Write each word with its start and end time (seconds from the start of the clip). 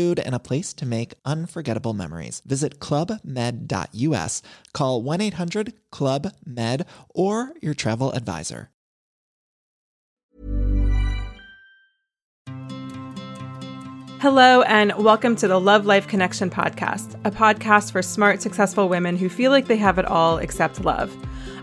food, 0.00 0.18
and 0.18 0.34
a 0.34 0.38
place 0.38 0.72
to 0.72 0.86
make 0.86 1.14
unforgettable 1.24 1.92
memories. 1.92 2.40
Visit 2.46 2.80
clubmed.us, 2.80 4.42
call 4.72 5.02
1 5.02 5.20
800 5.20 5.74
Club 5.90 6.32
Med, 6.44 6.86
or 7.10 7.52
your 7.60 7.74
travel 7.74 8.10
advisor. 8.12 8.70
Hello, 14.20 14.62
and 14.62 14.92
welcome 14.98 15.34
to 15.36 15.48
the 15.48 15.58
Love 15.58 15.86
Life 15.86 16.06
Connection 16.06 16.50
podcast, 16.50 17.14
a 17.24 17.30
podcast 17.30 17.92
for 17.92 18.02
smart, 18.02 18.42
successful 18.42 18.88
women 18.88 19.16
who 19.16 19.30
feel 19.30 19.50
like 19.50 19.66
they 19.66 19.78
have 19.78 19.98
it 19.98 20.04
all 20.04 20.38
except 20.38 20.84
love. 20.84 21.10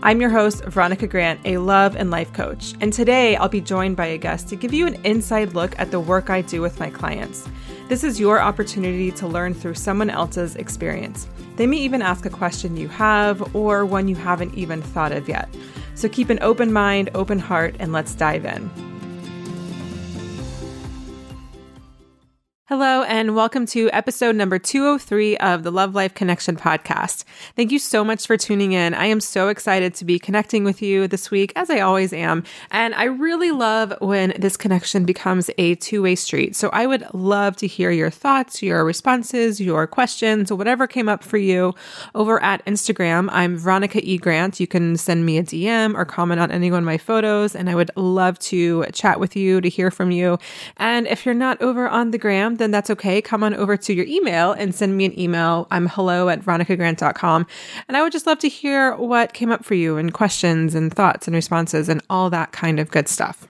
I'm 0.02 0.20
your 0.20 0.30
host, 0.30 0.64
Veronica 0.64 1.06
Grant, 1.06 1.40
a 1.44 1.58
love 1.58 1.96
and 1.96 2.10
life 2.10 2.32
coach, 2.32 2.74
and 2.80 2.92
today 2.92 3.36
I'll 3.36 3.48
be 3.48 3.60
joined 3.60 3.96
by 3.96 4.06
a 4.06 4.18
guest 4.18 4.48
to 4.48 4.56
give 4.56 4.72
you 4.72 4.86
an 4.86 4.96
inside 5.04 5.54
look 5.54 5.78
at 5.78 5.90
the 5.90 6.00
work 6.00 6.30
I 6.30 6.40
do 6.42 6.60
with 6.60 6.78
my 6.80 6.90
clients. 6.90 7.48
This 7.88 8.04
is 8.04 8.20
your 8.20 8.38
opportunity 8.38 9.10
to 9.12 9.26
learn 9.26 9.54
through 9.54 9.72
someone 9.72 10.10
else's 10.10 10.56
experience. 10.56 11.26
They 11.56 11.66
may 11.66 11.78
even 11.78 12.02
ask 12.02 12.26
a 12.26 12.30
question 12.30 12.76
you 12.76 12.86
have 12.88 13.56
or 13.56 13.86
one 13.86 14.08
you 14.08 14.14
haven't 14.14 14.54
even 14.54 14.82
thought 14.82 15.10
of 15.10 15.26
yet. 15.26 15.48
So 15.94 16.06
keep 16.06 16.28
an 16.28 16.38
open 16.42 16.70
mind, 16.70 17.08
open 17.14 17.38
heart, 17.38 17.74
and 17.78 17.90
let's 17.90 18.14
dive 18.14 18.44
in. 18.44 18.70
Hello, 22.68 23.02
and 23.04 23.34
welcome 23.34 23.64
to 23.64 23.88
episode 23.94 24.36
number 24.36 24.58
203 24.58 25.38
of 25.38 25.62
the 25.62 25.72
Love 25.72 25.94
Life 25.94 26.12
Connection 26.12 26.54
podcast. 26.54 27.24
Thank 27.56 27.72
you 27.72 27.78
so 27.78 28.04
much 28.04 28.26
for 28.26 28.36
tuning 28.36 28.72
in. 28.72 28.92
I 28.92 29.06
am 29.06 29.20
so 29.20 29.48
excited 29.48 29.94
to 29.94 30.04
be 30.04 30.18
connecting 30.18 30.64
with 30.64 30.82
you 30.82 31.08
this 31.08 31.30
week, 31.30 31.50
as 31.56 31.70
I 31.70 31.80
always 31.80 32.12
am. 32.12 32.44
And 32.70 32.94
I 32.94 33.04
really 33.04 33.52
love 33.52 33.94
when 34.02 34.34
this 34.38 34.58
connection 34.58 35.06
becomes 35.06 35.48
a 35.56 35.76
two 35.76 36.02
way 36.02 36.14
street. 36.14 36.54
So 36.56 36.68
I 36.74 36.84
would 36.84 37.06
love 37.14 37.56
to 37.56 37.66
hear 37.66 37.90
your 37.90 38.10
thoughts, 38.10 38.62
your 38.62 38.84
responses, 38.84 39.62
your 39.62 39.86
questions, 39.86 40.52
whatever 40.52 40.86
came 40.86 41.08
up 41.08 41.24
for 41.24 41.38
you 41.38 41.74
over 42.14 42.38
at 42.42 42.62
Instagram. 42.66 43.30
I'm 43.32 43.56
Veronica 43.56 44.06
E. 44.06 44.18
Grant. 44.18 44.60
You 44.60 44.66
can 44.66 44.98
send 44.98 45.24
me 45.24 45.38
a 45.38 45.42
DM 45.42 45.94
or 45.94 46.04
comment 46.04 46.38
on 46.38 46.50
any 46.50 46.70
one 46.70 46.80
of 46.80 46.84
my 46.84 46.98
photos, 46.98 47.56
and 47.56 47.70
I 47.70 47.74
would 47.74 47.92
love 47.96 48.38
to 48.40 48.84
chat 48.92 49.18
with 49.18 49.36
you 49.36 49.62
to 49.62 49.70
hear 49.70 49.90
from 49.90 50.10
you. 50.10 50.38
And 50.76 51.06
if 51.06 51.24
you're 51.24 51.34
not 51.34 51.62
over 51.62 51.88
on 51.88 52.10
the 52.10 52.18
gram, 52.18 52.57
then 52.58 52.70
that's 52.70 52.90
okay. 52.90 53.22
Come 53.22 53.42
on 53.42 53.54
over 53.54 53.76
to 53.76 53.94
your 53.94 54.06
email 54.06 54.52
and 54.52 54.74
send 54.74 54.96
me 54.96 55.04
an 55.04 55.18
email. 55.18 55.66
I'm 55.70 55.86
hello 55.86 56.28
at 56.28 56.42
veronicagrant.com. 56.42 57.46
And 57.88 57.96
I 57.96 58.02
would 58.02 58.12
just 58.12 58.26
love 58.26 58.38
to 58.40 58.48
hear 58.48 58.94
what 58.96 59.32
came 59.32 59.50
up 59.50 59.64
for 59.64 59.74
you 59.74 59.96
and 59.96 60.12
questions 60.12 60.74
and 60.74 60.92
thoughts 60.92 61.26
and 61.26 61.34
responses 61.34 61.88
and 61.88 62.02
all 62.10 62.30
that 62.30 62.52
kind 62.52 62.78
of 62.78 62.90
good 62.90 63.08
stuff. 63.08 63.48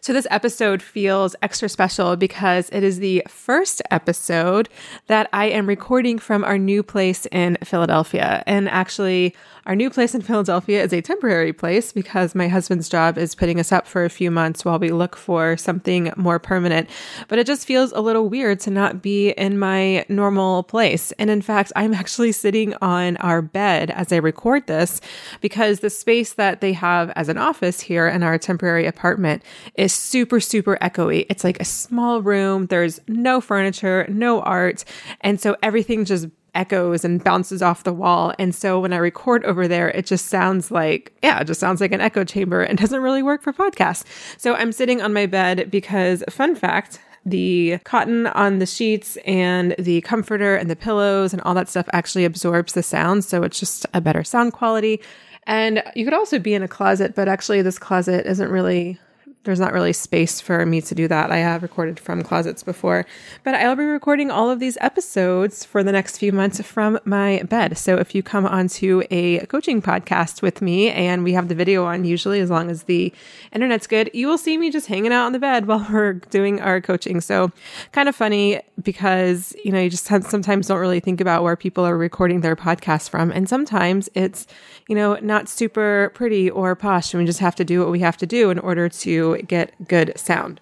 So, 0.00 0.12
this 0.12 0.28
episode 0.30 0.80
feels 0.80 1.34
extra 1.42 1.68
special 1.68 2.16
because 2.16 2.70
it 2.70 2.84
is 2.84 3.00
the 3.00 3.22
first 3.28 3.82
episode 3.90 4.68
that 5.08 5.28
I 5.32 5.46
am 5.46 5.66
recording 5.66 6.18
from 6.18 6.44
our 6.44 6.56
new 6.56 6.82
place 6.82 7.26
in 7.32 7.58
Philadelphia. 7.64 8.44
And 8.46 8.68
actually, 8.68 9.34
our 9.68 9.76
new 9.76 9.90
place 9.90 10.14
in 10.14 10.22
Philadelphia 10.22 10.82
is 10.82 10.94
a 10.94 11.02
temporary 11.02 11.52
place 11.52 11.92
because 11.92 12.34
my 12.34 12.48
husband's 12.48 12.88
job 12.88 13.18
is 13.18 13.34
putting 13.34 13.60
us 13.60 13.70
up 13.70 13.86
for 13.86 14.06
a 14.06 14.08
few 14.08 14.30
months 14.30 14.64
while 14.64 14.78
we 14.78 14.90
look 14.90 15.14
for 15.14 15.58
something 15.58 16.10
more 16.16 16.38
permanent. 16.38 16.88
But 17.28 17.38
it 17.38 17.46
just 17.46 17.66
feels 17.66 17.92
a 17.92 18.00
little 18.00 18.30
weird 18.30 18.60
to 18.60 18.70
not 18.70 19.02
be 19.02 19.32
in 19.32 19.58
my 19.58 20.06
normal 20.08 20.62
place. 20.62 21.12
And 21.18 21.28
in 21.28 21.42
fact, 21.42 21.70
I'm 21.76 21.92
actually 21.92 22.32
sitting 22.32 22.74
on 22.80 23.18
our 23.18 23.42
bed 23.42 23.90
as 23.90 24.10
I 24.10 24.16
record 24.16 24.66
this 24.66 25.02
because 25.42 25.80
the 25.80 25.90
space 25.90 26.32
that 26.32 26.62
they 26.62 26.72
have 26.72 27.10
as 27.10 27.28
an 27.28 27.36
office 27.36 27.78
here 27.78 28.08
in 28.08 28.22
our 28.22 28.38
temporary 28.38 28.86
apartment 28.86 29.42
is 29.74 29.92
super, 29.92 30.40
super 30.40 30.78
echoey. 30.80 31.26
It's 31.28 31.44
like 31.44 31.60
a 31.60 31.66
small 31.66 32.22
room, 32.22 32.68
there's 32.68 33.00
no 33.06 33.42
furniture, 33.42 34.06
no 34.08 34.40
art. 34.40 34.86
And 35.20 35.38
so 35.38 35.58
everything 35.62 36.06
just 36.06 36.28
echoes 36.54 37.04
and 37.04 37.22
bounces 37.22 37.62
off 37.62 37.84
the 37.84 37.92
wall. 37.92 38.32
And 38.38 38.54
so 38.54 38.80
when 38.80 38.92
I 38.92 38.96
record 38.96 39.44
over 39.44 39.68
there, 39.68 39.88
it 39.90 40.06
just 40.06 40.26
sounds 40.26 40.70
like, 40.70 41.12
yeah, 41.22 41.40
it 41.40 41.46
just 41.46 41.60
sounds 41.60 41.80
like 41.80 41.92
an 41.92 42.00
echo 42.00 42.24
chamber 42.24 42.62
and 42.62 42.78
doesn't 42.80 43.00
really 43.00 43.22
work 43.22 43.42
for 43.42 43.52
podcasts. 43.52 44.04
So 44.36 44.54
I'm 44.54 44.72
sitting 44.72 45.00
on 45.02 45.12
my 45.12 45.26
bed 45.26 45.70
because, 45.70 46.24
fun 46.28 46.54
fact, 46.54 47.00
the 47.24 47.78
cotton 47.84 48.26
on 48.28 48.58
the 48.58 48.66
sheets 48.66 49.16
and 49.26 49.74
the 49.78 50.00
comforter 50.02 50.56
and 50.56 50.70
the 50.70 50.76
pillows 50.76 51.32
and 51.32 51.42
all 51.42 51.54
that 51.54 51.68
stuff 51.68 51.88
actually 51.92 52.24
absorbs 52.24 52.72
the 52.72 52.82
sound. 52.82 53.24
So 53.24 53.42
it's 53.42 53.60
just 53.60 53.86
a 53.92 54.00
better 54.00 54.24
sound 54.24 54.52
quality. 54.52 55.00
And 55.46 55.82
you 55.94 56.04
could 56.04 56.14
also 56.14 56.38
be 56.38 56.54
in 56.54 56.62
a 56.62 56.68
closet, 56.68 57.14
but 57.14 57.26
actually, 57.26 57.62
this 57.62 57.78
closet 57.78 58.26
isn't 58.26 58.50
really 58.50 58.98
there's 59.44 59.60
not 59.60 59.72
really 59.72 59.92
space 59.92 60.40
for 60.40 60.66
me 60.66 60.80
to 60.82 60.94
do 60.94 61.08
that. 61.08 61.30
I 61.30 61.38
have 61.38 61.62
recorded 61.62 61.98
from 61.98 62.22
closets 62.22 62.62
before, 62.62 63.06
but 63.44 63.54
I'll 63.54 63.76
be 63.76 63.84
recording 63.84 64.30
all 64.30 64.50
of 64.50 64.58
these 64.58 64.76
episodes 64.80 65.64
for 65.64 65.82
the 65.82 65.92
next 65.92 66.18
few 66.18 66.32
months 66.32 66.60
from 66.60 66.98
my 67.04 67.42
bed. 67.44 67.78
So 67.78 67.96
if 67.96 68.14
you 68.14 68.22
come 68.22 68.46
onto 68.46 69.02
a 69.10 69.46
coaching 69.46 69.80
podcast 69.80 70.42
with 70.42 70.60
me 70.60 70.90
and 70.90 71.24
we 71.24 71.32
have 71.32 71.48
the 71.48 71.54
video 71.54 71.84
on, 71.84 72.04
usually 72.04 72.40
as 72.40 72.50
long 72.50 72.70
as 72.70 72.82
the 72.84 73.12
internet's 73.52 73.86
good, 73.86 74.10
you 74.12 74.26
will 74.26 74.38
see 74.38 74.58
me 74.58 74.70
just 74.70 74.86
hanging 74.86 75.12
out 75.12 75.26
on 75.26 75.32
the 75.32 75.38
bed 75.38 75.66
while 75.68 75.86
we're 75.90 76.14
doing 76.14 76.60
our 76.60 76.80
coaching. 76.80 77.20
So 77.20 77.50
kind 77.92 78.08
of 78.08 78.16
funny 78.16 78.60
because, 78.82 79.54
you 79.64 79.72
know, 79.72 79.80
you 79.80 79.88
just 79.88 80.06
sometimes 80.06 80.66
don't 80.66 80.78
really 80.78 81.00
think 81.00 81.20
about 81.20 81.42
where 81.42 81.56
people 81.56 81.86
are 81.86 81.96
recording 81.96 82.40
their 82.40 82.56
podcasts 82.56 83.08
from. 83.08 83.30
And 83.30 83.48
sometimes 83.48 84.08
it's, 84.14 84.46
you 84.88 84.94
know, 84.94 85.14
not 85.16 85.48
super 85.48 86.10
pretty 86.14 86.50
or 86.50 86.74
posh 86.74 87.14
and 87.14 87.22
we 87.22 87.26
just 87.26 87.38
have 87.38 87.54
to 87.54 87.64
do 87.64 87.80
what 87.80 87.90
we 87.90 88.00
have 88.00 88.16
to 88.16 88.26
do 88.26 88.50
in 88.50 88.58
order 88.58 88.88
to 88.88 89.36
get 89.42 89.72
good 89.86 90.12
sound. 90.16 90.60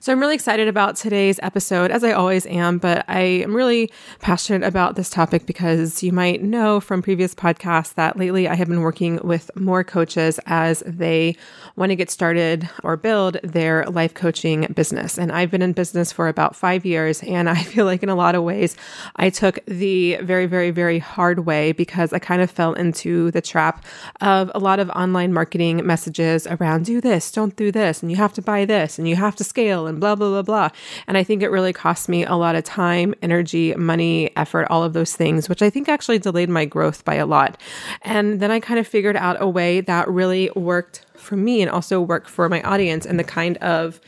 So 0.00 0.12
I'm 0.12 0.20
really 0.20 0.34
excited 0.34 0.68
about 0.68 0.96
today's 0.96 1.38
episode, 1.42 1.90
as 1.90 2.02
I 2.02 2.12
always 2.12 2.46
am, 2.46 2.78
but 2.78 3.04
I 3.08 3.20
am 3.20 3.54
really 3.54 3.90
passionate 4.20 4.66
about 4.66 4.96
this 4.96 5.10
topic 5.10 5.46
because 5.46 6.02
you 6.02 6.12
might 6.12 6.42
know 6.42 6.80
from 6.80 7.02
previous 7.02 7.34
podcasts 7.34 7.94
that 7.94 8.16
lately 8.16 8.48
I 8.48 8.54
have 8.54 8.68
been 8.68 8.80
working 8.80 9.20
with 9.22 9.50
more 9.54 9.84
coaches 9.84 10.40
as 10.46 10.82
they 10.86 11.36
want 11.76 11.90
to 11.90 11.96
get 11.96 12.10
started 12.10 12.68
or 12.82 12.96
build 12.96 13.36
their 13.42 13.84
life 13.86 14.14
coaching 14.14 14.66
business. 14.74 15.18
And 15.18 15.30
I've 15.30 15.50
been 15.50 15.62
in 15.62 15.72
business 15.72 16.10
for 16.10 16.28
about 16.28 16.56
five 16.56 16.86
years, 16.86 17.22
and 17.22 17.48
I 17.56 17.62
feel 17.62 17.84
like 17.84 18.02
in 18.02 18.08
a 18.08 18.14
lot 18.14 18.34
of 18.34 18.42
ways 18.42 18.76
I 19.16 19.30
took 19.30 19.64
the 19.66 20.16
very, 20.22 20.46
very, 20.46 20.70
very 20.70 20.98
hard 20.98 21.40
way 21.40 21.72
because 21.72 22.12
I 22.12 22.18
kind 22.18 22.40
of 22.42 22.50
fell 22.50 22.72
into 22.72 23.30
the 23.30 23.42
trap 23.42 23.84
of 24.20 24.50
a 24.54 24.58
lot 24.58 24.78
of 24.78 24.88
online 24.90 25.32
marketing 25.32 25.86
messages 25.86 26.46
around 26.46 26.84
do 26.84 27.00
this, 27.00 27.30
don't 27.30 27.54
do 27.56 27.70
this, 27.70 28.02
and 28.02 28.10
you 28.10 28.16
have 28.16 28.32
to 28.34 28.42
buy 28.42 28.64
this, 28.64 28.98
and 28.98 29.08
you 29.08 29.16
have 29.16 29.36
to 29.36 29.44
scale 29.44 29.86
and 29.86 30.00
blah, 30.00 30.14
blah, 30.14 30.28
blah, 30.28 30.42
blah. 30.42 30.68
And 31.06 31.18
I 31.18 31.24
think 31.24 31.42
it 31.42 31.50
really 31.50 31.72
cost 31.72 32.08
me 32.08 32.24
a 32.24 32.34
lot 32.34 32.56
of 32.56 32.64
time, 32.64 33.14
energy, 33.22 33.74
money, 33.74 34.34
effort, 34.36 34.66
all 34.70 34.82
of 34.82 34.92
those 34.92 35.14
things, 35.14 35.48
which 35.48 35.62
I 35.62 35.70
think 35.70 35.88
actually 35.88 36.18
delayed 36.18 36.48
my 36.48 36.64
growth 36.64 37.04
by 37.04 37.14
a 37.14 37.26
lot. 37.26 37.60
And 38.02 38.40
then 38.40 38.50
I 38.50 38.60
kind 38.60 38.80
of 38.80 38.86
figured 38.86 39.16
out 39.16 39.36
a 39.40 39.48
way 39.48 39.80
that 39.82 40.08
really 40.08 40.50
worked 40.54 41.05
for 41.18 41.36
me 41.36 41.62
and 41.62 41.70
also 41.70 42.00
work 42.00 42.28
for 42.28 42.48
my 42.48 42.62
audience 42.62 43.06
and 43.06 43.18
the 43.18 43.24
kind 43.24 43.56
of 43.58 44.00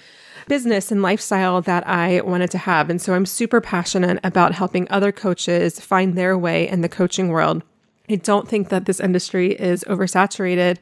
business 0.48 0.90
and 0.90 1.02
lifestyle 1.02 1.60
that 1.62 1.86
I 1.86 2.22
wanted 2.22 2.50
to 2.52 2.58
have. 2.58 2.90
And 2.90 3.00
so 3.00 3.14
I'm 3.14 3.26
super 3.26 3.60
passionate 3.60 4.18
about 4.24 4.54
helping 4.54 4.86
other 4.90 5.12
coaches 5.12 5.78
find 5.78 6.14
their 6.14 6.36
way 6.36 6.66
in 6.68 6.80
the 6.80 6.88
coaching 6.88 7.28
world. 7.28 7.62
I 8.10 8.16
don't 8.16 8.48
think 8.48 8.68
that 8.70 8.86
this 8.86 9.00
industry 9.00 9.52
is 9.52 9.84
oversaturated. 9.84 10.78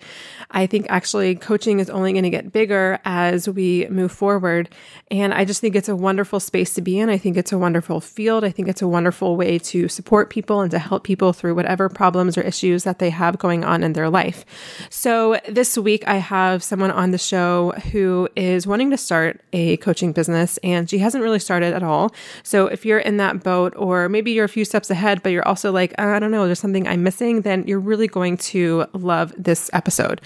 I 0.50 0.67
think 0.67 0.87
actually 0.88 1.34
coaching 1.34 1.81
is 1.81 1.90
only 1.90 2.12
going 2.12 2.25
to 2.25 2.31
get 2.31 2.52
bigger 2.52 3.00
as 3.05 3.49
we 3.49 3.87
move 3.88 4.12
forward. 4.12 4.69
And 5.11 5.34
I 5.34 5.44
just 5.44 5.61
think 5.61 5.75
it's 5.75 5.88
a 5.88 5.96
wonderful 5.96 6.40
space 6.40 6.75
to 6.75 6.82
be 6.82 6.99
in. 6.99 7.08
I 7.11 7.19
think 7.19 7.37
it's 7.37 7.52
a 7.52 7.58
wonderful 7.58 8.00
field. 8.00 8.44
I 8.44 8.50
think 8.50 8.69
it's 8.69 8.82
a 8.82 8.88
wonderful 8.88 9.37
way 9.37 9.58
to 9.58 9.88
support 9.88 10.31
people 10.31 10.61
and 10.61 10.70
to 10.70 10.78
help 10.78 11.05
people 11.05 11.32
through 11.32 11.55
whatever 11.55 11.88
problems 11.88 12.38
or 12.38 12.43
issues 12.43 12.84
that 12.84 12.99
they 12.99 13.11
have 13.11 13.38
going 13.38 13.64
on 13.64 13.82
in 13.82 13.93
their 13.93 14.08
life. 14.08 14.44
So 14.90 15.40
this 15.49 15.76
week, 15.76 16.06
I 16.06 16.17
have 16.17 16.62
someone 16.62 16.90
on 16.90 17.11
the 17.11 17.19
show 17.19 17.73
who 17.93 18.28
is 18.37 18.67
wanting 18.67 18.90
to 18.90 18.96
start 18.96 19.40
a 19.52 19.76
coaching 19.78 20.12
business 20.12 20.58
and 20.62 20.88
she 20.88 20.99
hasn't 20.99 21.23
really 21.23 21.38
started 21.38 21.75
at 21.75 21.82
all. 21.82 22.14
So 22.43 22.67
if 22.67 22.84
you're 22.84 22.99
in 22.99 23.17
that 23.17 23.43
boat, 23.43 23.75
or 23.76 24.08
maybe 24.08 24.32
you're 24.32 24.44
a 24.44 24.49
few 24.49 24.64
steps 24.64 24.90
ahead, 24.90 25.23
but 25.23 25.31
you're 25.32 25.46
also 25.46 25.73
like, 25.73 25.93
uh, 25.99 26.06
I 26.06 26.19
don't 26.19 26.31
know, 26.31 26.46
there's 26.46 26.61
something 26.61 26.87
I'm 26.87 27.02
missing, 27.02 27.15
then 27.18 27.64
you're 27.66 27.80
really 27.80 28.08
going 28.08 28.36
to 28.36 28.86
love 28.92 29.32
this 29.36 29.70
episode. 29.72 30.20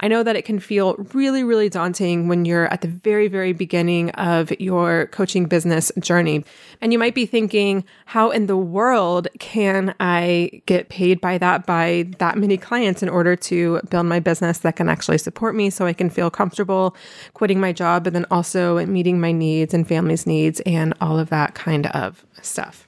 I 0.00 0.08
know 0.08 0.22
that 0.22 0.36
it 0.36 0.44
can 0.44 0.58
feel 0.58 0.94
really, 1.12 1.44
really 1.44 1.68
daunting 1.68 2.28
when 2.28 2.44
you're 2.44 2.66
at 2.72 2.80
the 2.80 2.88
very, 2.88 3.28
very 3.28 3.52
beginning 3.52 4.10
of 4.10 4.52
your 4.60 5.06
coaching 5.06 5.46
business 5.46 5.92
journey. 5.98 6.44
And 6.80 6.92
you 6.92 6.98
might 6.98 7.14
be 7.14 7.26
thinking, 7.26 7.84
how 8.06 8.30
in 8.30 8.46
the 8.46 8.56
world 8.56 9.28
can 9.38 9.94
I 10.00 10.62
get 10.66 10.88
paid 10.88 11.20
by 11.20 11.38
that, 11.38 11.66
by 11.66 12.08
that 12.18 12.38
many 12.38 12.56
clients 12.56 13.02
in 13.02 13.08
order 13.08 13.36
to 13.36 13.80
build 13.88 14.06
my 14.06 14.20
business 14.20 14.58
that 14.58 14.76
can 14.76 14.88
actually 14.88 15.18
support 15.18 15.54
me 15.54 15.70
so 15.70 15.86
I 15.86 15.92
can 15.92 16.10
feel 16.10 16.30
comfortable 16.30 16.96
quitting 17.34 17.60
my 17.60 17.72
job, 17.72 18.04
but 18.04 18.12
then 18.12 18.26
also 18.30 18.84
meeting 18.86 19.20
my 19.20 19.32
needs 19.32 19.74
and 19.74 19.86
family's 19.86 20.26
needs 20.26 20.60
and 20.60 20.94
all 21.00 21.18
of 21.18 21.30
that 21.30 21.54
kind 21.54 21.86
of 21.88 22.24
stuff. 22.42 22.85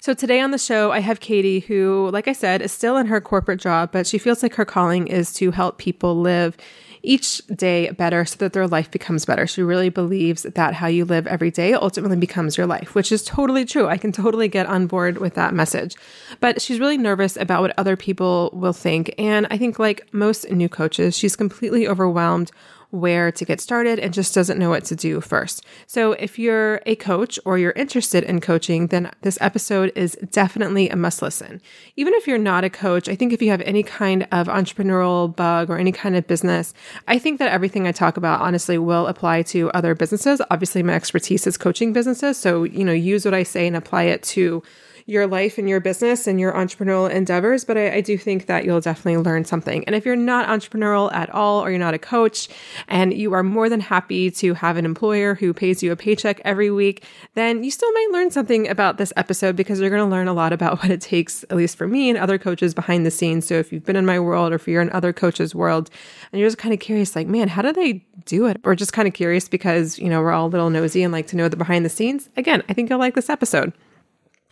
So 0.00 0.14
today 0.14 0.40
on 0.40 0.52
the 0.52 0.58
show, 0.58 0.92
I 0.92 1.00
have 1.00 1.18
Katie, 1.18 1.58
who, 1.58 2.08
like 2.12 2.28
I 2.28 2.32
said, 2.32 2.62
is 2.62 2.70
still 2.70 2.96
in 2.96 3.06
her 3.06 3.20
corporate 3.20 3.58
job, 3.58 3.90
but 3.90 4.06
she 4.06 4.16
feels 4.16 4.44
like 4.44 4.54
her 4.54 4.64
calling 4.64 5.08
is 5.08 5.34
to 5.34 5.50
help 5.50 5.76
people 5.76 6.20
live 6.20 6.56
each 7.02 7.44
day 7.48 7.90
better 7.90 8.24
so 8.24 8.36
that 8.36 8.52
their 8.52 8.68
life 8.68 8.90
becomes 8.92 9.24
better. 9.24 9.46
She 9.46 9.62
really 9.62 9.88
believes 9.88 10.42
that 10.44 10.74
how 10.74 10.86
you 10.86 11.04
live 11.04 11.26
every 11.26 11.50
day 11.50 11.74
ultimately 11.74 12.16
becomes 12.16 12.56
your 12.56 12.66
life, 12.66 12.94
which 12.94 13.10
is 13.10 13.24
totally 13.24 13.64
true. 13.64 13.88
I 13.88 13.96
can 13.96 14.12
totally 14.12 14.46
get 14.46 14.66
on 14.66 14.86
board 14.86 15.18
with 15.18 15.34
that 15.34 15.52
message. 15.52 15.96
But 16.38 16.62
she's 16.62 16.78
really 16.78 16.98
nervous 16.98 17.36
about 17.36 17.62
what 17.62 17.74
other 17.76 17.96
people 17.96 18.50
will 18.52 18.72
think. 18.72 19.12
And 19.18 19.48
I 19.50 19.58
think, 19.58 19.80
like 19.80 20.12
most 20.12 20.48
new 20.50 20.68
coaches, 20.68 21.16
she's 21.16 21.34
completely 21.34 21.88
overwhelmed 21.88 22.52
where 22.90 23.30
to 23.30 23.44
get 23.44 23.60
started 23.60 23.98
and 23.98 24.14
just 24.14 24.34
doesn't 24.34 24.58
know 24.58 24.70
what 24.70 24.84
to 24.84 24.96
do 24.96 25.20
first. 25.20 25.64
So, 25.86 26.12
if 26.12 26.38
you're 26.38 26.80
a 26.86 26.96
coach 26.96 27.38
or 27.44 27.58
you're 27.58 27.72
interested 27.72 28.24
in 28.24 28.40
coaching, 28.40 28.86
then 28.88 29.10
this 29.22 29.38
episode 29.40 29.92
is 29.94 30.16
definitely 30.30 30.88
a 30.88 30.96
must 30.96 31.20
listen. 31.20 31.60
Even 31.96 32.14
if 32.14 32.26
you're 32.26 32.38
not 32.38 32.64
a 32.64 32.70
coach, 32.70 33.08
I 33.08 33.14
think 33.14 33.32
if 33.32 33.42
you 33.42 33.50
have 33.50 33.60
any 33.62 33.82
kind 33.82 34.26
of 34.32 34.48
entrepreneurial 34.48 35.34
bug 35.34 35.70
or 35.70 35.78
any 35.78 35.92
kind 35.92 36.16
of 36.16 36.26
business, 36.26 36.72
I 37.06 37.18
think 37.18 37.38
that 37.38 37.52
everything 37.52 37.86
I 37.86 37.92
talk 37.92 38.16
about 38.16 38.40
honestly 38.40 38.78
will 38.78 39.06
apply 39.06 39.42
to 39.42 39.70
other 39.72 39.94
businesses. 39.94 40.40
Obviously, 40.50 40.82
my 40.82 40.94
expertise 40.94 41.46
is 41.46 41.56
coaching 41.56 41.92
businesses. 41.92 42.38
So, 42.38 42.64
you 42.64 42.84
know, 42.84 42.92
use 42.92 43.24
what 43.24 43.34
I 43.34 43.42
say 43.42 43.66
and 43.66 43.76
apply 43.76 44.04
it 44.04 44.22
to 44.24 44.62
your 45.08 45.26
life 45.26 45.56
and 45.56 45.66
your 45.66 45.80
business 45.80 46.26
and 46.26 46.38
your 46.38 46.52
entrepreneurial 46.52 47.10
endeavors, 47.10 47.64
but 47.64 47.78
I, 47.78 47.94
I, 47.94 48.00
do 48.02 48.18
think 48.18 48.44
that 48.44 48.66
you'll 48.66 48.82
definitely 48.82 49.16
learn 49.16 49.42
something. 49.42 49.82
And 49.84 49.96
if 49.96 50.04
you're 50.04 50.14
not 50.14 50.46
entrepreneurial 50.46 51.10
at 51.14 51.30
all, 51.30 51.64
or 51.64 51.70
you're 51.70 51.78
not 51.78 51.94
a 51.94 51.98
coach, 51.98 52.46
and 52.88 53.14
you 53.14 53.32
are 53.32 53.42
more 53.42 53.70
than 53.70 53.80
happy 53.80 54.30
to 54.32 54.52
have 54.52 54.76
an 54.76 54.84
employer 54.84 55.34
who 55.34 55.54
pays 55.54 55.82
you 55.82 55.92
a 55.92 55.96
paycheck 55.96 56.42
every 56.44 56.70
week, 56.70 57.04
then 57.32 57.64
you 57.64 57.70
still 57.70 57.90
might 57.90 58.08
learn 58.12 58.30
something 58.30 58.68
about 58.68 58.98
this 58.98 59.10
episode 59.16 59.56
because 59.56 59.80
you're 59.80 59.88
going 59.88 60.06
to 60.06 60.14
learn 60.14 60.28
a 60.28 60.34
lot 60.34 60.52
about 60.52 60.78
what 60.82 60.90
it 60.90 61.00
takes, 61.00 61.42
at 61.44 61.56
least 61.56 61.78
for 61.78 61.88
me 61.88 62.10
and 62.10 62.18
other 62.18 62.36
coaches 62.36 62.74
behind 62.74 63.06
the 63.06 63.10
scenes. 63.10 63.46
So 63.46 63.54
if 63.54 63.72
you've 63.72 63.86
been 63.86 63.96
in 63.96 64.04
my 64.04 64.20
world 64.20 64.52
or 64.52 64.56
if 64.56 64.68
you're 64.68 64.82
in 64.82 64.90
other 64.90 65.14
coaches' 65.14 65.54
world 65.54 65.88
and 66.32 66.38
you're 66.38 66.48
just 66.48 66.58
kind 66.58 66.74
of 66.74 66.80
curious, 66.80 67.16
like, 67.16 67.26
man, 67.26 67.48
how 67.48 67.62
do 67.62 67.72
they 67.72 68.04
do 68.26 68.44
it? 68.44 68.60
Or 68.62 68.74
just 68.74 68.92
kind 68.92 69.08
of 69.08 69.14
curious 69.14 69.48
because, 69.48 69.98
you 69.98 70.10
know, 70.10 70.20
we're 70.20 70.32
all 70.32 70.48
a 70.48 70.50
little 70.50 70.68
nosy 70.68 71.02
and 71.02 71.14
like 71.14 71.28
to 71.28 71.36
know 71.36 71.48
the 71.48 71.56
behind 71.56 71.86
the 71.86 71.88
scenes, 71.88 72.28
again, 72.36 72.62
I 72.68 72.74
think 72.74 72.90
you'll 72.90 72.98
like 72.98 73.14
this 73.14 73.30
episode. 73.30 73.72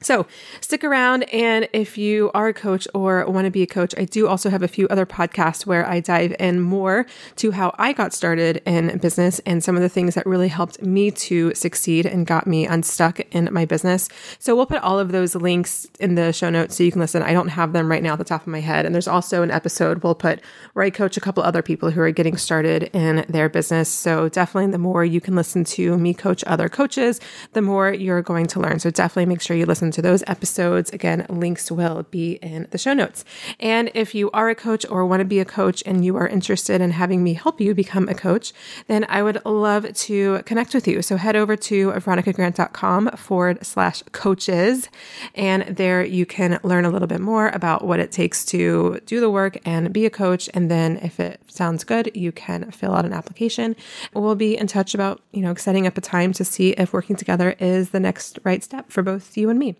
So 0.02 0.26
stick 0.60 0.84
around. 0.84 1.22
And 1.32 1.70
if 1.72 1.96
you 1.96 2.30
are 2.34 2.48
a 2.48 2.54
coach 2.54 2.86
or 2.92 3.24
want 3.30 3.46
to 3.46 3.50
be 3.50 3.62
a 3.62 3.66
coach, 3.66 3.94
I 3.96 4.04
do 4.04 4.28
also 4.28 4.50
have 4.50 4.62
a 4.62 4.68
few 4.68 4.86
other 4.88 5.06
podcasts 5.06 5.64
where 5.64 5.88
I 5.88 6.00
dive 6.00 6.36
in 6.38 6.60
more 6.60 7.06
to 7.36 7.52
how 7.52 7.74
I 7.78 7.94
got 7.94 8.12
started 8.12 8.60
in 8.66 8.98
business 8.98 9.40
and 9.46 9.64
some 9.64 9.74
of 9.74 9.80
the 9.80 9.88
things 9.88 10.14
that 10.14 10.26
really 10.26 10.48
helped 10.48 10.82
me 10.82 11.10
to 11.12 11.54
succeed 11.54 12.04
and 12.04 12.26
got 12.26 12.46
me 12.46 12.66
unstuck 12.66 13.20
in 13.34 13.48
my 13.50 13.64
business. 13.64 14.10
So 14.38 14.54
we'll 14.54 14.66
put 14.66 14.82
all 14.82 14.98
of 14.98 15.12
those 15.12 15.34
links 15.34 15.86
in 15.98 16.14
the 16.14 16.30
show 16.30 16.50
notes 16.50 16.76
so 16.76 16.84
you 16.84 16.92
can 16.92 17.00
listen. 17.00 17.22
I 17.22 17.32
don't 17.32 17.48
have 17.48 17.72
them 17.72 17.90
right 17.90 18.02
now 18.02 18.12
at 18.12 18.18
the 18.18 18.24
top 18.24 18.42
of 18.42 18.48
my 18.48 18.60
head. 18.60 18.84
And 18.84 18.94
there's 18.94 19.08
also 19.08 19.42
an 19.42 19.50
episode 19.50 20.02
we'll 20.02 20.14
put 20.14 20.42
where 20.74 20.84
I 20.84 20.90
coach 20.90 21.16
a 21.16 21.20
couple 21.22 21.42
other 21.42 21.62
people 21.62 21.90
who 21.90 22.02
are 22.02 22.10
getting 22.10 22.36
started 22.36 22.90
in 22.92 23.24
their 23.30 23.48
business. 23.48 23.88
So 23.88 24.28
definitely 24.28 24.72
the 24.72 24.78
more 24.78 25.06
you 25.06 25.22
can 25.22 25.34
listen 25.34 25.64
to 25.64 25.96
me 25.96 26.12
coach 26.12 26.44
other 26.44 26.68
coaches, 26.68 27.18
the 27.54 27.62
more 27.62 27.94
you're 27.94 28.20
going 28.20 28.46
to 28.48 28.60
learn. 28.60 28.78
So 28.78 28.90
definitely 28.90 29.24
make 29.24 29.40
sure 29.40 29.56
you 29.56 29.64
listen 29.64 29.85
listen 29.86 30.02
to 30.02 30.08
those 30.08 30.24
episodes. 30.26 30.90
Again, 30.90 31.26
links 31.28 31.70
will 31.70 32.04
be 32.10 32.34
in 32.42 32.66
the 32.70 32.78
show 32.78 32.92
notes. 32.92 33.24
And 33.60 33.90
if 33.94 34.14
you 34.14 34.30
are 34.32 34.48
a 34.48 34.54
coach 34.54 34.84
or 34.90 35.06
want 35.06 35.20
to 35.20 35.24
be 35.24 35.38
a 35.38 35.44
coach 35.44 35.82
and 35.86 36.04
you 36.04 36.16
are 36.16 36.26
interested 36.26 36.80
in 36.80 36.90
having 36.90 37.22
me 37.22 37.34
help 37.34 37.60
you 37.60 37.74
become 37.74 38.08
a 38.08 38.14
coach, 38.14 38.52
then 38.88 39.06
I 39.08 39.22
would 39.22 39.44
love 39.44 39.92
to 39.92 40.42
connect 40.44 40.74
with 40.74 40.88
you. 40.88 41.02
So 41.02 41.16
head 41.16 41.36
over 41.36 41.56
to 41.56 41.92
veronicagrant.com 41.92 43.10
forward 43.16 43.64
slash 43.64 44.02
coaches. 44.12 44.88
And 45.34 45.62
there 45.76 46.04
you 46.04 46.26
can 46.26 46.58
learn 46.62 46.84
a 46.84 46.90
little 46.90 47.08
bit 47.08 47.20
more 47.20 47.48
about 47.50 47.84
what 47.84 48.00
it 48.00 48.10
takes 48.10 48.44
to 48.46 49.00
do 49.06 49.20
the 49.20 49.30
work 49.30 49.58
and 49.64 49.92
be 49.92 50.04
a 50.04 50.10
coach. 50.10 50.50
And 50.52 50.68
then 50.70 50.96
if 50.98 51.20
it 51.20 51.40
sounds 51.46 51.84
good, 51.84 52.10
you 52.14 52.32
can 52.32 52.70
fill 52.72 52.94
out 52.94 53.04
an 53.04 53.12
application. 53.12 53.76
We'll 54.14 54.34
be 54.34 54.56
in 54.56 54.66
touch 54.66 54.94
about, 54.94 55.22
you 55.32 55.42
know, 55.42 55.54
setting 55.54 55.86
up 55.86 55.96
a 55.96 56.00
time 56.00 56.32
to 56.34 56.44
see 56.44 56.70
if 56.70 56.92
working 56.92 57.16
together 57.16 57.54
is 57.60 57.90
the 57.90 58.00
next 58.00 58.38
right 58.42 58.64
step 58.64 58.90
for 58.90 59.02
both 59.02 59.36
you 59.36 59.48
and 59.50 59.58
me. 59.58 59.75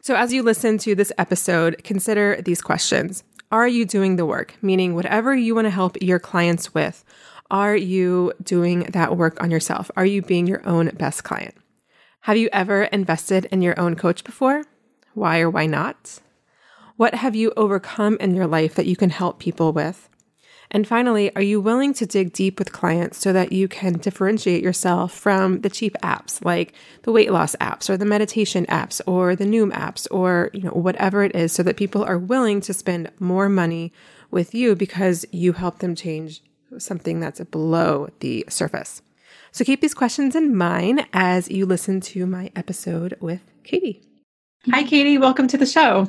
So, 0.00 0.14
as 0.14 0.32
you 0.32 0.42
listen 0.42 0.78
to 0.78 0.94
this 0.94 1.12
episode, 1.18 1.82
consider 1.84 2.40
these 2.40 2.60
questions 2.60 3.24
Are 3.50 3.68
you 3.68 3.84
doing 3.84 4.16
the 4.16 4.26
work? 4.26 4.54
Meaning, 4.62 4.94
whatever 4.94 5.34
you 5.34 5.54
want 5.54 5.66
to 5.66 5.70
help 5.70 6.00
your 6.00 6.18
clients 6.18 6.74
with, 6.74 7.04
are 7.50 7.76
you 7.76 8.32
doing 8.42 8.80
that 8.92 9.16
work 9.16 9.42
on 9.42 9.50
yourself? 9.50 9.90
Are 9.96 10.06
you 10.06 10.22
being 10.22 10.46
your 10.46 10.66
own 10.66 10.90
best 10.90 11.24
client? 11.24 11.54
Have 12.22 12.36
you 12.36 12.48
ever 12.52 12.84
invested 12.84 13.46
in 13.46 13.62
your 13.62 13.78
own 13.80 13.96
coach 13.96 14.22
before? 14.22 14.64
Why 15.14 15.40
or 15.40 15.48
why 15.48 15.66
not? 15.66 16.20
What 16.96 17.14
have 17.14 17.34
you 17.34 17.52
overcome 17.56 18.18
in 18.20 18.34
your 18.34 18.46
life 18.46 18.74
that 18.74 18.86
you 18.86 18.96
can 18.96 19.10
help 19.10 19.38
people 19.38 19.72
with? 19.72 20.07
And 20.70 20.86
finally, 20.86 21.34
are 21.34 21.42
you 21.42 21.60
willing 21.60 21.94
to 21.94 22.06
dig 22.06 22.32
deep 22.32 22.58
with 22.58 22.72
clients 22.72 23.18
so 23.18 23.32
that 23.32 23.52
you 23.52 23.68
can 23.68 23.94
differentiate 23.94 24.62
yourself 24.62 25.12
from 25.12 25.62
the 25.62 25.70
cheap 25.70 25.96
apps 26.02 26.44
like 26.44 26.74
the 27.02 27.12
weight 27.12 27.32
loss 27.32 27.56
apps 27.56 27.88
or 27.88 27.96
the 27.96 28.04
meditation 28.04 28.66
apps 28.66 29.00
or 29.06 29.34
the 29.34 29.46
Noom 29.46 29.72
apps 29.72 30.06
or 30.10 30.50
you 30.52 30.62
know 30.62 30.70
whatever 30.70 31.24
it 31.24 31.34
is 31.34 31.52
so 31.52 31.62
that 31.62 31.78
people 31.78 32.04
are 32.04 32.18
willing 32.18 32.60
to 32.62 32.74
spend 32.74 33.10
more 33.18 33.48
money 33.48 33.92
with 34.30 34.54
you 34.54 34.76
because 34.76 35.24
you 35.32 35.54
help 35.54 35.78
them 35.78 35.94
change 35.94 36.42
something 36.76 37.18
that's 37.18 37.40
below 37.44 38.08
the 38.20 38.44
surface. 38.48 39.00
So 39.52 39.64
keep 39.64 39.80
these 39.80 39.94
questions 39.94 40.36
in 40.36 40.54
mind 40.54 41.06
as 41.14 41.50
you 41.50 41.64
listen 41.64 42.02
to 42.02 42.26
my 42.26 42.50
episode 42.54 43.16
with 43.20 43.40
Katie. 43.64 44.02
Hi 44.70 44.82
Katie, 44.82 45.16
welcome 45.16 45.48
to 45.48 45.56
the 45.56 45.64
show. 45.64 46.08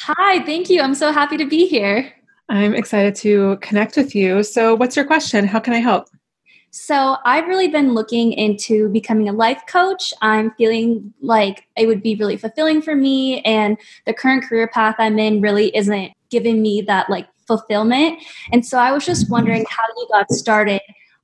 Hi, 0.00 0.42
thank 0.44 0.70
you. 0.70 0.80
I'm 0.80 0.94
so 0.94 1.12
happy 1.12 1.36
to 1.36 1.44
be 1.44 1.66
here. 1.66 2.14
I'm 2.48 2.74
excited 2.74 3.14
to 3.16 3.58
connect 3.58 3.96
with 3.96 4.14
you. 4.14 4.42
So, 4.42 4.74
what's 4.74 4.96
your 4.96 5.04
question? 5.04 5.46
How 5.46 5.60
can 5.60 5.74
I 5.74 5.78
help? 5.78 6.08
So, 6.70 7.16
I've 7.24 7.46
really 7.46 7.68
been 7.68 7.94
looking 7.94 8.32
into 8.32 8.88
becoming 8.88 9.28
a 9.28 9.32
life 9.32 9.62
coach. 9.68 10.14
I'm 10.22 10.52
feeling 10.52 11.12
like 11.20 11.66
it 11.76 11.86
would 11.86 12.02
be 12.02 12.14
really 12.14 12.36
fulfilling 12.36 12.80
for 12.80 12.94
me, 12.94 13.40
and 13.42 13.76
the 14.06 14.14
current 14.14 14.44
career 14.44 14.68
path 14.68 14.96
I'm 14.98 15.18
in 15.18 15.40
really 15.40 15.74
isn't 15.76 16.12
giving 16.30 16.62
me 16.62 16.82
that 16.82 17.10
like 17.10 17.28
fulfillment. 17.46 18.22
And 18.52 18.64
so, 18.64 18.78
I 18.78 18.92
was 18.92 19.04
just 19.04 19.30
wondering 19.30 19.66
how 19.68 19.84
you 19.96 20.08
got 20.10 20.30
started 20.30 20.80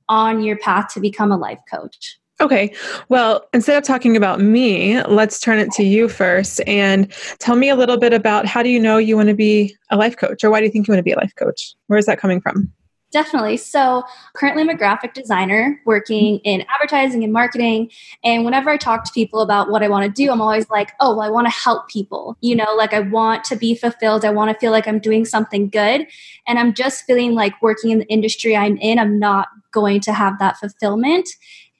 on 0.07 0.43
your 0.43 0.57
path 0.57 0.93
to 0.93 0.99
become 0.99 1.31
a 1.31 1.37
life 1.37 1.59
coach. 1.71 2.19
Okay. 2.41 2.73
Well, 3.07 3.47
instead 3.53 3.77
of 3.77 3.83
talking 3.83 4.17
about 4.17 4.41
me, 4.41 5.01
let's 5.03 5.39
turn 5.39 5.57
it 5.57 5.71
to 5.73 5.83
you 5.83 6.09
first 6.09 6.59
and 6.67 7.09
tell 7.39 7.55
me 7.55 7.69
a 7.69 7.75
little 7.75 7.97
bit 7.97 8.11
about 8.11 8.45
how 8.45 8.61
do 8.61 8.67
you 8.69 8.79
know 8.79 8.97
you 8.97 9.15
want 9.15 9.29
to 9.29 9.35
be 9.35 9.75
a 9.89 9.95
life 9.95 10.17
coach 10.17 10.43
or 10.43 10.49
why 10.49 10.59
do 10.59 10.65
you 10.65 10.71
think 10.71 10.87
you 10.87 10.91
want 10.91 10.99
to 10.99 11.03
be 11.03 11.13
a 11.13 11.17
life 11.17 11.33
coach? 11.35 11.75
Where 11.87 11.97
is 11.97 12.07
that 12.07 12.19
coming 12.19 12.41
from? 12.41 12.73
Definitely. 13.15 13.55
So, 13.55 14.03
currently, 14.33 14.63
I'm 14.63 14.67
a 14.67 14.75
graphic 14.75 15.13
designer 15.13 15.79
working 15.85 16.35
mm-hmm. 16.35 16.45
in 16.45 16.65
advertising 16.73 17.23
and 17.23 17.31
marketing. 17.31 17.89
And 18.25 18.43
whenever 18.43 18.69
I 18.69 18.75
talk 18.75 19.05
to 19.05 19.11
people 19.13 19.39
about 19.39 19.69
what 19.69 19.81
I 19.81 19.87
want 19.87 20.03
to 20.05 20.11
do, 20.11 20.29
I'm 20.29 20.41
always 20.41 20.69
like, 20.69 20.91
oh, 20.99 21.15
well, 21.15 21.21
I 21.21 21.29
want 21.29 21.47
to 21.47 21.51
help 21.51 21.87
people. 21.87 22.35
You 22.41 22.57
know, 22.57 22.75
like 22.75 22.93
I 22.93 22.99
want 22.99 23.45
to 23.45 23.55
be 23.55 23.73
fulfilled. 23.73 24.25
I 24.25 24.31
want 24.31 24.51
to 24.51 24.59
feel 24.59 24.73
like 24.73 24.85
I'm 24.85 24.99
doing 24.99 25.23
something 25.23 25.69
good. 25.69 26.07
And 26.45 26.59
I'm 26.59 26.73
just 26.73 27.05
feeling 27.05 27.35
like 27.35 27.53
working 27.61 27.91
in 27.91 27.99
the 27.99 28.07
industry 28.07 28.53
I'm 28.53 28.75
in, 28.79 28.99
I'm 28.99 29.17
not 29.17 29.47
going 29.71 30.01
to 30.01 30.11
have 30.11 30.37
that 30.39 30.57
fulfillment. 30.57 31.29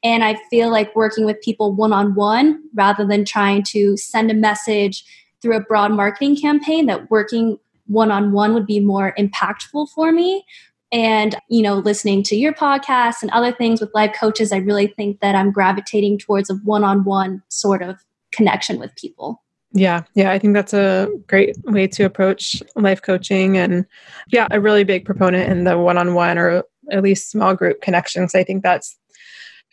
And 0.05 0.23
I 0.23 0.35
feel 0.51 0.69
like 0.69 0.95
working 0.95 1.25
with 1.25 1.41
people 1.41 1.73
one 1.73 1.91
on 1.91 2.13
one 2.13 2.61
rather 2.75 3.07
than 3.07 3.25
trying 3.25 3.63
to 3.69 3.97
send 3.97 4.29
a 4.29 4.35
message 4.35 5.03
through 5.41 5.57
a 5.57 5.61
broad 5.61 5.93
marketing 5.93 6.37
campaign, 6.37 6.85
that 6.85 7.09
working 7.09 7.57
one 7.87 8.11
on 8.11 8.31
one 8.31 8.53
would 8.53 8.67
be 8.67 8.79
more 8.79 9.15
impactful 9.17 9.89
for 9.89 10.11
me. 10.11 10.45
And 10.91 11.35
you 11.49 11.63
know 11.63 11.77
listening 11.79 12.21
to 12.23 12.35
your 12.35 12.53
podcast 12.53 13.23
and 13.23 13.31
other 13.31 13.51
things 13.51 13.81
with 13.81 13.89
life 13.95 14.15
coaches 14.17 14.51
i 14.51 14.57
really 14.57 14.85
think 14.85 15.19
that 15.19 15.33
i'm 15.35 15.51
gravitating 15.51 16.19
towards 16.19 16.51
a 16.51 16.53
one-on-one 16.63 17.41
sort 17.49 17.81
of 17.81 17.97
connection 18.31 18.79
with 18.79 18.95
people. 18.95 19.43
Yeah 19.71 20.03
yeah 20.13 20.31
i 20.31 20.37
think 20.37 20.53
that's 20.53 20.75
a 20.75 21.09
great 21.27 21.55
way 21.63 21.87
to 21.87 22.03
approach 22.03 22.61
life 22.75 23.01
coaching. 23.01 23.57
And 23.57 23.85
yeah 24.27 24.47
a 24.51 24.61
really 24.61 24.83
big 24.83 25.05
proponent 25.05 25.51
in 25.51 25.63
the 25.63 25.77
one-on-one 25.77 26.37
or 26.37 26.63
at 26.91 27.01
least 27.01 27.31
small 27.31 27.55
group 27.55 27.81
connections. 27.81 28.35
I 28.35 28.43
think 28.43 28.61
that's 28.61 28.95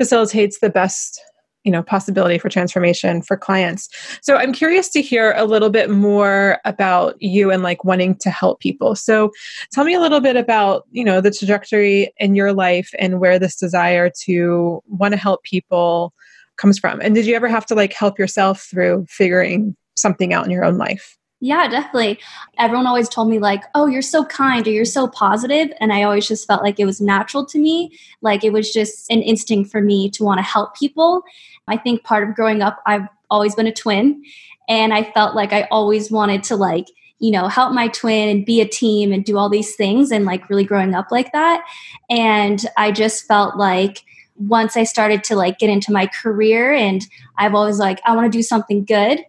facilitates 0.02 0.58
the 0.58 0.68
best 0.68 1.20
you 1.62 1.70
know 1.70 1.80
possibility 1.80 2.38
for 2.38 2.48
transformation 2.48 3.22
for 3.22 3.36
clients. 3.36 3.88
So 4.20 4.34
i'm 4.34 4.52
curious 4.52 4.88
to 4.88 5.00
hear 5.00 5.32
a 5.36 5.44
little 5.44 5.70
bit 5.70 5.90
more 5.90 6.58
about 6.64 7.14
you 7.22 7.52
and 7.52 7.62
like 7.62 7.84
wanting 7.84 8.16
to 8.16 8.30
help 8.30 8.58
people. 8.58 8.96
So 8.96 9.30
tell 9.70 9.84
me 9.84 9.94
a 9.94 10.00
little 10.00 10.18
bit 10.18 10.34
about 10.34 10.88
you 10.90 11.04
know 11.04 11.20
the 11.20 11.30
trajectory 11.30 12.12
in 12.16 12.34
your 12.34 12.52
life 12.52 12.90
and 12.98 13.20
where 13.20 13.38
this 13.38 13.54
desire 13.54 14.10
to 14.24 14.82
want 14.88 15.12
to 15.12 15.18
help 15.18 15.44
people 15.44 16.12
comes 16.56 16.80
from. 16.80 17.00
And 17.00 17.14
did 17.14 17.26
you 17.26 17.36
ever 17.36 17.46
have 17.46 17.66
to 17.66 17.76
like 17.76 17.92
help 17.92 18.18
yourself 18.18 18.66
through 18.68 19.06
figuring 19.08 19.76
something 19.94 20.32
out 20.32 20.44
in 20.44 20.50
your 20.50 20.64
own 20.64 20.78
life 20.78 21.16
yeah, 21.42 21.66
definitely. 21.66 22.20
Everyone 22.56 22.86
always 22.86 23.08
told 23.08 23.28
me, 23.28 23.40
like, 23.40 23.64
oh, 23.74 23.86
you're 23.86 24.00
so 24.00 24.24
kind 24.24 24.64
or 24.64 24.70
you're 24.70 24.84
so 24.84 25.08
positive. 25.08 25.72
And 25.80 25.92
I 25.92 26.04
always 26.04 26.28
just 26.28 26.46
felt 26.46 26.62
like 26.62 26.78
it 26.78 26.84
was 26.84 27.00
natural 27.00 27.44
to 27.46 27.58
me. 27.58 27.98
Like 28.20 28.44
it 28.44 28.52
was 28.52 28.72
just 28.72 29.10
an 29.10 29.22
instinct 29.22 29.72
for 29.72 29.82
me 29.82 30.08
to 30.10 30.22
want 30.22 30.38
to 30.38 30.42
help 30.42 30.76
people. 30.76 31.22
I 31.66 31.76
think 31.76 32.04
part 32.04 32.28
of 32.28 32.36
growing 32.36 32.62
up, 32.62 32.80
I've 32.86 33.08
always 33.28 33.56
been 33.56 33.66
a 33.66 33.72
twin. 33.72 34.22
And 34.68 34.94
I 34.94 35.02
felt 35.02 35.34
like 35.34 35.52
I 35.52 35.66
always 35.72 36.12
wanted 36.12 36.44
to, 36.44 36.54
like, 36.54 36.86
you 37.18 37.32
know, 37.32 37.48
help 37.48 37.72
my 37.72 37.88
twin 37.88 38.28
and 38.28 38.46
be 38.46 38.60
a 38.60 38.68
team 38.68 39.12
and 39.12 39.24
do 39.24 39.36
all 39.36 39.48
these 39.48 39.74
things 39.74 40.12
and 40.12 40.24
like 40.24 40.48
really 40.48 40.64
growing 40.64 40.94
up 40.94 41.08
like 41.10 41.32
that. 41.32 41.64
And 42.08 42.64
I 42.76 42.92
just 42.92 43.26
felt 43.26 43.56
like, 43.56 44.04
once 44.36 44.76
I 44.76 44.84
started 44.84 45.22
to 45.24 45.36
like 45.36 45.58
get 45.58 45.68
into 45.68 45.92
my 45.92 46.06
career 46.06 46.72
and 46.72 47.06
I've 47.36 47.54
always 47.54 47.78
like 47.78 48.00
I 48.06 48.16
want 48.16 48.32
to 48.32 48.36
do 48.36 48.42
something 48.42 48.84
good 48.84 49.22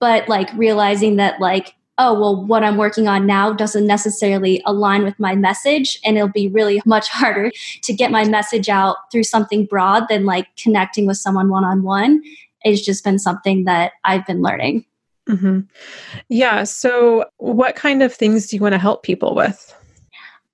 but 0.00 0.28
like 0.28 0.50
realizing 0.54 1.16
that 1.16 1.40
like 1.40 1.74
oh 1.98 2.18
well 2.18 2.44
what 2.44 2.64
i'm 2.64 2.76
working 2.76 3.06
on 3.06 3.26
now 3.26 3.52
doesn't 3.52 3.86
necessarily 3.86 4.60
align 4.66 5.04
with 5.04 5.18
my 5.20 5.36
message 5.36 6.00
and 6.04 6.16
it'll 6.16 6.28
be 6.28 6.48
really 6.48 6.82
much 6.86 7.08
harder 7.08 7.52
to 7.82 7.92
get 7.92 8.10
my 8.10 8.24
message 8.24 8.68
out 8.68 8.96
through 9.12 9.24
something 9.24 9.66
broad 9.66 10.06
than 10.08 10.24
like 10.24 10.48
connecting 10.56 11.06
with 11.06 11.16
someone 11.16 11.48
one-on-one 11.48 12.20
it's 12.64 12.84
just 12.84 13.04
been 13.04 13.18
something 13.18 13.64
that 13.64 13.92
i've 14.04 14.26
been 14.26 14.42
learning 14.42 14.84
mm-hmm. 15.28 15.60
yeah 16.28 16.64
so 16.64 17.24
what 17.36 17.76
kind 17.76 18.02
of 18.02 18.12
things 18.12 18.48
do 18.48 18.56
you 18.56 18.62
want 18.62 18.72
to 18.72 18.78
help 18.78 19.02
people 19.02 19.34
with 19.34 19.74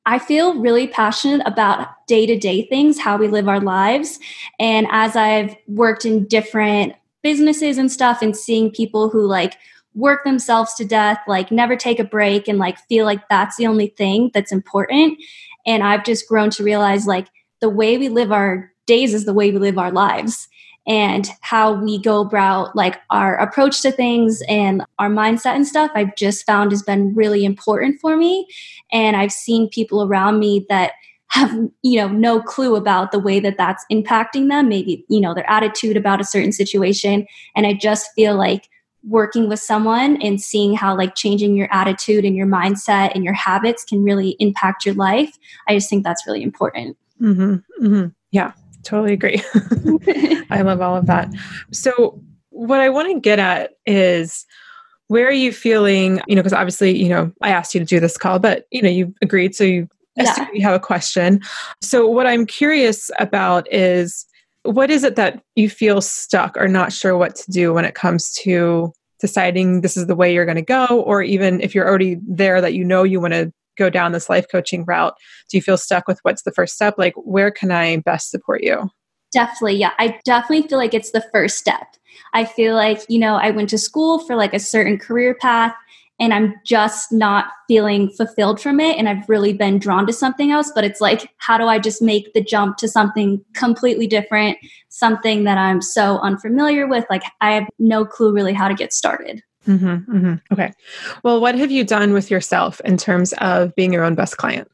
I 0.08 0.20
feel 0.20 0.60
really 0.60 0.86
passionate 0.86 1.44
about 1.46 1.88
day 2.06 2.26
to 2.26 2.38
day 2.38 2.62
things, 2.66 2.96
how 2.96 3.16
we 3.16 3.26
live 3.26 3.48
our 3.48 3.58
lives. 3.58 4.20
And 4.60 4.86
as 4.92 5.16
I've 5.16 5.56
worked 5.66 6.04
in 6.04 6.26
different 6.26 6.94
businesses 7.26 7.76
and 7.76 7.90
stuff 7.90 8.22
and 8.22 8.36
seeing 8.36 8.70
people 8.70 9.10
who 9.10 9.26
like 9.26 9.58
work 9.94 10.22
themselves 10.22 10.74
to 10.74 10.84
death, 10.84 11.18
like 11.26 11.50
never 11.50 11.74
take 11.74 11.98
a 11.98 12.04
break 12.04 12.46
and 12.46 12.56
like 12.56 12.78
feel 12.88 13.04
like 13.04 13.28
that's 13.28 13.56
the 13.56 13.66
only 13.66 13.88
thing 13.88 14.30
that's 14.32 14.52
important. 14.52 15.18
And 15.66 15.82
I've 15.82 16.04
just 16.04 16.28
grown 16.28 16.50
to 16.50 16.62
realize 16.62 17.04
like 17.04 17.26
the 17.60 17.68
way 17.68 17.98
we 17.98 18.08
live 18.08 18.30
our 18.30 18.70
days 18.86 19.12
is 19.12 19.24
the 19.24 19.34
way 19.34 19.50
we 19.50 19.58
live 19.58 19.76
our 19.76 19.90
lives 19.90 20.46
and 20.86 21.28
how 21.40 21.72
we 21.72 22.00
go 22.00 22.20
about 22.20 22.76
like 22.76 23.00
our 23.10 23.34
approach 23.38 23.82
to 23.82 23.90
things 23.90 24.40
and 24.48 24.84
our 25.00 25.10
mindset 25.10 25.56
and 25.56 25.66
stuff 25.66 25.90
i've 25.96 26.14
just 26.14 26.46
found 26.46 26.70
has 26.70 26.80
been 26.80 27.12
really 27.12 27.44
important 27.44 28.00
for 28.00 28.16
me 28.16 28.46
and 28.92 29.16
i've 29.16 29.32
seen 29.32 29.68
people 29.68 30.06
around 30.06 30.38
me 30.38 30.64
that 30.68 30.92
have 31.36 31.52
you 31.82 31.96
know 31.96 32.08
no 32.08 32.40
clue 32.40 32.76
about 32.76 33.12
the 33.12 33.18
way 33.18 33.38
that 33.40 33.56
that's 33.56 33.84
impacting 33.92 34.48
them. 34.48 34.68
Maybe 34.68 35.04
you 35.08 35.20
know 35.20 35.34
their 35.34 35.48
attitude 35.50 35.96
about 35.96 36.20
a 36.20 36.24
certain 36.24 36.52
situation. 36.52 37.26
And 37.54 37.66
i 37.66 37.72
just 37.72 38.10
feel 38.14 38.36
like 38.36 38.68
working 39.04 39.48
with 39.48 39.60
someone 39.60 40.20
and 40.20 40.40
seeing 40.40 40.74
how 40.74 40.96
like 40.96 41.14
changing 41.14 41.54
your 41.54 41.68
attitude 41.70 42.24
and 42.24 42.34
your 42.34 42.46
mindset 42.46 43.12
and 43.14 43.22
your 43.22 43.34
habits 43.34 43.84
can 43.84 44.02
really 44.02 44.30
impact 44.40 44.84
your 44.84 44.96
life 44.96 45.38
i 45.68 45.74
just 45.74 45.88
think 45.88 46.02
that's 46.02 46.26
really 46.26 46.42
important. 46.42 46.96
Mm-hmm, 47.20 47.86
mm-hmm. 47.86 48.06
yeah 48.30 48.52
totally 48.82 49.14
agree. 49.14 49.42
I 50.50 50.62
love 50.62 50.80
all 50.80 50.96
of 50.96 51.06
that. 51.06 51.28
So 51.72 52.22
what 52.56 52.80
i 52.80 52.88
want 52.88 53.12
to 53.12 53.20
get 53.20 53.38
at 53.38 53.72
is 53.84 54.46
where 55.08 55.26
are 55.26 55.32
you 55.32 55.52
feeling 55.52 56.20
you 56.26 56.34
know 56.34 56.40
because 56.42 56.54
obviously 56.54 56.96
you 56.96 57.08
know 57.08 57.30
i 57.42 57.50
asked 57.50 57.74
you 57.74 57.80
to 57.80 57.84
do 57.86 58.00
this 58.00 58.16
call 58.16 58.38
but 58.38 58.66
you 58.70 58.80
know 58.80 58.88
you 58.88 59.14
agreed 59.20 59.54
so 59.54 59.62
you 59.62 59.86
yeah. 60.16 60.46
you 60.52 60.62
have 60.62 60.74
a 60.74 60.80
question. 60.80 61.40
So, 61.82 62.06
what 62.06 62.26
I'm 62.26 62.46
curious 62.46 63.10
about 63.18 63.70
is 63.72 64.26
what 64.62 64.90
is 64.90 65.04
it 65.04 65.16
that 65.16 65.42
you 65.54 65.70
feel 65.70 66.00
stuck 66.00 66.56
or 66.56 66.68
not 66.68 66.92
sure 66.92 67.16
what 67.16 67.36
to 67.36 67.50
do 67.50 67.72
when 67.72 67.84
it 67.84 67.94
comes 67.94 68.32
to 68.32 68.92
deciding 69.20 69.80
this 69.80 69.96
is 69.96 70.06
the 70.06 70.16
way 70.16 70.32
you're 70.32 70.44
going 70.44 70.56
to 70.56 70.62
go, 70.62 70.86
or 70.86 71.22
even 71.22 71.60
if 71.60 71.74
you're 71.74 71.88
already 71.88 72.18
there 72.26 72.60
that 72.60 72.74
you 72.74 72.84
know 72.84 73.02
you 73.02 73.20
want 73.20 73.34
to 73.34 73.52
go 73.78 73.90
down 73.90 74.12
this 74.12 74.28
life 74.28 74.46
coaching 74.50 74.84
route, 74.86 75.14
do 75.50 75.56
you 75.56 75.62
feel 75.62 75.76
stuck 75.76 76.08
with 76.08 76.18
what's 76.22 76.42
the 76.42 76.52
first 76.52 76.74
step? 76.74 76.94
Like, 76.98 77.14
where 77.16 77.50
can 77.50 77.70
I 77.70 77.98
best 77.98 78.30
support 78.30 78.62
you? 78.62 78.90
Definitely. 79.32 79.76
Yeah. 79.76 79.92
I 79.98 80.18
definitely 80.24 80.68
feel 80.68 80.78
like 80.78 80.94
it's 80.94 81.10
the 81.10 81.24
first 81.32 81.58
step. 81.58 81.86
I 82.32 82.44
feel 82.44 82.74
like, 82.74 83.02
you 83.08 83.18
know, 83.18 83.36
I 83.36 83.50
went 83.50 83.68
to 83.70 83.78
school 83.78 84.20
for 84.20 84.36
like 84.36 84.54
a 84.54 84.58
certain 84.58 84.98
career 84.98 85.34
path 85.34 85.74
and 86.18 86.32
I'm 86.32 86.54
just 86.64 87.12
not 87.12 87.46
feeling 87.68 88.08
fulfilled 88.10 88.60
from 88.60 88.80
it. 88.80 88.96
And 88.96 89.08
I've 89.08 89.28
really 89.28 89.52
been 89.52 89.78
drawn 89.78 90.06
to 90.06 90.12
something 90.12 90.50
else. 90.50 90.72
But 90.74 90.84
it's 90.84 91.00
like, 91.00 91.30
how 91.38 91.58
do 91.58 91.66
I 91.66 91.78
just 91.78 92.00
make 92.00 92.32
the 92.32 92.40
jump 92.40 92.78
to 92.78 92.88
something 92.88 93.44
completely 93.54 94.06
different, 94.06 94.58
something 94.88 95.44
that 95.44 95.58
I'm 95.58 95.82
so 95.82 96.18
unfamiliar 96.18 96.86
with? 96.86 97.04
Like, 97.10 97.22
I 97.40 97.52
have 97.52 97.68
no 97.78 98.04
clue 98.04 98.32
really 98.32 98.54
how 98.54 98.68
to 98.68 98.74
get 98.74 98.92
started. 98.92 99.42
Mm-hmm, 99.66 100.16
mm-hmm. 100.16 100.34
Okay. 100.52 100.72
Well, 101.22 101.40
what 101.40 101.56
have 101.56 101.70
you 101.70 101.84
done 101.84 102.12
with 102.12 102.30
yourself 102.30 102.80
in 102.84 102.96
terms 102.96 103.34
of 103.38 103.74
being 103.74 103.92
your 103.92 104.04
own 104.04 104.14
best 104.14 104.36
client? 104.36 104.70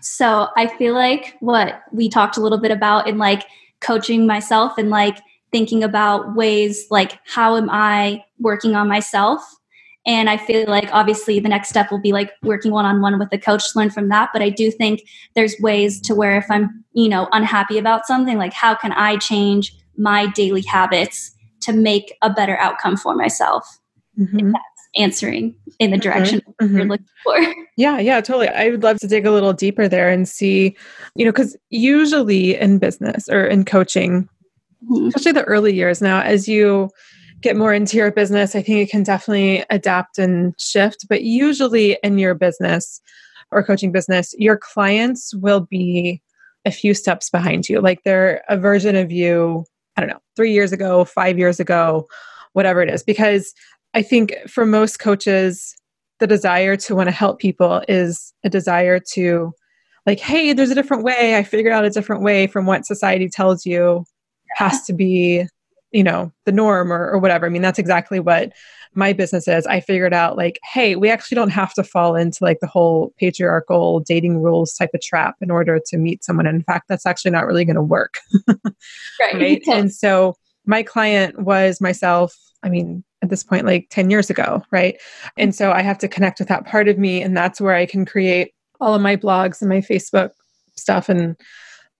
So 0.00 0.48
I 0.56 0.66
feel 0.76 0.94
like 0.94 1.34
what 1.40 1.82
we 1.92 2.08
talked 2.08 2.36
a 2.36 2.40
little 2.40 2.60
bit 2.60 2.70
about 2.70 3.08
in 3.08 3.18
like 3.18 3.44
coaching 3.80 4.26
myself 4.26 4.78
and 4.78 4.90
like 4.90 5.18
thinking 5.50 5.82
about 5.82 6.34
ways 6.34 6.86
like, 6.90 7.18
how 7.26 7.56
am 7.56 7.68
I 7.70 8.24
working 8.38 8.76
on 8.76 8.88
myself? 8.88 9.42
And 10.06 10.28
I 10.28 10.36
feel 10.36 10.64
like 10.68 10.88
obviously 10.92 11.40
the 11.40 11.48
next 11.48 11.70
step 11.70 11.90
will 11.90 12.00
be 12.00 12.12
like 12.12 12.32
working 12.42 12.72
one 12.72 12.84
on 12.84 13.00
one 13.00 13.18
with 13.18 13.30
the 13.30 13.38
coach 13.38 13.72
to 13.72 13.78
learn 13.78 13.90
from 13.90 14.08
that. 14.10 14.30
But 14.32 14.42
I 14.42 14.50
do 14.50 14.70
think 14.70 15.02
there's 15.34 15.54
ways 15.60 16.00
to 16.02 16.14
where 16.14 16.36
if 16.36 16.50
I'm, 16.50 16.84
you 16.92 17.08
know, 17.08 17.28
unhappy 17.32 17.78
about 17.78 18.06
something, 18.06 18.36
like 18.36 18.52
how 18.52 18.74
can 18.74 18.92
I 18.92 19.16
change 19.16 19.74
my 19.96 20.26
daily 20.26 20.62
habits 20.62 21.34
to 21.60 21.72
make 21.72 22.14
a 22.20 22.28
better 22.28 22.58
outcome 22.58 22.96
for 22.96 23.14
myself? 23.14 23.78
Mm-hmm. 24.18 24.52
that's 24.52 24.88
answering 24.96 25.56
in 25.80 25.90
the 25.90 25.98
direction 25.98 26.40
mm-hmm. 26.62 26.76
you're 26.76 26.86
looking 26.86 27.06
for. 27.22 27.36
Yeah, 27.76 27.98
yeah, 27.98 28.20
totally. 28.20 28.46
I 28.46 28.70
would 28.70 28.84
love 28.84 29.00
to 29.00 29.08
dig 29.08 29.26
a 29.26 29.32
little 29.32 29.52
deeper 29.52 29.88
there 29.88 30.08
and 30.08 30.28
see, 30.28 30.76
you 31.16 31.24
know, 31.24 31.32
because 31.32 31.56
usually 31.70 32.54
in 32.54 32.78
business 32.78 33.28
or 33.28 33.44
in 33.46 33.64
coaching, 33.64 34.28
mm-hmm. 34.88 35.08
especially 35.08 35.32
the 35.32 35.42
early 35.42 35.74
years 35.74 36.00
now, 36.00 36.20
as 36.20 36.46
you 36.46 36.88
get 37.40 37.56
more 37.56 37.74
into 37.74 37.96
your 37.96 38.10
business, 38.10 38.54
I 38.54 38.62
think 38.62 38.78
it 38.78 38.90
can 38.90 39.02
definitely 39.02 39.64
adapt 39.70 40.18
and 40.18 40.54
shift. 40.58 41.06
But 41.08 41.22
usually 41.22 41.98
in 42.02 42.18
your 42.18 42.34
business 42.34 43.00
or 43.50 43.62
coaching 43.62 43.92
business, 43.92 44.34
your 44.38 44.56
clients 44.56 45.34
will 45.34 45.60
be 45.60 46.22
a 46.64 46.70
few 46.70 46.94
steps 46.94 47.28
behind 47.28 47.68
you. 47.68 47.80
Like 47.80 48.02
they're 48.04 48.42
a 48.48 48.56
version 48.56 48.96
of 48.96 49.12
you, 49.12 49.64
I 49.96 50.00
don't 50.00 50.10
know, 50.10 50.20
three 50.36 50.52
years 50.52 50.72
ago, 50.72 51.04
five 51.04 51.38
years 51.38 51.60
ago, 51.60 52.06
whatever 52.54 52.80
it 52.80 52.88
is. 52.88 53.02
Because 53.02 53.52
I 53.92 54.02
think 54.02 54.34
for 54.48 54.64
most 54.64 54.98
coaches, 54.98 55.76
the 56.20 56.26
desire 56.26 56.76
to 56.76 56.94
want 56.94 57.08
to 57.08 57.14
help 57.14 57.38
people 57.38 57.82
is 57.88 58.32
a 58.44 58.48
desire 58.48 59.00
to, 59.12 59.52
like, 60.06 60.20
hey, 60.20 60.52
there's 60.52 60.70
a 60.70 60.74
different 60.74 61.02
way. 61.02 61.36
I 61.36 61.42
figured 61.42 61.72
out 61.72 61.84
a 61.84 61.90
different 61.90 62.22
way 62.22 62.46
from 62.46 62.66
what 62.66 62.86
society 62.86 63.28
tells 63.28 63.66
you 63.66 64.04
has 64.56 64.84
to 64.84 64.92
be 64.92 65.46
you 65.94 66.04
know 66.04 66.30
the 66.44 66.52
norm 66.52 66.92
or, 66.92 67.10
or 67.10 67.18
whatever 67.18 67.46
i 67.46 67.48
mean 67.48 67.62
that's 67.62 67.78
exactly 67.78 68.20
what 68.20 68.52
my 68.94 69.12
business 69.12 69.48
is, 69.48 69.66
I 69.66 69.80
figured 69.80 70.14
out 70.14 70.36
like, 70.36 70.60
hey, 70.62 70.96
we 70.96 71.10
actually 71.10 71.34
don't 71.34 71.50
have 71.50 71.74
to 71.74 71.82
fall 71.82 72.14
into 72.14 72.42
like 72.42 72.60
the 72.60 72.66
whole 72.66 73.12
patriarchal 73.18 74.00
dating 74.00 74.40
rules 74.40 74.74
type 74.74 74.90
of 74.94 75.00
trap 75.00 75.36
in 75.40 75.50
order 75.50 75.80
to 75.86 75.96
meet 75.96 76.24
someone. 76.24 76.46
in 76.46 76.62
fact, 76.62 76.88
that's 76.88 77.06
actually 77.06 77.32
not 77.32 77.46
really 77.46 77.64
going 77.64 77.76
to 77.76 77.82
work. 77.82 78.18
right. 79.20 79.34
right? 79.34 79.62
and 79.68 79.92
so 79.92 80.36
my 80.64 80.82
client 80.82 81.40
was 81.40 81.80
myself, 81.80 82.34
I 82.62 82.68
mean, 82.68 83.04
at 83.22 83.30
this 83.30 83.44
point, 83.44 83.66
like 83.66 83.88
10 83.90 84.10
years 84.10 84.30
ago, 84.30 84.62
right? 84.70 84.96
And 85.36 85.54
so 85.54 85.72
I 85.72 85.82
have 85.82 85.98
to 85.98 86.08
connect 86.08 86.38
with 86.38 86.48
that 86.48 86.66
part 86.66 86.88
of 86.88 86.98
me. 86.98 87.22
And 87.22 87.36
that's 87.36 87.60
where 87.60 87.74
I 87.74 87.86
can 87.86 88.04
create 88.04 88.52
all 88.80 88.94
of 88.94 89.02
my 89.02 89.16
blogs 89.16 89.60
and 89.60 89.68
my 89.68 89.80
Facebook 89.80 90.30
stuff 90.76 91.08
and 91.08 91.36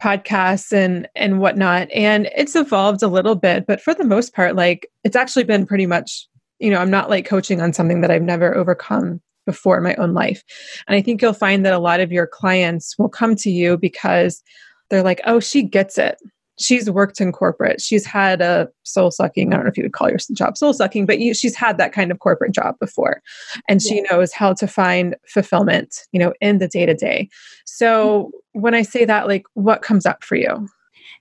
podcasts 0.03 0.73
and 0.73 1.09
and 1.15 1.41
whatnot 1.41 1.89
and 1.93 2.29
it's 2.37 2.57
evolved 2.57 3.03
a 3.03 3.09
little 3.09 3.35
bit 3.37 3.67
but 3.67 3.81
for 3.81 3.95
the 3.95 4.05
most 4.05 4.35
part 4.35 4.57
like 4.57 4.91
it's 5.05 5.17
actually 5.17 5.45
been 5.45 5.65
pretty 5.65 5.87
much 5.87 6.27
you 6.59 6.71
know 6.71 6.79
i'm 6.79 6.91
not 6.91 7.09
like 7.09 7.25
coaching 7.27 7.61
on 7.61 7.73
something 7.73 8.01
that 8.01 8.11
i've 8.11 8.23
never 8.23 8.57
overcome 8.57 9.21
before 9.47 9.77
in 9.77 9.85
my 9.85 9.95
own 9.97 10.15
life. 10.15 10.43
And 10.89 10.97
i 10.97 11.03
think 11.03 11.23
you'll 11.23 11.33
find 11.33 11.65
that 11.65 11.73
a 11.73 11.79
lot 11.79 12.01
of 12.01 12.11
your 12.11 12.27
clients 12.27 12.99
will 12.99 13.09
come 13.09 13.37
to 13.37 13.51
you 13.51 13.79
because 13.79 14.43
they're 14.91 15.03
like 15.03 15.21
oh 15.25 15.41
she 15.41 15.63
gets 15.63 15.97
it 15.97 16.19
she's 16.58 16.90
worked 16.90 17.20
in 17.20 17.32
corporate. 17.32 17.80
She's 17.80 18.04
had 18.04 18.40
a 18.40 18.68
soul 18.84 19.11
sucking, 19.11 19.52
I 19.52 19.56
don't 19.56 19.64
know 19.64 19.70
if 19.70 19.76
you 19.76 19.82
would 19.84 19.92
call 19.92 20.08
your 20.08 20.18
job 20.34 20.56
soul 20.56 20.73
sucking, 20.73 21.06
but 21.06 21.18
you, 21.18 21.34
she's 21.34 21.54
had 21.54 21.78
that 21.78 21.92
kind 21.92 22.11
of 22.11 22.20
corporate 22.20 22.52
job 22.52 22.78
before. 22.78 23.23
And 23.68 23.82
she 23.82 24.02
knows 24.02 24.32
how 24.32 24.52
to 24.54 24.66
find 24.66 25.16
fulfillment, 25.26 26.02
you 26.12 26.20
know, 26.20 26.32
in 26.40 26.58
the 26.58 26.68
day 26.68 26.87
to 26.87 26.94
day. 26.94 27.28
So 27.64 28.30
mm-hmm. 28.54 28.61
when 28.61 28.75
I 28.75 28.82
say 28.82 29.04
that, 29.04 29.26
like, 29.26 29.44
what 29.54 29.82
comes 29.82 30.06
up 30.06 30.23
for 30.23 30.37
you? 30.37 30.68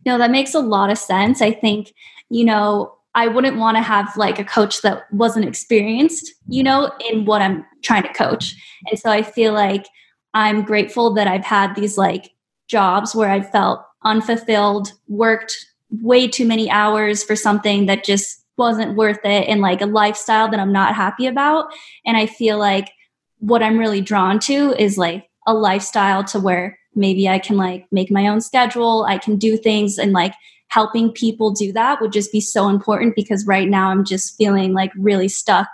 No, 0.05 0.17
that 0.17 0.31
makes 0.31 0.53
a 0.53 0.59
lot 0.59 0.89
of 0.89 0.97
sense. 0.97 1.41
I 1.41 1.51
think, 1.51 1.93
you 2.29 2.45
know, 2.45 2.93
I 3.15 3.27
wouldn't 3.27 3.57
want 3.57 3.77
to 3.77 3.83
have 3.83 4.15
like 4.17 4.39
a 4.39 4.43
coach 4.43 4.81
that 4.81 5.03
wasn't 5.11 5.45
experienced, 5.45 6.33
you 6.47 6.63
know, 6.63 6.91
in 7.09 7.25
what 7.25 7.41
I'm 7.41 7.63
trying 7.83 8.03
to 8.03 8.13
coach. 8.13 8.55
And 8.89 8.99
so 8.99 9.11
I 9.11 9.21
feel 9.21 9.53
like 9.53 9.87
I'm 10.33 10.63
grateful 10.63 11.13
that 11.13 11.27
I've 11.27 11.45
had 11.45 11.75
these 11.75 11.97
like 11.97 12.31
jobs 12.67 13.13
where 13.13 13.29
I 13.29 13.41
felt 13.41 13.81
unfulfilled, 14.03 14.93
worked 15.07 15.65
way 16.01 16.27
too 16.27 16.45
many 16.45 16.69
hours 16.69 17.23
for 17.23 17.35
something 17.35 17.85
that 17.85 18.03
just 18.03 18.43
wasn't 18.57 18.95
worth 18.95 19.19
it 19.23 19.47
and 19.47 19.61
like 19.61 19.81
a 19.81 19.85
lifestyle 19.85 20.49
that 20.49 20.59
I'm 20.59 20.71
not 20.71 20.95
happy 20.95 21.27
about. 21.27 21.73
And 22.05 22.17
I 22.17 22.25
feel 22.25 22.57
like 22.57 22.91
what 23.39 23.63
I'm 23.63 23.77
really 23.77 24.01
drawn 24.01 24.39
to 24.39 24.73
is 24.79 24.97
like 24.97 25.29
a 25.47 25.53
lifestyle 25.53 26.23
to 26.25 26.39
where 26.39 26.77
maybe 26.95 27.27
I 27.27 27.39
can 27.39 27.57
like 27.57 27.85
make 27.91 28.11
my 28.11 28.27
own 28.27 28.41
schedule, 28.41 29.05
I 29.07 29.17
can 29.17 29.37
do 29.37 29.57
things 29.57 29.97
and 29.97 30.13
like 30.13 30.33
helping 30.67 31.11
people 31.11 31.51
do 31.51 31.71
that 31.73 32.01
would 32.01 32.11
just 32.11 32.31
be 32.31 32.41
so 32.41 32.69
important 32.69 33.15
because 33.15 33.45
right 33.45 33.69
now 33.69 33.89
I'm 33.89 34.05
just 34.05 34.35
feeling 34.37 34.73
like 34.73 34.91
really 34.97 35.27
stuck 35.27 35.67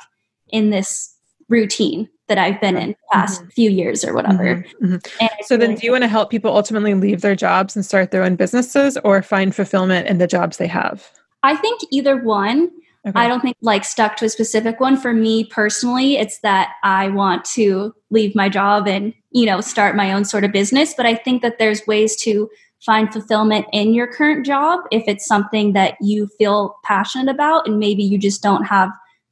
in 0.49 0.71
this 0.71 1.15
routine 1.47 2.09
that 2.29 2.37
I've 2.37 2.61
been 2.61 2.77
in 2.77 2.95
past 3.11 3.41
mm-hmm. 3.41 3.49
few 3.49 3.69
years 3.69 4.05
or 4.05 4.13
whatever. 4.13 4.55
Mm-hmm. 4.81 4.95
Mm-hmm. 4.95 5.27
So 5.43 5.57
then 5.57 5.75
do 5.75 5.85
you 5.85 5.91
want 5.91 6.03
to 6.03 6.07
help 6.07 6.29
people 6.29 6.55
ultimately 6.55 6.93
leave 6.93 7.21
their 7.21 7.35
jobs 7.35 7.75
and 7.75 7.85
start 7.85 8.11
their 8.11 8.23
own 8.23 8.35
businesses 8.35 8.97
or 9.03 9.21
find 9.21 9.53
fulfillment 9.53 10.07
in 10.07 10.17
the 10.17 10.27
jobs 10.27 10.57
they 10.57 10.67
have? 10.67 11.09
I 11.43 11.55
think 11.55 11.81
either 11.91 12.17
one. 12.17 12.71
Okay. 13.07 13.17
I 13.17 13.27
don't 13.27 13.39
think 13.41 13.55
like 13.61 13.85
stuck 13.85 14.17
to 14.17 14.25
a 14.25 14.29
specific 14.29 14.79
one. 14.79 14.97
For 14.97 15.13
me 15.13 15.45
personally, 15.45 16.17
it's 16.17 16.39
that 16.39 16.73
I 16.83 17.07
want 17.09 17.45
to 17.45 17.93
leave 18.09 18.35
my 18.35 18.49
job 18.49 18.87
and, 18.87 19.13
you 19.31 19.45
know, 19.45 19.61
start 19.61 19.95
my 19.95 20.11
own 20.13 20.25
sort 20.25 20.43
of 20.43 20.51
business. 20.51 20.93
But 20.95 21.05
I 21.05 21.15
think 21.15 21.41
that 21.41 21.59
there's 21.59 21.87
ways 21.87 22.15
to 22.23 22.49
find 22.85 23.11
fulfillment 23.11 23.65
in 23.71 23.93
your 23.93 24.07
current 24.07 24.45
job 24.45 24.81
if 24.91 25.03
it's 25.07 25.25
something 25.25 25.73
that 25.73 25.95
you 26.01 26.27
feel 26.37 26.77
passionate 26.83 27.29
about 27.29 27.67
and 27.67 27.79
maybe 27.79 28.03
you 28.03 28.17
just 28.17 28.41
don't 28.41 28.63
have 28.63 28.89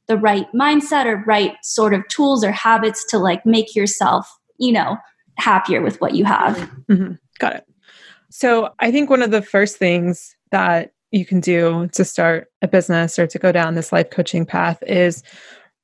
the 0.08 0.16
right 0.16 0.46
mindset 0.52 1.06
or 1.06 1.22
right 1.26 1.54
sort 1.62 1.94
of 1.94 2.06
tools 2.08 2.42
or 2.42 2.50
habits 2.50 3.04
to 3.06 3.18
like 3.18 3.44
make 3.46 3.76
yourself, 3.76 4.28
you 4.58 4.72
know, 4.72 4.96
happier 5.36 5.82
with 5.82 6.00
what 6.00 6.14
you 6.14 6.24
have. 6.24 6.56
Mm-hmm. 6.88 7.12
Got 7.38 7.56
it. 7.56 7.64
So 8.30 8.74
I 8.78 8.90
think 8.90 9.10
one 9.10 9.22
of 9.22 9.30
the 9.30 9.42
first 9.42 9.76
things 9.76 10.34
that 10.50 10.92
you 11.10 11.24
can 11.24 11.40
do 11.40 11.88
to 11.92 12.04
start 12.04 12.48
a 12.62 12.68
business 12.68 13.18
or 13.18 13.26
to 13.26 13.38
go 13.38 13.52
down 13.52 13.74
this 13.74 13.92
life 13.92 14.10
coaching 14.10 14.44
path 14.44 14.82
is 14.86 15.22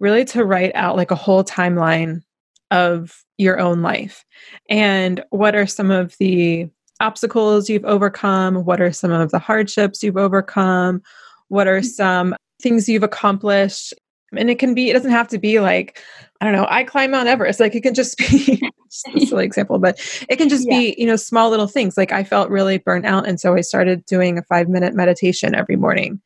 really 0.00 0.24
to 0.26 0.44
write 0.44 0.72
out 0.74 0.96
like 0.96 1.10
a 1.10 1.16
whole 1.16 1.44
timeline 1.44 2.22
of 2.70 3.24
your 3.38 3.58
own 3.58 3.82
life. 3.82 4.24
And 4.68 5.24
what 5.30 5.54
are 5.54 5.66
some 5.66 5.90
of 5.90 6.16
the 6.18 6.68
obstacles 7.00 7.68
you've 7.68 7.84
overcome? 7.84 8.64
What 8.64 8.80
are 8.80 8.92
some 8.92 9.10
of 9.10 9.30
the 9.30 9.38
hardships 9.38 10.02
you've 10.02 10.16
overcome? 10.16 11.02
What 11.48 11.66
are 11.66 11.80
mm-hmm. 11.80 11.86
some 11.86 12.36
things 12.60 12.88
you've 12.88 13.02
accomplished 13.02 13.94
and 14.38 14.50
it 14.50 14.58
can 14.58 14.74
be, 14.74 14.90
it 14.90 14.92
doesn't 14.92 15.10
have 15.10 15.28
to 15.28 15.38
be 15.38 15.60
like, 15.60 16.00
I 16.40 16.44
don't 16.44 16.54
know, 16.54 16.66
I 16.68 16.84
climb 16.84 17.12
Mount 17.12 17.28
Everest. 17.28 17.60
Like 17.60 17.74
it 17.74 17.82
can 17.82 17.94
just 17.94 18.18
be 18.18 18.60
just 18.90 19.08
a 19.08 19.20
silly 19.26 19.44
example, 19.44 19.78
but 19.78 19.98
it 20.28 20.36
can 20.36 20.48
just 20.48 20.66
yeah. 20.68 20.78
be, 20.78 20.94
you 20.98 21.06
know, 21.06 21.16
small 21.16 21.50
little 21.50 21.66
things. 21.66 21.96
Like 21.96 22.12
I 22.12 22.24
felt 22.24 22.50
really 22.50 22.78
burnt 22.78 23.06
out. 23.06 23.26
And 23.26 23.40
so 23.40 23.54
I 23.54 23.60
started 23.60 24.04
doing 24.04 24.38
a 24.38 24.42
five 24.42 24.68
minute 24.68 24.94
meditation 24.94 25.54
every 25.54 25.76
morning. 25.76 26.20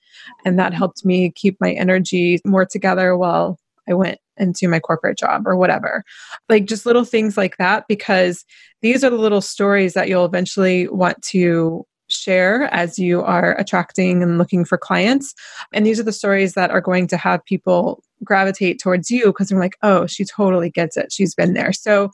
And 0.44 0.58
that 0.58 0.72
mm-hmm. 0.72 0.78
helped 0.78 1.04
me 1.04 1.32
keep 1.34 1.56
my 1.60 1.72
energy 1.72 2.40
more 2.44 2.66
together 2.66 3.16
while 3.16 3.58
I 3.88 3.94
went 3.94 4.18
into 4.36 4.68
my 4.68 4.78
corporate 4.78 5.18
job 5.18 5.46
or 5.46 5.56
whatever. 5.56 6.04
Like 6.48 6.66
just 6.66 6.86
little 6.86 7.04
things 7.04 7.36
like 7.36 7.56
that, 7.56 7.84
because 7.88 8.44
these 8.82 9.02
are 9.02 9.10
the 9.10 9.16
little 9.16 9.40
stories 9.40 9.94
that 9.94 10.08
you'll 10.08 10.24
eventually 10.24 10.88
want 10.88 11.20
to 11.22 11.86
share 12.08 12.64
as 12.74 12.98
you 12.98 13.22
are 13.22 13.58
attracting 13.58 14.22
and 14.22 14.38
looking 14.38 14.64
for 14.64 14.78
clients. 14.78 15.34
And 15.72 15.86
these 15.86 16.00
are 16.00 16.04
the 16.04 16.12
stories 16.12 16.54
that 16.54 16.70
are 16.70 16.80
going 16.80 17.06
to 17.08 17.16
have 17.16 17.44
people 17.44 18.02
gravitate 18.24 18.80
towards 18.80 19.10
you 19.10 19.26
because 19.26 19.48
they're 19.48 19.58
like, 19.58 19.76
oh, 19.82 20.06
she 20.06 20.24
totally 20.24 20.70
gets 20.70 20.96
it. 20.96 21.12
She's 21.12 21.34
been 21.34 21.54
there. 21.54 21.72
So 21.72 22.10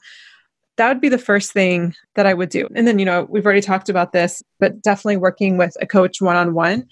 that 0.77 0.89
would 0.89 1.01
be 1.01 1.09
the 1.09 1.17
first 1.17 1.53
thing 1.53 1.95
that 2.15 2.25
I 2.25 2.33
would 2.33 2.49
do. 2.49 2.67
And 2.75 2.85
then, 2.85 2.99
you 2.99 3.05
know, 3.05 3.25
we've 3.29 3.45
already 3.45 3.61
talked 3.61 3.89
about 3.89 4.11
this, 4.11 4.43
but 4.59 4.81
definitely 4.81 5.17
working 5.17 5.57
with 5.57 5.75
a 5.81 5.87
coach 5.87 6.21
one 6.21 6.35
on 6.35 6.53
one 6.53 6.85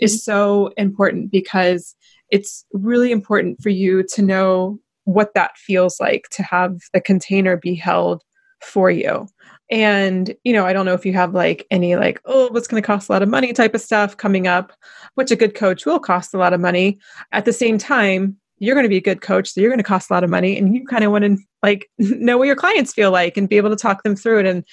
is 0.00 0.14
mm-hmm. 0.14 0.30
so 0.30 0.70
important 0.76 1.30
because 1.30 1.94
it's 2.30 2.64
really 2.72 3.12
important 3.12 3.62
for 3.62 3.68
you 3.68 4.02
to 4.14 4.22
know 4.22 4.78
what 5.04 5.34
that 5.34 5.56
feels 5.56 6.00
like 6.00 6.28
to 6.32 6.42
have 6.42 6.78
the 6.92 7.00
container 7.00 7.56
be 7.56 7.74
held 7.74 8.22
for 8.60 8.90
you 8.90 9.28
and, 9.70 10.34
you 10.44 10.52
know, 10.52 10.64
I 10.64 10.72
don't 10.72 10.86
know 10.86 10.94
if 10.94 11.04
you 11.04 11.12
have 11.14 11.34
like 11.34 11.66
any 11.70 11.96
like, 11.96 12.20
oh, 12.24 12.48
what's 12.52 12.68
going 12.68 12.80
to 12.82 12.86
cost 12.86 13.08
a 13.08 13.12
lot 13.12 13.22
of 13.22 13.28
money 13.28 13.52
type 13.52 13.74
of 13.74 13.80
stuff 13.80 14.16
coming 14.16 14.46
up, 14.46 14.72
which 15.14 15.30
a 15.30 15.36
good 15.36 15.54
coach 15.54 15.84
will 15.84 15.98
cost 15.98 16.34
a 16.34 16.38
lot 16.38 16.52
of 16.52 16.60
money. 16.60 16.98
At 17.32 17.44
the 17.44 17.52
same 17.52 17.78
time, 17.78 18.36
you're 18.58 18.74
going 18.74 18.84
to 18.84 18.90
be 18.90 18.96
a 18.96 19.02
good 19.02 19.20
coach, 19.20 19.48
so 19.48 19.60
you're 19.60 19.70
going 19.70 19.78
to 19.78 19.84
cost 19.84 20.08
a 20.08 20.12
lot 20.12 20.24
of 20.24 20.30
money, 20.30 20.56
and 20.56 20.74
you 20.74 20.86
kind 20.86 21.04
of 21.04 21.12
want 21.12 21.24
to 21.24 21.36
like 21.62 21.90
know 21.98 22.38
what 22.38 22.46
your 22.46 22.56
clients 22.56 22.92
feel 22.92 23.10
like 23.10 23.36
and 23.36 23.48
be 23.48 23.56
able 23.56 23.70
to 23.70 23.76
talk 23.76 24.02
them 24.02 24.16
through 24.16 24.40
it 24.40 24.46
and 24.46 24.64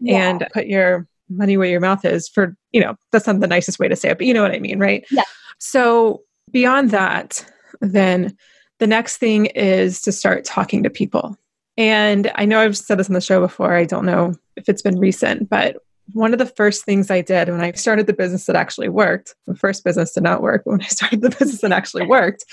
yeah. 0.00 0.28
and 0.28 0.46
put 0.52 0.66
your 0.66 1.06
money 1.28 1.56
where 1.56 1.68
your 1.68 1.80
mouth 1.80 2.04
is. 2.04 2.28
For 2.28 2.54
you 2.72 2.80
know, 2.80 2.96
that's 3.10 3.26
not 3.26 3.40
the 3.40 3.46
nicest 3.46 3.78
way 3.78 3.88
to 3.88 3.96
say 3.96 4.10
it, 4.10 4.18
but 4.18 4.26
you 4.26 4.34
know 4.34 4.42
what 4.42 4.52
I 4.52 4.58
mean, 4.58 4.78
right? 4.78 5.04
Yeah. 5.10 5.22
So 5.58 6.22
beyond 6.50 6.90
that, 6.90 7.44
then 7.80 8.36
the 8.78 8.86
next 8.86 9.16
thing 9.16 9.46
is 9.46 10.00
to 10.02 10.12
start 10.12 10.44
talking 10.44 10.82
to 10.82 10.90
people. 10.90 11.36
And 11.76 12.30
I 12.34 12.44
know 12.44 12.60
I've 12.60 12.76
said 12.76 12.98
this 12.98 13.08
on 13.08 13.14
the 13.14 13.20
show 13.20 13.40
before. 13.40 13.74
I 13.74 13.84
don't 13.84 14.04
know 14.04 14.34
if 14.56 14.68
it's 14.68 14.82
been 14.82 14.98
recent, 14.98 15.48
but 15.48 15.76
one 16.12 16.32
of 16.32 16.38
the 16.38 16.46
first 16.46 16.84
things 16.84 17.10
I 17.10 17.22
did 17.22 17.48
when 17.48 17.60
I 17.60 17.72
started 17.72 18.06
the 18.06 18.12
business 18.12 18.46
that 18.46 18.56
actually 18.56 18.88
worked, 18.88 19.34
the 19.46 19.54
first 19.54 19.84
business 19.84 20.12
did 20.12 20.22
not 20.22 20.42
work, 20.42 20.62
but 20.64 20.72
when 20.72 20.82
I 20.82 20.86
started 20.86 21.22
the 21.22 21.30
business 21.38 21.60
that 21.60 21.72
actually 21.72 22.06
worked, 22.06 22.44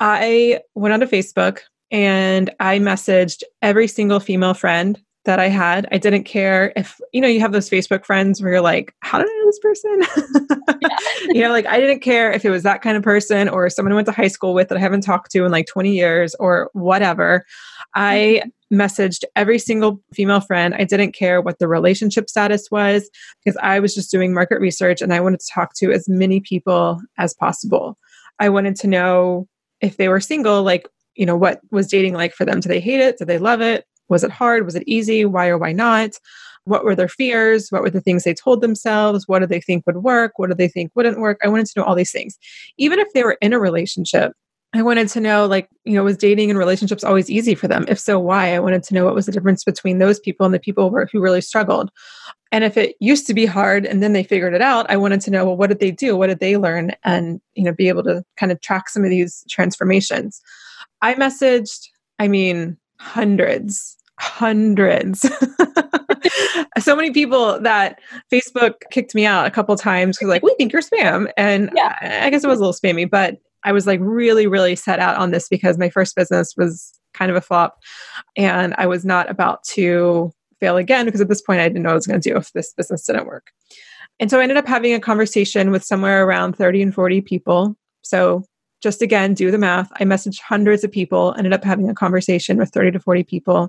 I 0.00 0.60
went 0.74 0.94
onto 0.94 1.06
Facebook 1.06 1.60
and 1.90 2.50
I 2.60 2.78
messaged 2.78 3.42
every 3.62 3.88
single 3.88 4.20
female 4.20 4.54
friend 4.54 5.00
that 5.26 5.38
I 5.38 5.48
had. 5.48 5.86
I 5.92 5.98
didn't 5.98 6.24
care 6.24 6.72
if, 6.76 6.98
you 7.12 7.20
know, 7.20 7.28
you 7.28 7.40
have 7.40 7.52
those 7.52 7.68
Facebook 7.68 8.04
friends 8.04 8.40
where 8.40 8.52
you're 8.52 8.60
like, 8.60 8.94
how 9.00 9.18
did 9.18 9.28
I 9.28 9.38
know 9.38 9.46
this 9.46 9.58
person? 9.58 10.90
you 11.34 11.42
know, 11.42 11.50
like 11.50 11.66
I 11.66 11.78
didn't 11.78 12.00
care 12.00 12.32
if 12.32 12.44
it 12.44 12.50
was 12.50 12.62
that 12.62 12.82
kind 12.82 12.96
of 12.96 13.02
person 13.02 13.48
or 13.48 13.68
someone 13.68 13.92
I 13.92 13.96
went 13.96 14.06
to 14.06 14.12
high 14.12 14.28
school 14.28 14.54
with 14.54 14.68
that 14.68 14.78
I 14.78 14.80
haven't 14.80 15.02
talked 15.02 15.30
to 15.32 15.44
in 15.44 15.52
like 15.52 15.66
20 15.66 15.94
years 15.94 16.34
or 16.36 16.70
whatever. 16.72 17.44
I 17.94 18.42
mm-hmm. 18.42 18.80
messaged 18.80 19.24
every 19.36 19.58
single 19.58 20.00
female 20.14 20.40
friend. 20.40 20.74
I 20.74 20.84
didn't 20.84 21.12
care 21.12 21.40
what 21.40 21.58
the 21.58 21.68
relationship 21.68 22.30
status 22.30 22.70
was 22.70 23.10
because 23.44 23.58
I 23.62 23.80
was 23.80 23.94
just 23.94 24.10
doing 24.10 24.32
market 24.32 24.60
research 24.60 25.02
and 25.02 25.12
I 25.12 25.20
wanted 25.20 25.40
to 25.40 25.50
talk 25.52 25.74
to 25.76 25.92
as 25.92 26.08
many 26.08 26.40
people 26.40 27.00
as 27.18 27.34
possible. 27.34 27.98
I 28.38 28.48
wanted 28.48 28.76
to 28.76 28.86
know 28.86 29.48
if 29.80 29.96
they 29.96 30.08
were 30.08 30.20
single, 30.20 30.62
like, 30.62 30.88
you 31.14 31.26
know, 31.26 31.36
what 31.36 31.60
was 31.70 31.86
dating 31.88 32.14
like 32.14 32.32
for 32.32 32.44
them? 32.44 32.60
Did 32.60 32.68
they 32.68 32.80
hate 32.80 33.00
it? 33.00 33.18
Did 33.18 33.28
they 33.28 33.38
love 33.38 33.60
it? 33.60 33.84
Was 34.08 34.24
it 34.24 34.30
hard? 34.30 34.64
Was 34.64 34.74
it 34.74 34.84
easy? 34.86 35.24
Why 35.24 35.48
or 35.48 35.58
why 35.58 35.72
not? 35.72 36.18
What 36.64 36.84
were 36.84 36.96
their 36.96 37.08
fears? 37.08 37.68
What 37.70 37.82
were 37.82 37.90
the 37.90 38.00
things 38.00 38.24
they 38.24 38.34
told 38.34 38.60
themselves? 38.60 39.28
What 39.28 39.38
do 39.38 39.46
they 39.46 39.60
think 39.60 39.86
would 39.86 39.98
work? 39.98 40.32
What 40.36 40.48
do 40.48 40.54
they 40.54 40.68
think 40.68 40.90
wouldn't 40.94 41.20
work? 41.20 41.38
I 41.44 41.48
wanted 41.48 41.66
to 41.66 41.72
know 41.76 41.84
all 41.84 41.94
these 41.94 42.12
things. 42.12 42.36
Even 42.76 42.98
if 42.98 43.12
they 43.12 43.22
were 43.22 43.38
in 43.40 43.52
a 43.52 43.60
relationship, 43.60 44.32
I 44.74 44.82
wanted 44.82 45.08
to 45.08 45.20
know, 45.20 45.46
like, 45.46 45.68
you 45.84 45.94
know, 45.94 46.02
was 46.02 46.16
dating 46.16 46.50
and 46.50 46.58
relationships 46.58 47.04
always 47.04 47.30
easy 47.30 47.54
for 47.54 47.68
them? 47.68 47.84
If 47.88 48.00
so, 48.00 48.18
why? 48.18 48.54
I 48.54 48.58
wanted 48.58 48.82
to 48.82 48.94
know 48.94 49.04
what 49.04 49.14
was 49.14 49.26
the 49.26 49.32
difference 49.32 49.64
between 49.64 49.98
those 49.98 50.18
people 50.18 50.44
and 50.44 50.54
the 50.54 50.58
people 50.58 50.90
who 50.90 51.20
really 51.20 51.40
struggled. 51.40 51.90
And 52.52 52.64
if 52.64 52.76
it 52.76 52.96
used 53.00 53.26
to 53.28 53.34
be 53.34 53.46
hard 53.46 53.86
and 53.86 54.02
then 54.02 54.12
they 54.12 54.24
figured 54.24 54.54
it 54.54 54.60
out, 54.60 54.90
I 54.90 54.96
wanted 54.96 55.20
to 55.22 55.30
know, 55.30 55.46
well, 55.46 55.56
what 55.56 55.68
did 55.68 55.78
they 55.78 55.92
do? 55.92 56.16
What 56.16 56.26
did 56.26 56.40
they 56.40 56.56
learn? 56.56 56.92
And, 57.04 57.40
you 57.54 57.64
know, 57.64 57.72
be 57.72 57.88
able 57.88 58.02
to 58.04 58.24
kind 58.36 58.52
of 58.52 58.60
track 58.60 58.88
some 58.88 59.04
of 59.04 59.10
these 59.10 59.44
transformations. 59.48 60.40
I 61.00 61.14
messaged, 61.14 61.88
I 62.18 62.28
mean, 62.28 62.76
hundreds, 62.98 63.96
hundreds. 64.18 65.20
so 66.78 66.96
many 66.96 67.10
people 67.10 67.60
that 67.60 68.00
Facebook 68.32 68.74
kicked 68.90 69.14
me 69.14 69.26
out 69.26 69.46
a 69.46 69.50
couple 69.50 69.74
times 69.76 70.16
because 70.16 70.28
like 70.28 70.42
we 70.42 70.54
think 70.56 70.72
you're 70.72 70.82
spam, 70.82 71.30
and 71.36 71.70
yeah. 71.74 72.22
I 72.22 72.30
guess 72.30 72.44
it 72.44 72.48
was 72.48 72.58
a 72.58 72.62
little 72.62 72.72
spammy, 72.72 73.08
but 73.08 73.36
I 73.64 73.72
was 73.72 73.86
like 73.86 74.00
really, 74.02 74.46
really 74.46 74.76
set 74.76 74.98
out 74.98 75.16
on 75.16 75.30
this 75.30 75.48
because 75.48 75.78
my 75.78 75.90
first 75.90 76.14
business 76.14 76.54
was 76.56 76.92
kind 77.14 77.30
of 77.30 77.36
a 77.36 77.40
flop, 77.40 77.78
and 78.36 78.74
I 78.78 78.86
was 78.86 79.04
not 79.04 79.30
about 79.30 79.64
to 79.64 80.32
fail 80.60 80.76
again 80.76 81.04
because 81.04 81.20
at 81.20 81.28
this 81.28 81.42
point 81.42 81.60
I 81.60 81.68
didn't 81.68 81.82
know 81.82 81.90
what 81.90 81.94
I 81.94 81.96
was 81.96 82.06
going 82.06 82.20
to 82.20 82.30
do 82.30 82.36
if 82.36 82.52
this 82.52 82.72
business 82.72 83.06
didn't 83.06 83.26
work. 83.26 83.50
And 84.18 84.30
so 84.30 84.38
I 84.38 84.42
ended 84.42 84.56
up 84.56 84.66
having 84.66 84.94
a 84.94 85.00
conversation 85.00 85.70
with 85.70 85.84
somewhere 85.84 86.24
around 86.24 86.56
30 86.56 86.82
and 86.82 86.94
40 86.94 87.20
people. 87.20 87.76
So 88.02 88.44
just 88.86 89.02
again, 89.02 89.34
do 89.34 89.50
the 89.50 89.58
math. 89.58 89.90
I 89.98 90.04
messaged 90.04 90.40
hundreds 90.40 90.84
of 90.84 90.92
people, 90.92 91.34
ended 91.36 91.52
up 91.52 91.64
having 91.64 91.90
a 91.90 91.94
conversation 91.94 92.56
with 92.56 92.70
30 92.70 92.92
to 92.92 93.00
40 93.00 93.24
people. 93.24 93.68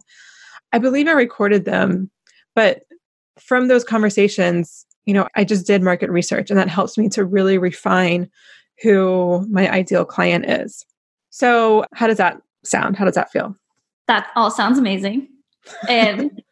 I 0.73 0.77
believe 0.77 1.07
I 1.07 1.13
recorded 1.13 1.65
them, 1.65 2.11
but 2.53 2.83
from 3.39 3.67
those 3.67 3.83
conversations, 3.83 4.85
you 5.05 5.15
know, 5.15 5.27
I 5.35 5.43
just 5.43 5.65
did 5.65 5.81
market 5.81 6.11
research 6.11 6.51
and 6.51 6.59
that 6.59 6.69
helps 6.69 6.99
me 6.99 7.09
to 7.09 7.25
really 7.25 7.57
refine 7.57 8.29
who 8.83 9.43
my 9.49 9.67
ideal 9.71 10.05
client 10.05 10.45
is. 10.47 10.85
So, 11.31 11.83
how 11.95 12.05
does 12.05 12.17
that 12.17 12.39
sound? 12.63 12.95
How 12.95 13.05
does 13.05 13.15
that 13.15 13.31
feel? 13.31 13.55
That 14.07 14.27
all 14.35 14.51
sounds 14.51 14.77
amazing. 14.77 15.29
And 15.89 16.43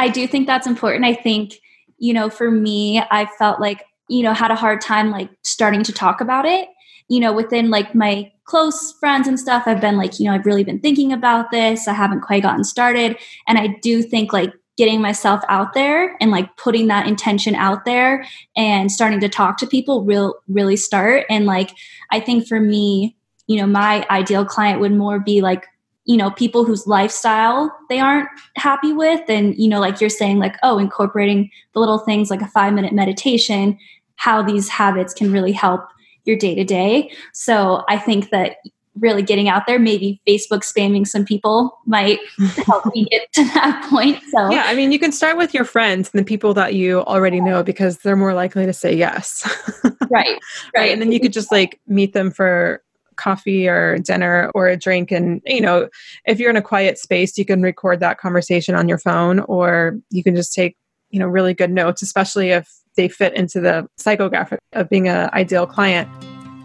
I 0.00 0.08
do 0.08 0.26
think 0.26 0.48
that's 0.48 0.66
important. 0.66 1.04
I 1.04 1.14
think, 1.14 1.52
you 1.98 2.12
know, 2.12 2.30
for 2.30 2.50
me, 2.50 3.00
I 3.12 3.26
felt 3.38 3.60
like, 3.60 3.84
you 4.08 4.24
know, 4.24 4.32
had 4.32 4.50
a 4.50 4.56
hard 4.56 4.80
time 4.80 5.12
like 5.12 5.30
starting 5.44 5.84
to 5.84 5.92
talk 5.92 6.20
about 6.20 6.46
it. 6.46 6.68
You 7.08 7.20
know, 7.20 7.32
within 7.32 7.70
like 7.70 7.94
my 7.94 8.30
close 8.44 8.92
friends 8.92 9.28
and 9.28 9.38
stuff, 9.38 9.64
I've 9.66 9.80
been 9.80 9.96
like, 9.96 10.18
you 10.18 10.26
know, 10.26 10.32
I've 10.32 10.46
really 10.46 10.64
been 10.64 10.80
thinking 10.80 11.12
about 11.12 11.50
this. 11.50 11.88
I 11.88 11.92
haven't 11.92 12.22
quite 12.22 12.42
gotten 12.42 12.64
started. 12.64 13.16
And 13.46 13.58
I 13.58 13.78
do 13.82 14.02
think 14.02 14.32
like 14.32 14.52
getting 14.78 15.00
myself 15.02 15.42
out 15.48 15.74
there 15.74 16.16
and 16.20 16.30
like 16.30 16.56
putting 16.56 16.86
that 16.86 17.06
intention 17.06 17.54
out 17.56 17.84
there 17.84 18.24
and 18.56 18.92
starting 18.92 19.18
to 19.20 19.28
talk 19.28 19.58
to 19.58 19.66
people 19.66 20.04
real 20.04 20.34
really 20.46 20.76
start 20.76 21.26
and 21.28 21.46
like 21.46 21.72
i 22.12 22.20
think 22.20 22.46
for 22.46 22.60
me 22.60 23.16
you 23.48 23.56
know 23.56 23.66
my 23.66 24.06
ideal 24.08 24.44
client 24.44 24.80
would 24.80 24.92
more 24.92 25.18
be 25.18 25.40
like 25.40 25.66
you 26.04 26.16
know 26.16 26.30
people 26.30 26.64
whose 26.64 26.86
lifestyle 26.86 27.76
they 27.88 27.98
aren't 27.98 28.28
happy 28.54 28.92
with 28.92 29.28
and 29.28 29.56
you 29.58 29.68
know 29.68 29.80
like 29.80 30.00
you're 30.00 30.08
saying 30.08 30.38
like 30.38 30.54
oh 30.62 30.78
incorporating 30.78 31.50
the 31.74 31.80
little 31.80 31.98
things 31.98 32.30
like 32.30 32.40
a 32.40 32.46
5 32.46 32.72
minute 32.72 32.92
meditation 32.92 33.76
how 34.14 34.42
these 34.42 34.68
habits 34.68 35.12
can 35.12 35.32
really 35.32 35.52
help 35.52 35.80
your 36.28 36.36
day 36.36 36.54
to 36.54 36.64
day 36.64 37.10
so 37.32 37.82
i 37.88 37.98
think 37.98 38.30
that 38.30 38.58
really 39.00 39.22
getting 39.22 39.48
out 39.48 39.66
there 39.66 39.78
maybe 39.78 40.20
facebook 40.28 40.60
spamming 40.60 41.06
some 41.06 41.24
people 41.24 41.78
might 41.86 42.18
help 42.66 42.84
me 42.94 43.06
get 43.10 43.32
to 43.32 43.44
that 43.44 43.86
point 43.90 44.20
so. 44.30 44.50
Yeah 44.50 44.64
i 44.66 44.74
mean 44.74 44.92
you 44.92 44.98
can 44.98 45.12
start 45.12 45.36
with 45.36 45.54
your 45.54 45.64
friends 45.64 46.10
and 46.12 46.20
the 46.20 46.24
people 46.24 46.54
that 46.54 46.74
you 46.74 47.00
already 47.00 47.40
know 47.40 47.62
because 47.62 47.98
they're 47.98 48.16
more 48.16 48.34
likely 48.34 48.66
to 48.66 48.72
say 48.72 48.94
yes. 48.94 49.48
Right 49.84 50.00
right, 50.10 50.38
right. 50.74 50.92
and 50.92 51.00
then 51.00 51.12
you 51.12 51.20
could 51.20 51.32
just 51.32 51.52
like 51.52 51.80
meet 51.86 52.12
them 52.12 52.30
for 52.30 52.82
coffee 53.18 53.68
or 53.68 53.98
dinner 53.98 54.50
or 54.54 54.68
a 54.68 54.76
drink 54.76 55.10
and 55.10 55.42
you 55.44 55.60
know 55.60 55.88
if 56.24 56.38
you're 56.38 56.50
in 56.50 56.56
a 56.56 56.62
quiet 56.62 56.98
space 56.98 57.36
you 57.36 57.44
can 57.44 57.60
record 57.62 58.00
that 58.00 58.18
conversation 58.18 58.74
on 58.74 58.88
your 58.88 58.98
phone 58.98 59.40
or 59.40 59.98
you 60.10 60.22
can 60.22 60.34
just 60.36 60.54
take 60.54 60.76
you 61.10 61.18
know 61.18 61.26
really 61.26 61.52
good 61.52 61.70
notes 61.70 62.00
especially 62.00 62.50
if 62.50 62.77
they 62.98 63.08
fit 63.08 63.34
into 63.34 63.60
the 63.62 63.88
psychographic 63.98 64.58
of 64.74 64.90
being 64.90 65.08
an 65.08 65.30
ideal 65.32 65.66
client 65.66 66.06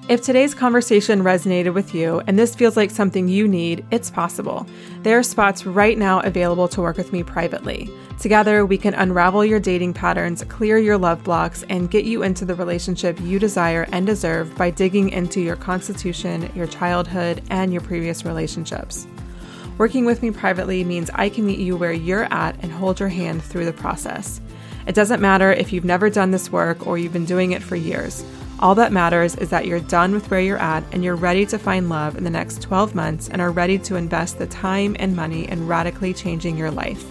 if 0.10 0.22
today's 0.22 0.54
conversation 0.54 1.22
resonated 1.24 1.74
with 1.74 1.96
you 1.96 2.22
and 2.28 2.38
this 2.38 2.56
feels 2.56 2.76
like 2.76 2.92
something 2.92 3.30
you 3.30 3.48
need, 3.48 3.86
it's 3.90 4.12
possible. 4.12 4.68
There 5.02 5.18
are 5.18 5.24
spots 5.24 5.66
right 5.66 5.98
now 5.98 6.20
available 6.20 6.68
to 6.68 6.82
work 6.82 6.98
with 6.98 7.14
me 7.14 7.24
privately. 7.24 7.90
Together, 8.20 8.66
we 8.66 8.78
can 8.78 8.94
unravel 8.96 9.46
your 9.46 9.62
dating 9.62 9.94
patterns, 9.94 10.44
clear 10.50 10.78
your 10.78 10.98
love 10.98 11.24
blocks, 11.24 11.64
and 11.70 11.90
get 11.90 12.04
you 12.04 12.22
into 12.22 12.44
the 12.44 12.54
relationship 12.54 13.18
you 13.22 13.40
desire 13.40 13.88
and 13.94 14.06
deserve 14.06 14.54
by 14.58 14.72
digging 14.72 15.10
into 15.10 15.40
your 15.40 15.56
constitution, 15.56 16.52
your 16.54 16.68
childhood, 16.68 17.42
and 17.50 17.72
your 17.72 17.82
previous 17.82 18.26
relationships. 18.26 19.08
Working 19.78 20.04
with 20.04 20.22
me 20.22 20.32
privately 20.32 20.84
means 20.84 21.10
I 21.16 21.30
can 21.30 21.46
meet 21.46 21.60
you 21.60 21.78
where 21.78 21.94
you're 21.94 22.26
at 22.26 22.62
and 22.62 22.74
hold 22.74 23.00
your 23.00 23.08
hand 23.08 23.42
through 23.42 23.66
the 23.66 23.72
process. 23.72 24.42
It 24.86 24.96
doesn't 24.96 25.22
matter 25.22 25.52
if 25.52 25.72
you've 25.72 25.86
never 25.86 26.10
done 26.10 26.32
this 26.32 26.52
work 26.52 26.86
or 26.86 26.98
you've 26.98 27.14
been 27.14 27.26
doing 27.26 27.52
it 27.52 27.64
for 27.64 27.76
years. 27.76 28.26
All 28.60 28.76
that 28.76 28.92
matters 28.92 29.36
is 29.36 29.50
that 29.50 29.66
you're 29.66 29.80
done 29.80 30.14
with 30.14 30.30
where 30.30 30.40
you're 30.40 30.58
at 30.58 30.84
and 30.92 31.04
you're 31.04 31.16
ready 31.16 31.46
to 31.48 31.58
find 31.58 31.90
love 31.90 32.18
in 32.18 32.24
the 32.24 32.30
next 32.30 32.62
12 32.62 32.96
months 32.96 33.30
and 33.30 33.42
are 33.42 33.52
ready 33.52 33.78
to 33.80 33.96
invest 33.96 34.38
the 34.38 34.48
time 34.48 34.96
and 35.00 35.16
money 35.16 35.50
in 35.50 35.68
radically 35.68 36.14
changing 36.14 36.58
your 36.58 36.72
life. 36.72 37.04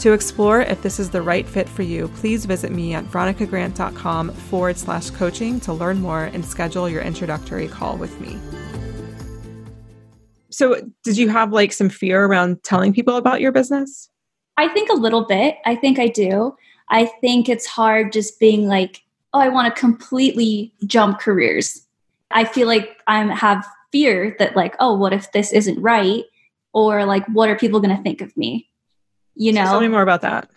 To 0.00 0.12
explore 0.12 0.60
if 0.60 0.82
this 0.82 0.98
is 0.98 1.10
the 1.10 1.22
right 1.22 1.46
fit 1.46 1.68
for 1.68 1.82
you, 1.82 2.08
please 2.16 2.44
visit 2.44 2.70
me 2.70 2.92
at 2.92 3.04
veronicagrant.com 3.04 4.30
forward 4.30 4.76
slash 4.76 5.10
coaching 5.10 5.58
to 5.60 5.72
learn 5.72 6.00
more 6.00 6.24
and 6.24 6.44
schedule 6.44 6.88
your 6.88 7.00
introductory 7.00 7.66
call 7.66 7.96
with 7.96 8.20
me. 8.20 8.38
So, 10.50 10.80
did 11.02 11.18
you 11.18 11.28
have 11.28 11.52
like 11.52 11.72
some 11.72 11.88
fear 11.88 12.24
around 12.24 12.62
telling 12.62 12.92
people 12.92 13.16
about 13.16 13.40
your 13.40 13.52
business? 13.52 14.10
I 14.56 14.68
think 14.68 14.88
a 14.90 14.94
little 14.94 15.24
bit. 15.24 15.56
I 15.66 15.74
think 15.74 15.98
I 15.98 16.08
do. 16.08 16.56
I 16.88 17.06
think 17.06 17.48
it's 17.48 17.66
hard 17.66 18.12
just 18.12 18.38
being 18.38 18.68
like, 18.68 19.02
oh, 19.32 19.40
I 19.40 19.48
want 19.48 19.74
to 19.74 19.80
completely 19.80 20.72
jump 20.86 21.18
careers. 21.18 21.86
I 22.30 22.44
feel 22.44 22.66
like 22.66 22.98
I 23.06 23.22
have 23.34 23.66
fear 23.92 24.36
that, 24.38 24.56
like, 24.56 24.76
oh, 24.80 24.96
what 24.96 25.12
if 25.12 25.32
this 25.32 25.52
isn't 25.52 25.80
right? 25.80 26.24
Or 26.72 27.04
like, 27.04 27.26
what 27.28 27.48
are 27.48 27.56
people 27.56 27.80
going 27.80 27.96
to 27.96 28.02
think 28.02 28.20
of 28.20 28.36
me? 28.36 28.68
You 29.34 29.52
know? 29.52 29.64
So 29.64 29.70
tell 29.72 29.80
me 29.80 29.88
more 29.88 30.02
about 30.02 30.22
that. 30.22 30.50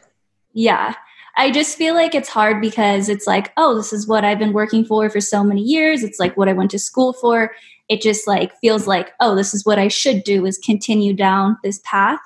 Yeah. 0.54 0.96
I 1.36 1.52
just 1.52 1.78
feel 1.78 1.94
like 1.94 2.16
it's 2.16 2.28
hard 2.28 2.60
because 2.60 3.08
it's 3.08 3.26
like, 3.26 3.54
oh, 3.56 3.76
this 3.76 3.94
is 3.94 4.08
what 4.08 4.26
I've 4.26 4.40
been 4.40 4.52
working 4.52 4.84
for 4.84 5.10
for 5.10 5.22
so 5.22 5.44
many 5.44 5.62
years. 5.62 6.04
It's 6.04 6.20
like 6.20 6.36
what 6.36 6.50
I 6.50 6.54
went 6.54 6.72
to 6.72 6.80
school 6.80 7.14
for. 7.14 7.54
It 7.88 8.02
just 8.02 8.28
like 8.28 8.58
feels 8.60 8.88
like, 8.88 9.14
oh, 9.20 9.36
this 9.36 9.54
is 9.54 9.66
what 9.66 9.80
I 9.80 9.88
should 9.88 10.24
do 10.24 10.46
is 10.46 10.58
continue 10.58 11.14
down 11.14 11.58
this 11.64 11.80
path. 11.86 12.20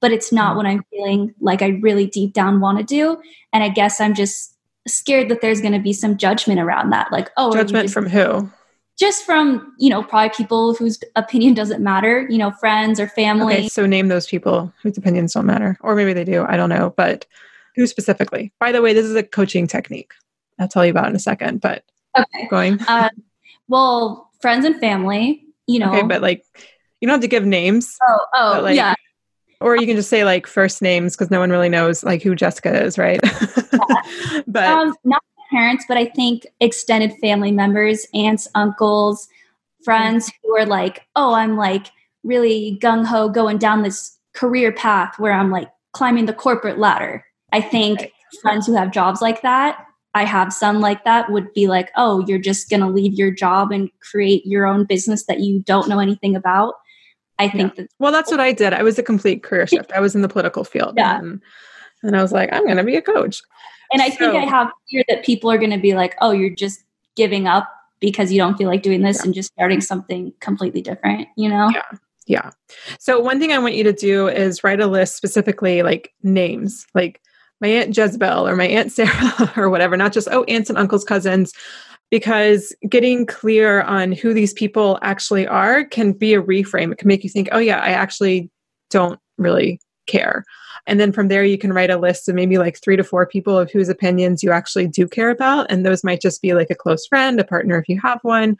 But 0.00 0.12
it's 0.12 0.32
not 0.32 0.50
mm-hmm. 0.50 0.56
what 0.56 0.66
I'm 0.66 0.84
feeling 0.90 1.34
like 1.40 1.62
I 1.62 1.68
really 1.68 2.06
deep 2.06 2.32
down 2.32 2.60
want 2.60 2.78
to 2.78 2.84
do. 2.84 3.20
And 3.52 3.62
I 3.62 3.68
guess 3.68 4.00
I'm 4.00 4.14
just 4.14 4.56
scared 4.86 5.28
that 5.28 5.40
there's 5.40 5.60
going 5.60 5.72
to 5.72 5.78
be 5.78 5.92
some 5.92 6.16
judgment 6.16 6.60
around 6.60 6.90
that. 6.90 7.12
Like, 7.12 7.30
oh, 7.36 7.52
judgment 7.52 7.84
just, 7.84 7.94
from 7.94 8.08
who? 8.08 8.50
Just 8.98 9.24
from, 9.24 9.74
you 9.78 9.90
know, 9.90 10.02
probably 10.02 10.30
people 10.30 10.74
whose 10.74 10.98
opinion 11.16 11.54
doesn't 11.54 11.82
matter, 11.82 12.26
you 12.28 12.38
know, 12.38 12.50
friends 12.50 13.00
or 13.00 13.08
family. 13.08 13.54
Okay, 13.54 13.68
so 13.68 13.86
name 13.86 14.08
those 14.08 14.26
people 14.26 14.72
whose 14.82 14.96
opinions 14.98 15.32
don't 15.32 15.46
matter. 15.46 15.78
Or 15.80 15.94
maybe 15.94 16.12
they 16.12 16.24
do. 16.24 16.44
I 16.46 16.56
don't 16.56 16.68
know. 16.68 16.92
But 16.96 17.26
who 17.76 17.86
specifically? 17.86 18.52
By 18.58 18.72
the 18.72 18.82
way, 18.82 18.92
this 18.92 19.06
is 19.06 19.16
a 19.16 19.22
coaching 19.22 19.66
technique. 19.66 20.12
I'll 20.58 20.68
tell 20.68 20.84
you 20.84 20.90
about 20.90 21.08
in 21.08 21.16
a 21.16 21.20
second. 21.20 21.60
But 21.60 21.84
okay. 22.18 22.48
going. 22.48 22.80
Uh, 22.82 23.10
well, 23.68 24.30
friends 24.40 24.64
and 24.64 24.78
family, 24.80 25.44
you 25.66 25.78
know. 25.78 25.92
Okay, 25.92 26.02
but 26.02 26.20
like, 26.20 26.44
you 27.00 27.08
don't 27.08 27.14
have 27.14 27.22
to 27.22 27.28
give 27.28 27.46
names. 27.46 27.96
Oh, 28.06 28.26
oh, 28.34 28.60
like, 28.62 28.76
yeah 28.76 28.94
or 29.60 29.76
you 29.76 29.86
can 29.86 29.96
just 29.96 30.08
say 30.08 30.24
like 30.24 30.46
first 30.46 30.82
names 30.82 31.16
because 31.16 31.30
no 31.30 31.40
one 31.40 31.50
really 31.50 31.68
knows 31.68 32.02
like 32.02 32.22
who 32.22 32.34
Jessica 32.34 32.84
is, 32.84 32.98
right? 32.98 33.20
Yeah. 33.22 34.42
but 34.46 34.64
um, 34.64 34.94
not 35.04 35.22
parents, 35.50 35.84
but 35.88 35.96
I 35.96 36.06
think 36.06 36.46
extended 36.60 37.12
family 37.20 37.52
members, 37.52 38.06
aunts, 38.14 38.48
uncles, 38.54 39.28
friends 39.84 40.30
who 40.42 40.56
are 40.56 40.66
like, 40.66 41.06
oh, 41.16 41.34
I'm 41.34 41.56
like 41.56 41.88
really 42.22 42.78
gung 42.82 43.04
ho 43.04 43.28
going 43.28 43.58
down 43.58 43.82
this 43.82 44.16
career 44.34 44.72
path 44.72 45.18
where 45.18 45.32
I'm 45.32 45.50
like 45.50 45.68
climbing 45.92 46.26
the 46.26 46.32
corporate 46.32 46.78
ladder. 46.78 47.24
I 47.52 47.60
think 47.60 48.00
right. 48.00 48.12
friends 48.42 48.66
who 48.66 48.74
have 48.74 48.92
jobs 48.92 49.20
like 49.20 49.42
that, 49.42 49.84
I 50.14 50.24
have 50.24 50.52
some 50.52 50.80
like 50.80 51.04
that, 51.04 51.30
would 51.30 51.52
be 51.52 51.66
like, 51.66 51.90
oh, 51.96 52.24
you're 52.26 52.38
just 52.38 52.70
going 52.70 52.80
to 52.80 52.88
leave 52.88 53.14
your 53.14 53.30
job 53.30 53.72
and 53.72 53.90
create 54.00 54.46
your 54.46 54.66
own 54.66 54.84
business 54.84 55.24
that 55.26 55.40
you 55.40 55.60
don't 55.60 55.88
know 55.88 55.98
anything 55.98 56.36
about. 56.36 56.74
I 57.40 57.48
think 57.48 57.72
yeah. 57.74 57.84
that. 57.84 57.90
Well, 57.98 58.12
that's 58.12 58.30
what 58.30 58.38
I 58.38 58.52
did. 58.52 58.74
I 58.74 58.82
was 58.82 58.98
a 58.98 59.02
complete 59.02 59.42
career 59.42 59.66
shift. 59.66 59.90
I 59.92 60.00
was 60.00 60.14
in 60.14 60.22
the 60.22 60.28
political 60.28 60.62
field. 60.62 60.94
Yeah. 60.96 61.18
And, 61.18 61.40
and 62.02 62.16
I 62.16 62.22
was 62.22 62.32
like, 62.32 62.52
I'm 62.52 62.64
going 62.64 62.76
to 62.76 62.84
be 62.84 62.96
a 62.96 63.02
coach. 63.02 63.40
And 63.92 64.02
I 64.02 64.10
so, 64.10 64.16
think 64.16 64.34
I 64.34 64.46
have 64.46 64.70
fear 64.90 65.02
that 65.08 65.24
people 65.24 65.50
are 65.50 65.58
going 65.58 65.70
to 65.70 65.78
be 65.78 65.94
like, 65.94 66.14
oh, 66.20 66.30
you're 66.30 66.54
just 66.54 66.84
giving 67.16 67.48
up 67.48 67.68
because 67.98 68.30
you 68.30 68.38
don't 68.38 68.56
feel 68.56 68.68
like 68.68 68.82
doing 68.82 69.02
this 69.02 69.18
yeah. 69.18 69.24
and 69.24 69.34
just 69.34 69.52
starting 69.52 69.80
something 69.80 70.32
completely 70.40 70.82
different, 70.82 71.28
you 71.36 71.48
know? 71.48 71.70
Yeah. 71.74 71.98
Yeah. 72.26 72.50
So 73.00 73.18
one 73.18 73.40
thing 73.40 73.52
I 73.52 73.58
want 73.58 73.74
you 73.74 73.82
to 73.84 73.92
do 73.92 74.28
is 74.28 74.62
write 74.62 74.80
a 74.80 74.86
list 74.86 75.16
specifically 75.16 75.82
like 75.82 76.12
names, 76.22 76.86
like 76.94 77.20
my 77.60 77.66
Aunt 77.68 77.96
Jezebel 77.96 78.46
or 78.46 78.54
my 78.54 78.66
Aunt 78.66 78.92
Sarah 78.92 79.52
or 79.56 79.68
whatever, 79.68 79.96
not 79.96 80.12
just, 80.12 80.28
oh, 80.30 80.44
aunts 80.44 80.70
and 80.70 80.78
uncles, 80.78 81.04
cousins, 81.04 81.52
because 82.10 82.74
getting 82.88 83.26
clear 83.26 83.82
on 83.82 84.12
who 84.12 84.34
these 84.34 84.52
people 84.52 84.98
actually 85.02 85.46
are 85.46 85.84
can 85.84 86.12
be 86.12 86.34
a 86.34 86.42
reframe. 86.42 86.92
It 86.92 86.98
can 86.98 87.08
make 87.08 87.24
you 87.24 87.30
think, 87.30 87.48
oh, 87.52 87.58
yeah, 87.58 87.78
I 87.78 87.90
actually 87.90 88.50
don't 88.90 89.18
really 89.38 89.80
care. 90.06 90.44
And 90.86 90.98
then 90.98 91.12
from 91.12 91.28
there, 91.28 91.44
you 91.44 91.58
can 91.58 91.72
write 91.72 91.90
a 91.90 91.98
list 91.98 92.28
of 92.28 92.34
maybe 92.34 92.58
like 92.58 92.80
three 92.82 92.96
to 92.96 93.04
four 93.04 93.26
people 93.26 93.56
of 93.56 93.70
whose 93.70 93.88
opinions 93.88 94.42
you 94.42 94.50
actually 94.50 94.88
do 94.88 95.06
care 95.06 95.30
about. 95.30 95.70
And 95.70 95.86
those 95.86 96.02
might 96.02 96.20
just 96.20 96.42
be 96.42 96.52
like 96.54 96.70
a 96.70 96.74
close 96.74 97.06
friend, 97.06 97.38
a 97.38 97.44
partner 97.44 97.78
if 97.78 97.88
you 97.88 98.00
have 98.00 98.18
one. 98.22 98.56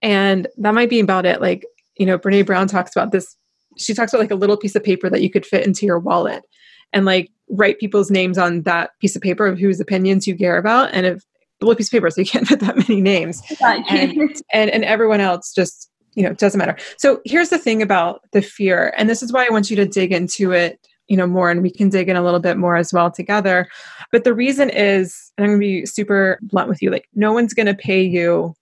And 0.00 0.48
that 0.56 0.74
might 0.74 0.88
be 0.88 1.00
about 1.00 1.26
it. 1.26 1.40
Like, 1.40 1.66
you 1.96 2.06
know, 2.06 2.18
Brene 2.18 2.46
Brown 2.46 2.68
talks 2.68 2.94
about 2.94 3.12
this 3.12 3.36
she 3.76 3.94
talks 3.94 4.12
about 4.12 4.20
like 4.20 4.30
a 4.30 4.36
little 4.36 4.56
piece 4.56 4.74
of 4.74 4.84
paper 4.84 5.10
that 5.10 5.22
you 5.22 5.30
could 5.30 5.46
fit 5.46 5.66
into 5.66 5.86
your 5.86 5.98
wallet 5.98 6.44
and 6.92 7.04
like 7.04 7.30
write 7.50 7.78
people's 7.78 8.10
names 8.10 8.38
on 8.38 8.62
that 8.62 8.90
piece 9.00 9.16
of 9.16 9.22
paper 9.22 9.46
of 9.46 9.58
whose 9.58 9.80
opinions 9.80 10.26
you 10.26 10.36
care 10.36 10.58
about. 10.58 10.90
And 10.92 11.06
if 11.06 11.24
little 11.64 11.76
piece 11.76 11.88
of 11.88 11.92
paper, 11.92 12.10
so 12.10 12.20
you 12.20 12.26
can't 12.26 12.46
fit 12.48 12.60
that 12.60 12.76
many 12.76 13.00
names. 13.00 13.42
and, 13.88 14.42
and 14.52 14.70
and 14.70 14.84
everyone 14.84 15.20
else 15.20 15.52
just, 15.52 15.90
you 16.14 16.22
know, 16.22 16.32
doesn't 16.32 16.58
matter. 16.58 16.76
So 16.98 17.20
here's 17.24 17.50
the 17.50 17.58
thing 17.58 17.82
about 17.82 18.20
the 18.32 18.42
fear, 18.42 18.94
and 18.96 19.08
this 19.08 19.22
is 19.22 19.32
why 19.32 19.46
I 19.46 19.50
want 19.50 19.70
you 19.70 19.76
to 19.76 19.86
dig 19.86 20.12
into 20.12 20.52
it 20.52 20.78
you 21.08 21.16
know 21.16 21.26
more 21.26 21.50
and 21.50 21.62
we 21.62 21.70
can 21.70 21.88
dig 21.88 22.08
in 22.08 22.16
a 22.16 22.22
little 22.22 22.40
bit 22.40 22.56
more 22.56 22.76
as 22.76 22.92
well 22.92 23.10
together 23.10 23.68
but 24.10 24.24
the 24.24 24.34
reason 24.34 24.70
is 24.70 25.32
and 25.36 25.44
i'm 25.44 25.50
going 25.50 25.60
to 25.60 25.66
be 25.66 25.86
super 25.86 26.38
blunt 26.42 26.68
with 26.68 26.82
you 26.82 26.90
like 26.90 27.08
no 27.14 27.32
one's 27.32 27.54
going 27.54 27.66
to 27.66 27.74
pay 27.74 28.02
you 28.02 28.54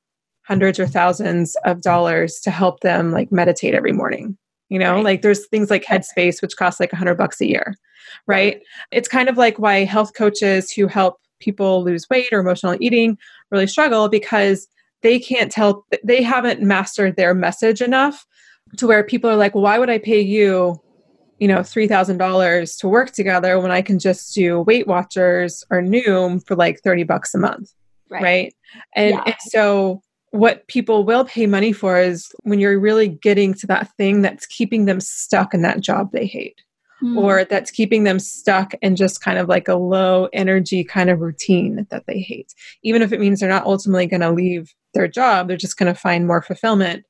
hundreds 0.45 0.79
or 0.79 0.87
thousands 0.87 1.57
of 1.65 1.81
dollars 1.83 2.41
to 2.41 2.51
help 2.51 2.81
them 2.81 3.13
like 3.13 3.31
meditate 3.31 3.75
every 3.75 3.93
morning 3.93 4.37
you 4.69 4.79
know 4.79 4.97
right. 4.97 5.05
like 5.05 5.23
there's 5.23 5.47
things 5.47 5.71
like 5.71 5.85
headspace 5.85 6.43
which 6.43 6.57
costs 6.57 6.81
like 6.81 6.93
100 6.93 7.15
bucks 7.15 7.41
a 7.41 7.47
year 7.47 7.75
right 8.27 8.63
it's 8.91 9.09
kind 9.09 9.29
of 9.29 9.37
like 9.37 9.59
why 9.59 9.85
health 9.85 10.15
coaches 10.15 10.71
who 10.73 10.87
help 10.87 11.19
people 11.43 11.83
lose 11.83 12.09
weight 12.09 12.29
or 12.33 12.41
emotional 12.41 12.77
eating 12.81 13.19
really 13.51 13.67
struggle 13.67 14.09
because 14.09 14.69
they 15.03 15.19
can't 15.19 15.51
tell 15.51 15.85
they 16.05 16.23
haven't 16.23 16.63
mastered 16.63 17.17
their 17.17 17.35
message 17.35 17.83
enough 17.83 18.25
to 18.77 18.87
where 18.87 19.05
people 19.05 19.29
are 19.29 19.37
like 19.37 19.55
why 19.55 19.79
would 19.79 19.91
i 19.91 19.99
pay 19.99 20.21
you 20.21 20.81
you 21.39 21.49
know 21.49 21.59
$3000 21.59 22.79
to 22.79 22.89
work 22.89 23.11
together 23.11 23.59
when 23.59 23.73
i 23.73 23.83
can 23.83 23.99
just 23.99 24.33
do 24.33 24.61
weight 24.61 24.87
watchers 24.87 25.65
or 25.71 25.83
noom 25.83 26.45
for 26.47 26.55
like 26.55 26.81
30 26.81 27.03
bucks 27.03 27.35
a 27.35 27.39
month 27.39 27.73
right, 28.09 28.23
right? 28.23 28.55
And, 28.95 29.11
yeah. 29.11 29.23
and 29.27 29.35
so 29.41 30.03
what 30.31 30.67
people 30.69 31.05
will 31.05 31.25
pay 31.25 31.47
money 31.47 31.73
for 31.73 32.01
is 32.01 32.33
when 32.45 32.59
you're 32.59 32.79
really 32.79 33.09
getting 33.09 33.53
to 33.55 33.67
that 33.67 33.91
thing 33.97 34.23
that's 34.23 34.47
keeping 34.47 34.87
them 34.87 35.01
stuck 35.01 35.53
in 35.53 35.63
that 35.63 35.81
job 35.81 36.11
they 36.13 36.27
hate 36.27 36.63
mm. 37.03 37.17
or 37.17 37.45
that's 37.45 37.71
keeping 37.71 38.05
them 38.05 38.19
stuck 38.19 38.75
in 38.83 38.97
just 38.97 39.21
kind 39.21 39.39
of 39.39 39.49
like 39.49 39.69
a 39.69 39.75
low 39.75 40.29
energy 40.33 40.85
kind 40.85 41.11
of 41.11 41.21
routine 41.21 41.87
that 41.91 42.05
they 42.07 42.21
hate 42.21 42.55
even 42.83 43.03
if 43.03 43.13
it 43.13 43.21
means 43.21 43.41
they're 43.41 43.49
not 43.49 43.67
ultimately 43.67 44.07
going 44.07 44.21
to 44.21 44.31
leave 44.31 44.73
their 44.95 45.09
job 45.09 45.49
they're 45.49 45.57
just 45.57 45.77
going 45.77 45.93
to 45.93 45.99
find 45.99 46.27
more 46.27 46.43
fulfillment 46.43 47.05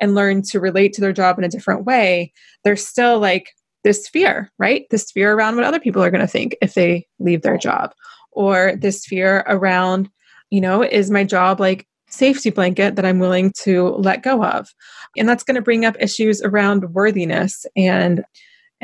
and 0.00 0.14
learn 0.14 0.42
to 0.42 0.60
relate 0.60 0.92
to 0.92 1.00
their 1.00 1.12
job 1.12 1.38
in 1.38 1.44
a 1.44 1.48
different 1.48 1.84
way 1.84 2.32
they're 2.62 2.76
still 2.76 3.18
like 3.18 3.50
this 3.82 4.08
fear 4.08 4.50
right 4.58 4.86
this 4.90 5.10
fear 5.10 5.32
around 5.32 5.56
what 5.56 5.64
other 5.64 5.80
people 5.80 6.02
are 6.02 6.10
going 6.10 6.20
to 6.20 6.26
think 6.26 6.56
if 6.62 6.74
they 6.74 7.06
leave 7.18 7.42
their 7.42 7.58
job 7.58 7.92
or 8.32 8.74
this 8.76 9.04
fear 9.04 9.44
around 9.46 10.08
you 10.50 10.60
know 10.60 10.82
is 10.82 11.10
my 11.10 11.24
job 11.24 11.60
like 11.60 11.86
safety 12.14 12.50
blanket 12.50 12.96
that 12.96 13.04
I'm 13.04 13.18
willing 13.18 13.52
to 13.62 13.88
let 13.90 14.22
go 14.22 14.44
of. 14.44 14.68
And 15.16 15.28
that's 15.28 15.44
going 15.44 15.56
to 15.56 15.62
bring 15.62 15.84
up 15.84 15.96
issues 16.00 16.40
around 16.42 16.94
worthiness 16.94 17.66
and 17.76 18.24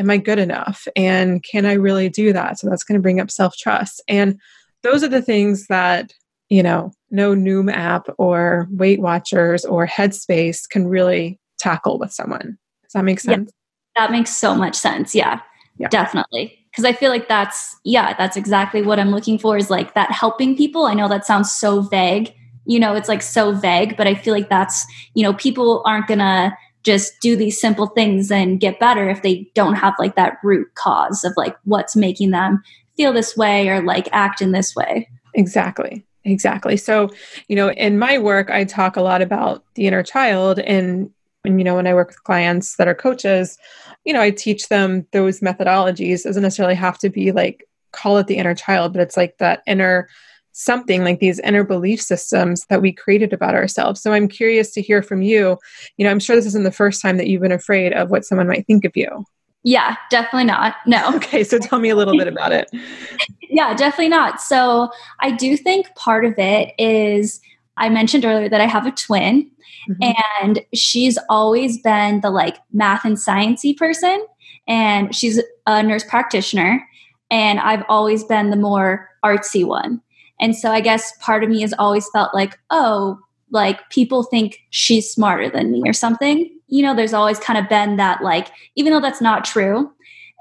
am 0.01 0.11
I 0.11 0.17
good 0.17 0.39
enough? 0.39 0.89
And 0.97 1.43
can 1.45 1.67
I 1.67 1.75
really 1.75 2.09
do 2.09 2.33
that? 2.33 2.59
So 2.59 2.69
that's 2.69 2.83
going 2.83 2.99
to 2.99 3.03
bring 3.03 3.21
up 3.21 3.31
self 3.31 3.57
trust. 3.57 4.03
And 4.09 4.41
those 4.83 5.05
are 5.05 5.09
the 5.09 5.23
things 5.23 5.67
that, 5.67 6.13
you 6.49 6.63
know, 6.63 6.93
no 7.11 7.35
Noom 7.35 7.71
app 7.73 8.07
or 8.19 8.67
Weight 8.71 9.01
Watchers 9.01 9.65
or 9.65 9.87
Headspace 9.87 10.69
can 10.69 10.89
really 10.89 11.39
tackle 11.59 11.99
with 11.99 12.13
someone. 12.13 12.59
Does 12.83 12.93
that 12.95 13.05
make 13.05 13.21
sense? 13.21 13.53
Yeah, 13.95 14.07
that 14.07 14.11
makes 14.11 14.35
so 14.35 14.55
much 14.55 14.75
sense. 14.75 15.15
Yeah, 15.15 15.41
yeah. 15.77 15.89
definitely. 15.89 16.57
Because 16.71 16.85
I 16.85 16.93
feel 16.93 17.11
like 17.11 17.29
that's, 17.29 17.77
yeah, 17.85 18.15
that's 18.17 18.37
exactly 18.37 18.81
what 18.81 18.99
I'm 18.99 19.11
looking 19.11 19.39
for 19.39 19.57
is 19.57 19.71
like 19.71 19.95
that 19.95 20.11
helping 20.13 20.57
people. 20.57 20.87
I 20.87 20.95
know 20.95 21.09
that 21.09 21.27
sounds 21.27 21.53
so 21.53 21.83
vague, 21.83 22.35
you 22.67 22.79
know 22.79 22.95
it's 22.95 23.09
like 23.09 23.23
so 23.23 23.53
vague 23.53 23.97
but 23.97 24.07
i 24.07 24.15
feel 24.15 24.35
like 24.35 24.49
that's 24.49 24.87
you 25.15 25.23
know 25.23 25.33
people 25.35 25.83
aren't 25.87 26.07
gonna 26.07 26.57
just 26.83 27.21
do 27.21 27.37
these 27.37 27.61
simple 27.61 27.89
things 27.89 28.31
and 28.31 28.61
get 28.61 28.81
better 28.81 29.09
if 29.09 29.23
they 29.23 29.51
don't 29.55 29.75
have 29.75 29.95
like 29.99 30.17
that 30.17 30.39
root 30.43 30.75
cause 30.75 31.25
of 31.25 31.33
like 31.37 31.57
what's 31.65 31.97
making 31.97 32.31
them 32.31 32.63
feel 32.97 33.13
this 33.13 33.37
way 33.37 33.69
or 33.69 33.83
like 33.83 34.09
act 34.13 34.41
in 34.41 34.53
this 34.53 34.75
way. 34.75 35.09
Exactly. 35.35 36.05
Exactly. 36.25 36.77
So 36.77 37.11
you 37.49 37.57
know 37.57 37.71
in 37.73 37.99
my 37.99 38.19
work 38.19 38.51
i 38.51 38.65
talk 38.65 38.97
a 38.97 39.03
lot 39.03 39.23
about 39.23 39.65
the 39.75 39.87
inner 39.87 40.03
child 40.03 40.59
and 40.61 41.11
and 41.45 41.59
you 41.59 41.65
know 41.65 41.77
when 41.77 41.87
i 41.87 41.95
work 41.95 42.09
with 42.09 42.23
clients 42.25 42.77
that 42.77 42.87
are 42.87 42.95
coaches 42.95 43.57
you 44.05 44.13
know 44.13 44.21
i 44.21 44.31
teach 44.31 44.69
them 44.69 45.07
those 45.13 45.41
methodologies. 45.41 46.21
It 46.21 46.25
doesn't 46.25 46.43
necessarily 46.43 46.75
have 46.75 46.99
to 46.99 47.09
be 47.09 47.33
like 47.33 47.67
call 47.93 48.19
it 48.19 48.27
the 48.27 48.37
inner 48.37 48.55
child 48.55 48.93
but 48.93 49.01
it's 49.01 49.17
like 49.17 49.39
that 49.39 49.63
inner 49.67 50.09
something 50.53 51.05
like 51.05 51.21
these 51.21 51.39
inner 51.41 51.65
belief 51.65 52.01
systems 52.01 52.67
that 52.69 52.83
we 52.83 52.93
created 52.93 53.33
about 53.33 53.55
ourselves. 53.55 54.01
So 54.01 54.13
I'm 54.13 54.29
curious 54.29 54.73
to 54.73 54.83
hear 54.83 55.03
from 55.03 55.23
you. 55.23 55.59
You 55.97 56.05
know, 56.05 56.11
I'm 56.11 56.21
sure 56.21 56.37
this 56.37 56.47
isn't 56.47 56.65
the 56.65 56.73
first 56.73 57.01
time 57.01 57.17
that 57.17 57.29
you've 57.29 57.43
been 57.43 57.53
afraid 57.53 57.93
of 57.93 58.11
what 58.11 58.25
someone 58.25 58.49
might 58.49 58.67
think 58.67 58.85
of 58.85 58.97
you. 58.97 59.25
Yeah, 59.63 59.97
definitely 60.11 60.45
not. 60.45 60.77
No. 60.87 61.15
Okay, 61.21 61.45
so 61.45 61.59
tell 61.59 61.79
me 61.79 61.91
a 61.91 61.97
little 61.97 62.17
bit 62.17 62.29
about 62.29 62.53
it. 62.53 62.71
yeah, 63.43 63.75
definitely 63.75 64.09
not. 64.09 64.41
So 64.41 64.91
I 65.21 65.33
do 65.33 65.57
think 65.57 65.95
part 65.97 66.25
of 66.25 66.35
it 66.39 66.73
is 66.79 67.41
I 67.77 67.89
mentioned 67.89 68.25
earlier 68.25 68.49
that 68.49 68.61
I 68.61 68.67
have 68.67 68.87
a 68.87 68.91
twin 68.91 69.51
mm-hmm. 69.89 70.13
and 70.43 70.61
she's 70.75 71.19
always 71.29 71.81
been 71.83 72.21
the 72.21 72.31
like 72.31 72.57
math 72.73 73.05
and 73.05 73.17
sciencey 73.17 73.77
person 73.77 74.25
and 74.67 75.15
she's 75.15 75.41
a 75.67 75.83
nurse 75.83 76.05
practitioner 76.05 76.87
and 77.31 77.61
I've 77.61 77.85
always 77.89 78.25
been 78.25 78.51
the 78.51 78.57
more 78.57 79.09
artsy 79.25 79.65
one. 79.65 80.01
And 80.41 80.57
so 80.57 80.71
I 80.71 80.81
guess 80.81 81.13
part 81.21 81.45
of 81.45 81.51
me 81.51 81.61
has 81.61 81.75
always 81.79 82.09
felt 82.11 82.35
like, 82.35 82.59
oh, 82.71 83.19
like 83.51 83.91
people 83.91 84.23
think 84.23 84.61
she's 84.71 85.11
smarter 85.11 85.51
than 85.51 85.71
me 85.71 85.83
or 85.87 85.93
something. 85.93 86.51
You 86.69 86.83
know, 86.83 86.95
there's 86.95 87.15
always 87.15 87.39
kind 87.39 87.59
of 87.59 87.69
been 87.69 87.97
that, 87.97 88.23
like, 88.23 88.49
even 88.77 88.93
though 88.93 89.01
that's 89.01 89.21
not 89.21 89.45
true 89.45 89.93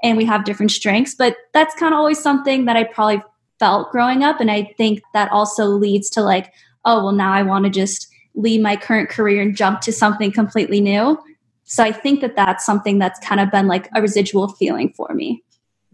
and 0.02 0.16
we 0.16 0.24
have 0.24 0.44
different 0.44 0.70
strengths, 0.70 1.14
but 1.14 1.36
that's 1.52 1.74
kind 1.74 1.92
of 1.92 1.98
always 1.98 2.20
something 2.20 2.64
that 2.64 2.76
I 2.76 2.84
probably 2.84 3.22
felt 3.58 3.90
growing 3.90 4.24
up. 4.24 4.40
And 4.40 4.50
I 4.50 4.72
think 4.78 5.02
that 5.12 5.30
also 5.30 5.66
leads 5.66 6.08
to, 6.10 6.22
like, 6.22 6.52
oh, 6.84 7.04
well, 7.04 7.12
now 7.12 7.32
I 7.32 7.42
want 7.42 7.64
to 7.64 7.70
just 7.70 8.08
leave 8.34 8.62
my 8.62 8.76
current 8.76 9.10
career 9.10 9.42
and 9.42 9.56
jump 9.56 9.80
to 9.82 9.92
something 9.92 10.32
completely 10.32 10.80
new. 10.80 11.18
So 11.64 11.84
I 11.84 11.92
think 11.92 12.20
that 12.20 12.36
that's 12.36 12.64
something 12.64 12.98
that's 12.98 13.20
kind 13.20 13.40
of 13.40 13.50
been 13.50 13.66
like 13.66 13.88
a 13.94 14.00
residual 14.00 14.48
feeling 14.48 14.92
for 14.96 15.12
me. 15.12 15.42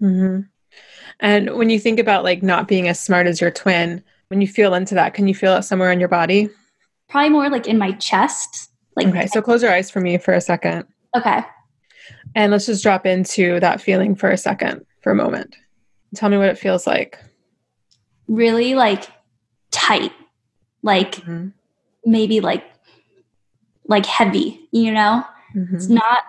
Mm-hmm. 0.00 0.42
And 1.20 1.56
when 1.56 1.70
you 1.70 1.80
think 1.80 1.98
about 1.98 2.24
like 2.24 2.42
not 2.42 2.68
being 2.68 2.88
as 2.88 3.00
smart 3.00 3.26
as 3.26 3.40
your 3.40 3.50
twin, 3.50 4.02
when 4.28 4.40
you 4.40 4.48
feel 4.48 4.74
into 4.74 4.94
that, 4.94 5.14
can 5.14 5.28
you 5.28 5.34
feel 5.34 5.54
it 5.56 5.62
somewhere 5.62 5.90
in 5.90 6.00
your 6.00 6.08
body? 6.08 6.50
Probably 7.08 7.30
more 7.30 7.48
like 7.48 7.66
in 7.66 7.78
my 7.78 7.92
chest. 7.92 8.70
Like 8.96 9.08
Okay, 9.08 9.26
so 9.26 9.40
close 9.40 9.62
your 9.62 9.72
eyes 9.72 9.90
for 9.90 10.00
me 10.00 10.18
for 10.18 10.34
a 10.34 10.40
second. 10.40 10.86
Okay. 11.16 11.40
And 12.34 12.52
let's 12.52 12.66
just 12.66 12.82
drop 12.82 13.06
into 13.06 13.60
that 13.60 13.80
feeling 13.80 14.14
for 14.14 14.30
a 14.30 14.36
second, 14.36 14.84
for 15.00 15.12
a 15.12 15.14
moment. 15.14 15.56
Tell 16.14 16.28
me 16.28 16.38
what 16.38 16.48
it 16.48 16.58
feels 16.58 16.86
like. 16.86 17.18
Really 18.28 18.74
like 18.74 19.04
tight. 19.70 20.12
Like 20.82 21.16
mm-hmm. 21.16 21.48
maybe 22.04 22.40
like 22.40 22.64
like 23.88 24.06
heavy, 24.06 24.68
you 24.72 24.92
know? 24.92 25.24
Mm-hmm. 25.54 25.76
It's 25.76 25.88
not 25.88 26.22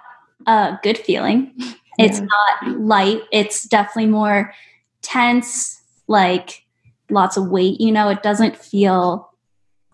a 0.45 0.79
good 0.83 0.97
feeling. 0.97 1.53
It's 1.99 2.19
yeah. 2.19 2.27
not 2.61 2.79
light. 2.79 3.23
It's 3.31 3.67
definitely 3.67 4.11
more 4.11 4.53
tense, 5.07 5.81
like 6.07 6.65
lots 7.09 7.37
of 7.37 7.47
weight. 7.47 7.79
You 7.79 7.91
know, 7.91 8.09
it 8.09 8.21
doesn't 8.21 8.57
feel 8.57 9.31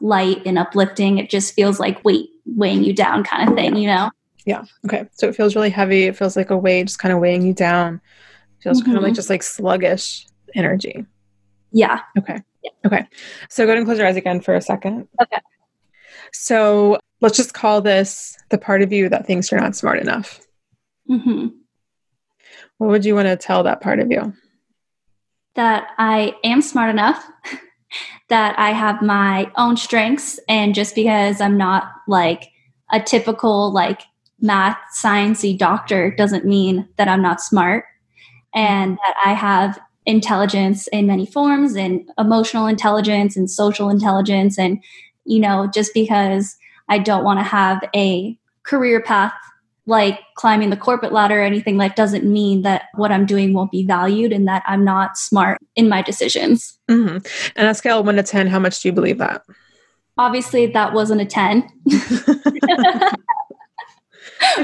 light 0.02 0.41
and 0.45 0.58
uplifting. 0.58 1.19
It 1.19 1.30
just 1.30 1.54
feels 1.54 1.80
like 1.80 2.04
weight 2.04 2.30
weighing 2.45 2.84
you 2.84 2.93
down 2.93 3.23
kind 3.23 3.47
of 3.47 3.56
thing, 3.56 3.76
you 3.76 3.88
know? 3.88 4.10
Yeah. 4.45 4.63
Okay. 4.86 5.08
So 5.13 5.28
it 5.30 5.36
feels 5.36 5.56
really 5.56 5.69
heavy. 5.69 6.04
It 6.04 6.17
feels 6.17 6.36
like 6.36 6.49
a 6.49 6.58
weight 6.58 6.88
just 6.88 6.99
kind 6.99 7.13
of 7.13 7.19
weighing 7.19 7.43
you 7.43 7.54
down. 7.54 8.02
It 8.60 8.63
feels 8.63 8.80
mm-hmm. 8.80 8.88
kind 8.88 8.97
of 8.97 9.04
like 9.04 9.13
just 9.13 9.30
like 9.30 9.43
sluggish 9.43 10.28
energy. 10.56 11.06
Yeah. 11.71 12.02
Okay. 12.17 12.39
Yeah. 12.63 12.71
Okay. 12.86 13.08
So 13.49 13.63
go 13.63 13.69
ahead 13.69 13.78
and 13.78 13.86
close 13.86 13.97
your 13.97 14.08
eyes 14.08 14.17
again 14.17 14.41
for 14.41 14.56
a 14.56 14.62
second. 14.62 15.08
Okay. 15.21 15.39
So 16.34 16.99
let's 17.21 17.38
just 17.38 17.54
call 17.54 17.82
this 17.82 18.38
the 18.49 18.58
part 18.58 18.82
of 18.82 18.91
you 18.91 19.10
that 19.10 19.26
thinks 19.26 19.52
you're 19.52 19.62
not 19.62 19.76
smart 19.76 19.99
enough. 19.99 20.41
Mm-hmm. 21.10 21.47
What 22.78 22.89
would 22.89 23.06
you 23.06 23.15
want 23.15 23.28
to 23.28 23.38
tell 23.38 23.63
that 23.63 23.82
part 23.82 23.99
of 23.99 24.12
you? 24.12 24.34
That 25.56 25.89
I 25.98 26.36
am 26.44 26.62
smart 26.62 26.89
enough, 26.89 27.26
that 28.30 28.58
I 28.58 28.72
have 28.72 29.02
my 29.02 29.52
own 29.58 29.78
strengths, 29.78 30.39
and 30.48 30.76
just 30.76 30.96
because 30.96 31.42
I'm 31.42 31.58
not 31.58 31.92
like 32.08 32.50
a 32.92 33.00
typical 33.00 33.72
like 33.72 34.04
math 34.42 34.78
sciencey 34.96 35.58
doctor 35.58 36.12
doesn't 36.16 36.46
mean 36.46 36.88
that 36.98 37.08
I'm 37.08 37.22
not 37.22 37.42
smart, 37.42 37.86
and 38.54 38.98
that 38.98 39.16
I 39.26 39.34
have 39.34 39.80
intelligence 40.06 40.88
in 40.88 41.08
many 41.08 41.26
forms 41.26 41.76
and 41.76 42.10
emotional 42.18 42.68
intelligence 42.68 43.38
and 43.38 43.50
social 43.50 43.89
intelligence 43.89 44.60
and 44.60 44.84
you 45.24 45.39
know 45.39 45.66
just 45.74 45.94
because 45.94 46.58
I 46.89 46.98
don't 47.00 47.24
want 47.24 47.39
to 47.39 47.44
have 47.44 47.82
a 47.96 48.38
career 48.63 49.02
path 49.02 49.34
like 49.86 50.19
climbing 50.36 50.69
the 50.69 50.78
corporate 50.78 51.12
ladder 51.12 51.41
or 51.41 51.43
anything 51.43 51.78
like 51.78 51.96
doesn't 51.96 52.24
mean 52.24 52.62
that 52.62 52.84
what 52.96 53.12
I'm 53.12 53.26
doing 53.26 53.54
won't 53.54 53.72
be 53.72 53.86
valued 53.86 54.32
and 54.32 54.48
that 54.48 54.63
I'm 54.65 54.86
not 54.86 55.17
smart 55.17 55.60
in 55.76 55.89
my 55.89 56.02
decisions. 56.02 56.80
Mm-hmm. 56.89 57.17
And 57.56 57.67
a 57.67 57.76
scale 57.76 58.00
of 58.00 58.06
one 58.06 58.15
to 58.15 58.24
10, 58.24 58.48
how 58.48 58.60
much 58.60 58.82
do 58.82 58.88
you 58.88 58.93
believe 58.93 59.17
that? 59.17 59.43
Obviously, 60.17 60.67
that 60.67 60.93
wasn't 60.93 61.22
a 61.22 61.26
10. 61.26 61.69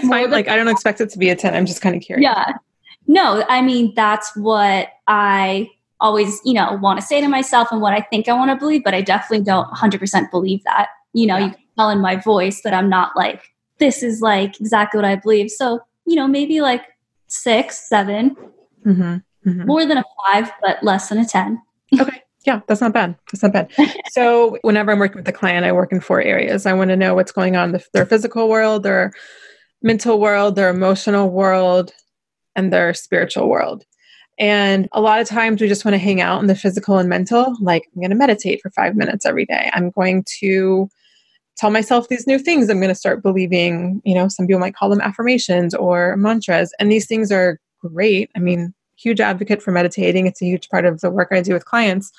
it's. 0.03 0.31
Like 0.31 0.47
I 0.47 0.55
don't 0.55 0.67
expect 0.67 1.01
it 1.01 1.09
to 1.09 1.17
be 1.17 1.29
a 1.29 1.35
10. 1.35 1.53
I'm 1.53 1.65
just 1.65 1.81
kind 1.81 1.95
of 1.95 2.01
curious. 2.01 2.23
Yeah. 2.23 2.53
No, 3.07 3.43
I 3.49 3.61
mean, 3.61 3.93
that's 3.95 4.35
what 4.35 4.89
I 5.07 5.69
always, 5.99 6.39
you 6.45 6.53
know, 6.53 6.77
want 6.81 6.99
to 6.99 7.05
say 7.05 7.19
to 7.19 7.27
myself 7.27 7.69
and 7.71 7.81
what 7.81 7.93
I 7.93 8.01
think 8.01 8.29
I 8.29 8.33
want 8.33 8.51
to 8.51 8.55
believe, 8.55 8.83
but 8.83 8.93
I 8.93 9.01
definitely 9.01 9.43
don't 9.43 9.67
100% 9.69 10.31
believe 10.31 10.63
that. 10.63 10.89
You 11.13 11.27
know, 11.27 11.37
yeah. 11.37 11.45
you 11.45 11.51
can 11.51 11.63
tell 11.77 11.89
in 11.89 11.99
my 11.99 12.15
voice 12.15 12.61
that 12.61 12.73
I'm 12.73 12.87
not 12.87 13.17
like, 13.17 13.41
this 13.79 14.03
is 14.03 14.21
like 14.21 14.59
exactly 14.59 14.97
what 14.97 15.05
I 15.05 15.15
believe. 15.15 15.49
So, 15.49 15.79
you 16.05 16.15
know, 16.15 16.27
maybe 16.27 16.61
like 16.61 16.83
six, 17.27 17.87
seven, 17.87 18.35
mm-hmm. 18.85 19.17
Mm-hmm. 19.49 19.65
more 19.65 19.85
than 19.85 19.97
a 19.97 20.03
five, 20.27 20.51
but 20.61 20.83
less 20.83 21.09
than 21.09 21.19
a 21.19 21.25
10. 21.25 21.61
okay. 21.99 22.23
Yeah, 22.45 22.61
that's 22.67 22.81
not 22.81 22.93
bad. 22.93 23.15
That's 23.31 23.43
not 23.43 23.51
bad. 23.53 23.71
so, 24.11 24.57
whenever 24.61 24.91
I'm 24.91 24.99
working 24.99 25.17
with 25.17 25.27
a 25.27 25.33
client, 25.33 25.65
I 25.65 25.73
work 25.73 25.91
in 25.91 25.99
four 25.99 26.21
areas. 26.21 26.65
I 26.65 26.73
want 26.73 26.89
to 26.89 26.95
know 26.95 27.13
what's 27.13 27.33
going 27.33 27.57
on 27.57 27.75
in 27.75 27.81
their 27.93 28.05
physical 28.05 28.47
world, 28.47 28.83
their 28.83 29.11
mental 29.81 30.19
world, 30.19 30.55
their 30.55 30.69
emotional 30.69 31.29
world, 31.29 31.91
and 32.55 32.71
their 32.71 32.93
spiritual 32.93 33.49
world. 33.49 33.83
And 34.39 34.87
a 34.93 35.01
lot 35.01 35.19
of 35.19 35.27
times 35.27 35.59
we 35.59 35.67
just 35.67 35.83
want 35.83 35.95
to 35.95 35.99
hang 35.99 36.21
out 36.21 36.39
in 36.39 36.47
the 36.47 36.55
physical 36.55 36.97
and 36.97 37.09
mental. 37.09 37.55
Like, 37.59 37.89
I'm 37.93 38.01
going 38.01 38.09
to 38.09 38.15
meditate 38.15 38.61
for 38.61 38.69
five 38.71 38.95
minutes 38.95 39.25
every 39.25 39.45
day. 39.45 39.69
I'm 39.73 39.91
going 39.91 40.23
to 40.39 40.89
tell 41.59 41.71
myself 41.71 42.07
these 42.07 42.25
new 42.25 42.39
things. 42.39 42.69
I'm 42.69 42.79
going 42.79 42.87
to 42.87 42.95
start 42.95 43.21
believing, 43.21 44.01
you 44.05 44.15
know, 44.15 44.29
some 44.29 44.47
people 44.47 44.61
might 44.61 44.75
call 44.75 44.89
them 44.89 45.01
affirmations 45.01 45.75
or 45.75 46.15
mantras. 46.15 46.73
And 46.79 46.89
these 46.89 47.05
things 47.05 47.31
are 47.31 47.59
great. 47.81 48.31
I 48.35 48.39
mean, 48.39 48.73
huge 48.97 49.19
advocate 49.19 49.61
for 49.61 49.71
meditating. 49.71 50.25
It's 50.25 50.41
a 50.41 50.45
huge 50.45 50.69
part 50.69 50.85
of 50.85 51.01
the 51.01 51.09
work 51.09 51.29
I 51.31 51.41
do 51.41 51.53
with 51.53 51.65
clients. 51.65 52.11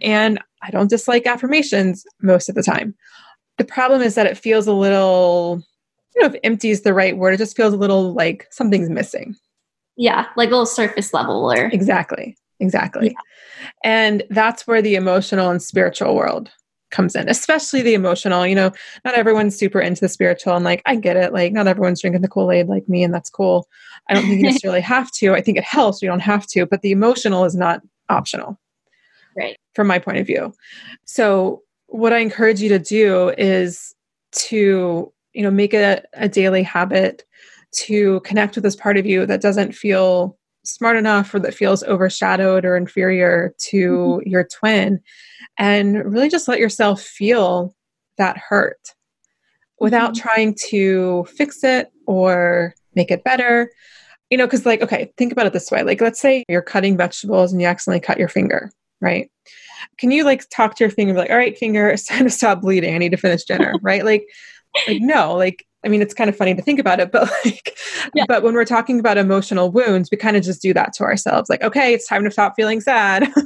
And 0.00 0.38
I 0.62 0.70
don't 0.70 0.90
dislike 0.90 1.26
affirmations 1.26 2.04
most 2.22 2.48
of 2.48 2.54
the 2.54 2.62
time. 2.62 2.94
The 3.58 3.64
problem 3.64 4.00
is 4.00 4.14
that 4.14 4.26
it 4.26 4.38
feels 4.38 4.66
a 4.66 4.72
little, 4.72 5.62
you 6.14 6.22
know, 6.22 6.28
if 6.28 6.40
empty 6.44 6.70
is 6.70 6.82
the 6.82 6.94
right 6.94 7.16
word, 7.16 7.34
it 7.34 7.38
just 7.38 7.56
feels 7.56 7.74
a 7.74 7.78
little 7.78 8.12
like 8.14 8.46
something's 8.50 8.90
missing. 8.90 9.34
Yeah, 9.96 10.26
like 10.36 10.48
a 10.48 10.52
little 10.52 10.66
surface 10.66 11.12
level 11.12 11.52
or 11.52 11.66
Exactly. 11.66 12.36
Exactly. 12.60 13.08
Yeah. 13.08 13.68
And 13.82 14.22
that's 14.30 14.66
where 14.66 14.82
the 14.82 14.94
emotional 14.94 15.50
and 15.50 15.62
spiritual 15.62 16.14
world 16.14 16.50
comes 16.94 17.14
in, 17.14 17.28
especially 17.28 17.82
the 17.82 17.94
emotional. 17.94 18.46
You 18.46 18.54
know, 18.54 18.72
not 19.04 19.14
everyone's 19.14 19.56
super 19.56 19.80
into 19.80 20.00
the 20.00 20.08
spiritual, 20.08 20.54
and 20.54 20.64
like, 20.64 20.82
I 20.86 20.96
get 20.96 21.16
it. 21.16 21.32
Like, 21.32 21.52
not 21.52 21.66
everyone's 21.66 22.00
drinking 22.00 22.22
the 22.22 22.28
Kool 22.28 22.50
Aid 22.50 22.68
like 22.68 22.88
me, 22.88 23.02
and 23.02 23.12
that's 23.12 23.30
cool. 23.30 23.68
I 24.08 24.14
don't 24.14 24.24
think 24.24 24.36
you 24.36 24.42
necessarily 24.46 24.80
have 24.80 25.10
to. 25.12 25.34
I 25.34 25.42
think 25.42 25.58
it 25.58 25.64
helps. 25.64 26.00
You 26.00 26.08
don't 26.08 26.20
have 26.20 26.46
to, 26.48 26.66
but 26.66 26.82
the 26.82 26.92
emotional 26.92 27.44
is 27.44 27.54
not 27.54 27.82
optional. 28.08 28.58
Right. 29.36 29.56
From 29.74 29.88
my 29.88 29.98
point 29.98 30.18
of 30.18 30.26
view. 30.26 30.54
So, 31.04 31.62
what 31.88 32.12
I 32.12 32.18
encourage 32.18 32.60
you 32.60 32.68
to 32.70 32.78
do 32.78 33.30
is 33.36 33.94
to, 34.32 35.12
you 35.32 35.42
know, 35.42 35.50
make 35.50 35.74
it 35.74 36.06
a, 36.14 36.24
a 36.24 36.28
daily 36.28 36.62
habit 36.62 37.24
to 37.72 38.20
connect 38.20 38.54
with 38.54 38.64
this 38.64 38.76
part 38.76 38.96
of 38.96 39.04
you 39.04 39.26
that 39.26 39.40
doesn't 39.40 39.74
feel 39.74 40.38
smart 40.64 40.96
enough 40.96 41.34
or 41.34 41.38
that 41.40 41.54
feels 41.54 41.82
overshadowed 41.84 42.64
or 42.64 42.76
inferior 42.76 43.54
to 43.58 43.90
mm-hmm. 44.20 44.28
your 44.28 44.44
twin 44.44 45.00
and 45.58 46.12
really 46.12 46.28
just 46.28 46.48
let 46.48 46.58
yourself 46.58 47.00
feel 47.00 47.74
that 48.18 48.36
hurt 48.36 48.94
without 49.80 50.14
mm-hmm. 50.14 50.22
trying 50.22 50.54
to 50.68 51.24
fix 51.36 51.62
it 51.64 51.92
or 52.06 52.74
make 52.94 53.10
it 53.10 53.24
better. 53.24 53.70
You 54.30 54.38
know 54.38 54.46
because 54.46 54.66
like 54.66 54.82
okay 54.82 55.12
think 55.16 55.32
about 55.32 55.46
it 55.46 55.52
this 55.52 55.70
way. 55.70 55.82
Like 55.82 56.00
let's 56.00 56.20
say 56.20 56.44
you're 56.48 56.62
cutting 56.62 56.96
vegetables 56.96 57.52
and 57.52 57.60
you 57.60 57.68
accidentally 57.68 58.00
cut 58.00 58.18
your 58.18 58.28
finger 58.28 58.72
right? 59.00 59.30
Can 59.98 60.10
you 60.10 60.24
like 60.24 60.48
talk 60.48 60.76
to 60.76 60.84
your 60.84 60.90
finger 60.90 61.14
like 61.14 61.30
all 61.30 61.36
right 61.36 61.56
finger 61.56 61.88
it's 61.88 62.06
time 62.08 62.24
to 62.24 62.30
stop 62.30 62.62
bleeding. 62.62 62.94
I 62.94 62.98
need 62.98 63.12
to 63.12 63.16
finish 63.16 63.44
dinner 63.44 63.74
right? 63.82 64.04
Like 64.04 64.26
like 64.88 65.02
no 65.02 65.34
like 65.34 65.66
I 65.84 65.88
mean, 65.88 66.00
it's 66.02 66.14
kind 66.14 66.30
of 66.30 66.36
funny 66.36 66.54
to 66.54 66.62
think 66.62 66.78
about 66.80 67.00
it, 67.00 67.12
but 67.12 67.30
like, 67.44 67.78
yeah. 68.14 68.24
but 68.26 68.42
when 68.42 68.54
we're 68.54 68.64
talking 68.64 68.98
about 68.98 69.18
emotional 69.18 69.70
wounds, 69.70 70.10
we 70.10 70.16
kind 70.16 70.36
of 70.36 70.42
just 70.42 70.62
do 70.62 70.72
that 70.74 70.92
to 70.94 71.04
ourselves. 71.04 71.50
Like, 71.50 71.62
okay, 71.62 71.92
it's 71.92 72.06
time 72.06 72.24
to 72.24 72.30
stop 72.30 72.54
feeling 72.56 72.80
sad. 72.80 73.30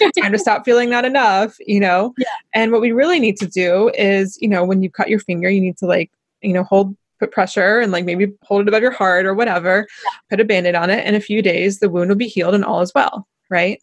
It's 0.00 0.18
time 0.18 0.32
to 0.32 0.38
stop 0.38 0.64
feeling 0.64 0.90
not 0.90 1.04
enough, 1.04 1.56
you 1.60 1.80
know? 1.80 2.14
Yeah. 2.22 2.28
And 2.54 2.70
what 2.70 2.80
we 2.80 2.92
really 2.92 3.18
need 3.18 3.36
to 3.38 3.46
do 3.46 3.90
is, 3.94 4.38
you 4.40 4.48
know, 4.48 4.64
when 4.64 4.80
you 4.80 4.90
cut 4.90 5.08
your 5.08 5.18
finger, 5.18 5.50
you 5.50 5.60
need 5.60 5.76
to 5.78 5.86
like, 5.86 6.10
you 6.40 6.52
know, 6.52 6.62
hold, 6.62 6.96
put 7.18 7.32
pressure 7.32 7.80
and 7.80 7.90
like 7.90 8.04
maybe 8.04 8.32
hold 8.42 8.62
it 8.62 8.68
above 8.68 8.82
your 8.82 8.92
heart 8.92 9.26
or 9.26 9.34
whatever, 9.34 9.86
yeah. 10.04 10.10
put 10.30 10.40
a 10.40 10.44
band-aid 10.44 10.76
on 10.76 10.88
it. 10.90 11.04
In 11.04 11.16
a 11.16 11.20
few 11.20 11.42
days, 11.42 11.80
the 11.80 11.88
wound 11.88 12.10
will 12.10 12.16
be 12.16 12.28
healed 12.28 12.54
and 12.54 12.64
all 12.64 12.80
is 12.80 12.92
well. 12.94 13.26
Right. 13.50 13.82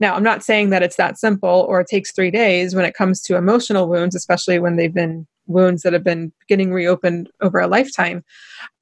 Now, 0.00 0.14
I'm 0.14 0.24
not 0.24 0.42
saying 0.42 0.70
that 0.70 0.82
it's 0.82 0.96
that 0.96 1.18
simple 1.18 1.64
or 1.68 1.80
it 1.80 1.86
takes 1.88 2.12
three 2.12 2.30
days 2.30 2.74
when 2.74 2.84
it 2.84 2.94
comes 2.94 3.20
to 3.22 3.36
emotional 3.36 3.88
wounds, 3.88 4.16
especially 4.16 4.58
when 4.58 4.76
they've 4.76 4.92
been 4.92 5.26
wounds 5.46 5.82
that 5.82 5.92
have 5.92 6.04
been 6.04 6.32
getting 6.48 6.72
reopened 6.72 7.30
over 7.40 7.58
a 7.58 7.66
lifetime. 7.66 8.24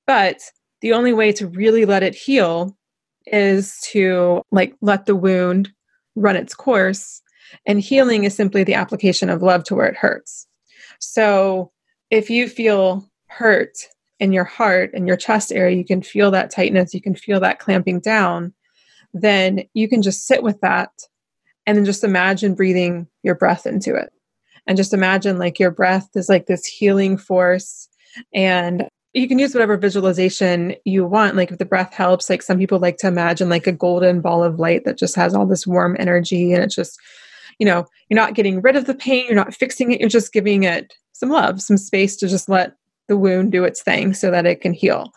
But 0.07 0.41
the 0.81 0.93
only 0.93 1.13
way 1.13 1.33
to 1.33 1.47
really 1.47 1.85
let 1.85 2.03
it 2.03 2.15
heal 2.15 2.77
is 3.27 3.79
to 3.93 4.43
like 4.51 4.75
let 4.81 5.07
the 5.07 5.17
wound 5.17 5.71
run 6.15 6.37
its 6.37 6.55
course. 6.55 7.23
And 7.67 7.81
healing 7.81 8.25
is 8.25 8.35
simply 8.35 8.65
the 8.65 8.75
application 8.75 9.31
of 9.31 9.43
love 9.43 9.65
to 9.65 9.75
where 9.75 9.87
it 9.87 9.97
hurts. 9.97 10.47
So 11.01 11.71
if 12.11 12.31
you 12.31 12.49
feel 12.49 13.09
hurt 13.29 13.77
in 14.21 14.33
your 14.33 14.45
heart 14.45 14.91
and 14.95 15.07
your 15.07 15.17
chest 15.17 15.53
area, 15.53 15.77
you 15.77 15.85
can 15.85 16.03
feel 16.03 16.31
that 16.31 16.51
tightness, 16.51 16.95
you 16.95 17.01
can 17.01 17.15
feel 17.15 17.41
that 17.41 17.59
clamping 17.59 18.01
down, 18.01 18.53
then 19.13 19.65
you 19.75 19.89
can 19.89 20.03
just 20.03 20.27
sit 20.27 20.43
with 20.43 20.61
that 20.61 20.91
and 21.67 21.77
then 21.77 21.85
just 21.85 22.05
imagine 22.05 22.55
breathing 22.55 23.07
your 23.23 23.35
breath 23.35 23.67
into 23.67 23.95
it 23.95 24.14
and 24.67 24.77
just 24.77 24.95
imagine 24.95 25.39
like 25.39 25.59
your 25.59 25.71
breath 25.71 26.09
is 26.15 26.29
like 26.29 26.47
this 26.47 26.67
healing 26.67 27.17
force. 27.17 27.89
And 28.33 28.89
you 29.13 29.29
can 29.29 29.39
use 29.39 29.55
whatever 29.55 29.77
visualization 29.77 30.75
you 30.85 31.07
want. 31.07 31.37
Like 31.37 31.53
if 31.53 31.59
the 31.59 31.65
breath 31.65 31.95
helps 31.95 32.29
like 32.29 32.43
some 32.43 32.59
people 32.59 32.79
like 32.79 32.97
to 32.99 33.07
imagine 33.07 33.49
like 33.49 33.67
a 33.67 33.73
golden 33.73 34.21
ball 34.21 34.43
of 34.43 34.59
light 34.59 34.85
that 34.85 34.99
just 34.99 35.15
has 35.17 35.35
all 35.35 35.47
this 35.47 35.67
warm 35.67 35.97
energy 35.99 36.53
and 36.53 36.63
it's 36.63 36.75
just 36.75 36.99
you 37.61 37.67
know 37.67 37.87
you're 38.09 38.17
not 38.17 38.35
getting 38.35 38.61
rid 38.61 38.75
of 38.75 38.87
the 38.87 38.95
pain 38.95 39.25
you're 39.27 39.37
not 39.37 39.55
fixing 39.55 39.93
it 39.93 40.01
you're 40.01 40.09
just 40.09 40.33
giving 40.33 40.65
it 40.65 40.93
some 41.13 41.31
love 41.31 41.63
some 41.63 41.77
space 41.77 42.17
to 42.17 42.27
just 42.27 42.49
let 42.49 42.75
the 43.07 43.17
wound 43.17 43.53
do 43.53 43.63
its 43.63 43.83
thing 43.83 44.13
so 44.15 44.31
that 44.31 44.47
it 44.47 44.61
can 44.61 44.73
heal. 44.73 45.13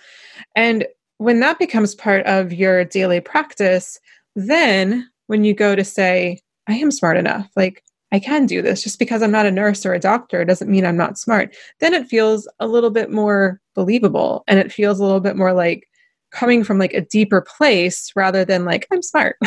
And 0.55 0.86
when 1.17 1.39
that 1.39 1.57
becomes 1.57 1.95
part 1.95 2.25
of 2.27 2.53
your 2.53 2.86
daily 2.86 3.19
practice 3.19 3.99
then 4.36 5.10
when 5.25 5.43
you 5.43 5.53
go 5.53 5.75
to 5.75 5.83
say 5.83 6.39
i 6.67 6.73
am 6.73 6.91
smart 6.91 7.17
enough 7.17 7.49
like 7.55 7.83
I 8.11 8.19
can 8.19 8.45
do 8.45 8.61
this. 8.61 8.83
Just 8.83 8.99
because 8.99 9.21
I'm 9.21 9.31
not 9.31 9.45
a 9.45 9.51
nurse 9.51 9.85
or 9.85 9.93
a 9.93 9.99
doctor 9.99 10.45
doesn't 10.45 10.69
mean 10.69 10.85
I'm 10.85 10.97
not 10.97 11.17
smart. 11.17 11.55
Then 11.79 11.93
it 11.93 12.07
feels 12.07 12.47
a 12.59 12.67
little 12.67 12.89
bit 12.89 13.11
more 13.11 13.59
believable 13.75 14.43
and 14.47 14.59
it 14.59 14.71
feels 14.71 14.99
a 14.99 15.03
little 15.03 15.19
bit 15.19 15.35
more 15.35 15.53
like 15.53 15.87
coming 16.31 16.63
from 16.63 16.77
like 16.77 16.93
a 16.93 17.01
deeper 17.01 17.41
place 17.41 18.11
rather 18.15 18.45
than 18.45 18.65
like 18.65 18.87
I'm 18.91 19.01
smart. 19.01 19.37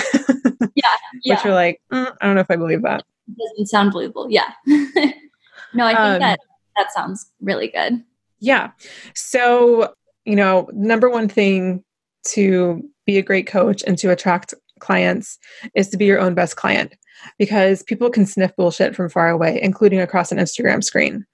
yeah, 0.74 0.84
yeah. 1.24 1.34
Which 1.34 1.44
you're 1.44 1.54
like, 1.54 1.80
mm, 1.92 2.14
I 2.20 2.26
don't 2.26 2.34
know 2.34 2.40
if 2.40 2.50
I 2.50 2.56
believe 2.56 2.82
that. 2.82 3.04
It 3.28 3.36
doesn't 3.38 3.66
sound 3.66 3.92
believable. 3.92 4.28
Yeah. 4.30 4.52
no, 4.66 5.86
I 5.86 5.90
think 5.90 5.98
um, 5.98 6.20
that 6.20 6.40
that 6.76 6.92
sounds 6.92 7.30
really 7.40 7.68
good. 7.68 8.02
Yeah. 8.40 8.70
So, 9.14 9.94
you 10.24 10.36
know, 10.36 10.68
number 10.72 11.08
one 11.08 11.28
thing 11.28 11.84
to 12.28 12.82
be 13.06 13.18
a 13.18 13.22
great 13.22 13.46
coach 13.46 13.82
and 13.86 13.96
to 13.98 14.10
attract 14.10 14.54
clients 14.80 15.38
is 15.74 15.88
to 15.88 15.96
be 15.96 16.06
your 16.06 16.18
own 16.18 16.34
best 16.34 16.56
client 16.56 16.94
because 17.38 17.83
people 17.83 18.11
can 18.11 18.26
sniff 18.26 18.54
bullshit 18.56 18.94
from 18.94 19.09
far 19.09 19.28
away, 19.28 19.61
including 19.62 20.00
across 20.00 20.33
an 20.33 20.38
Instagram 20.38 20.83
screen. 20.83 21.24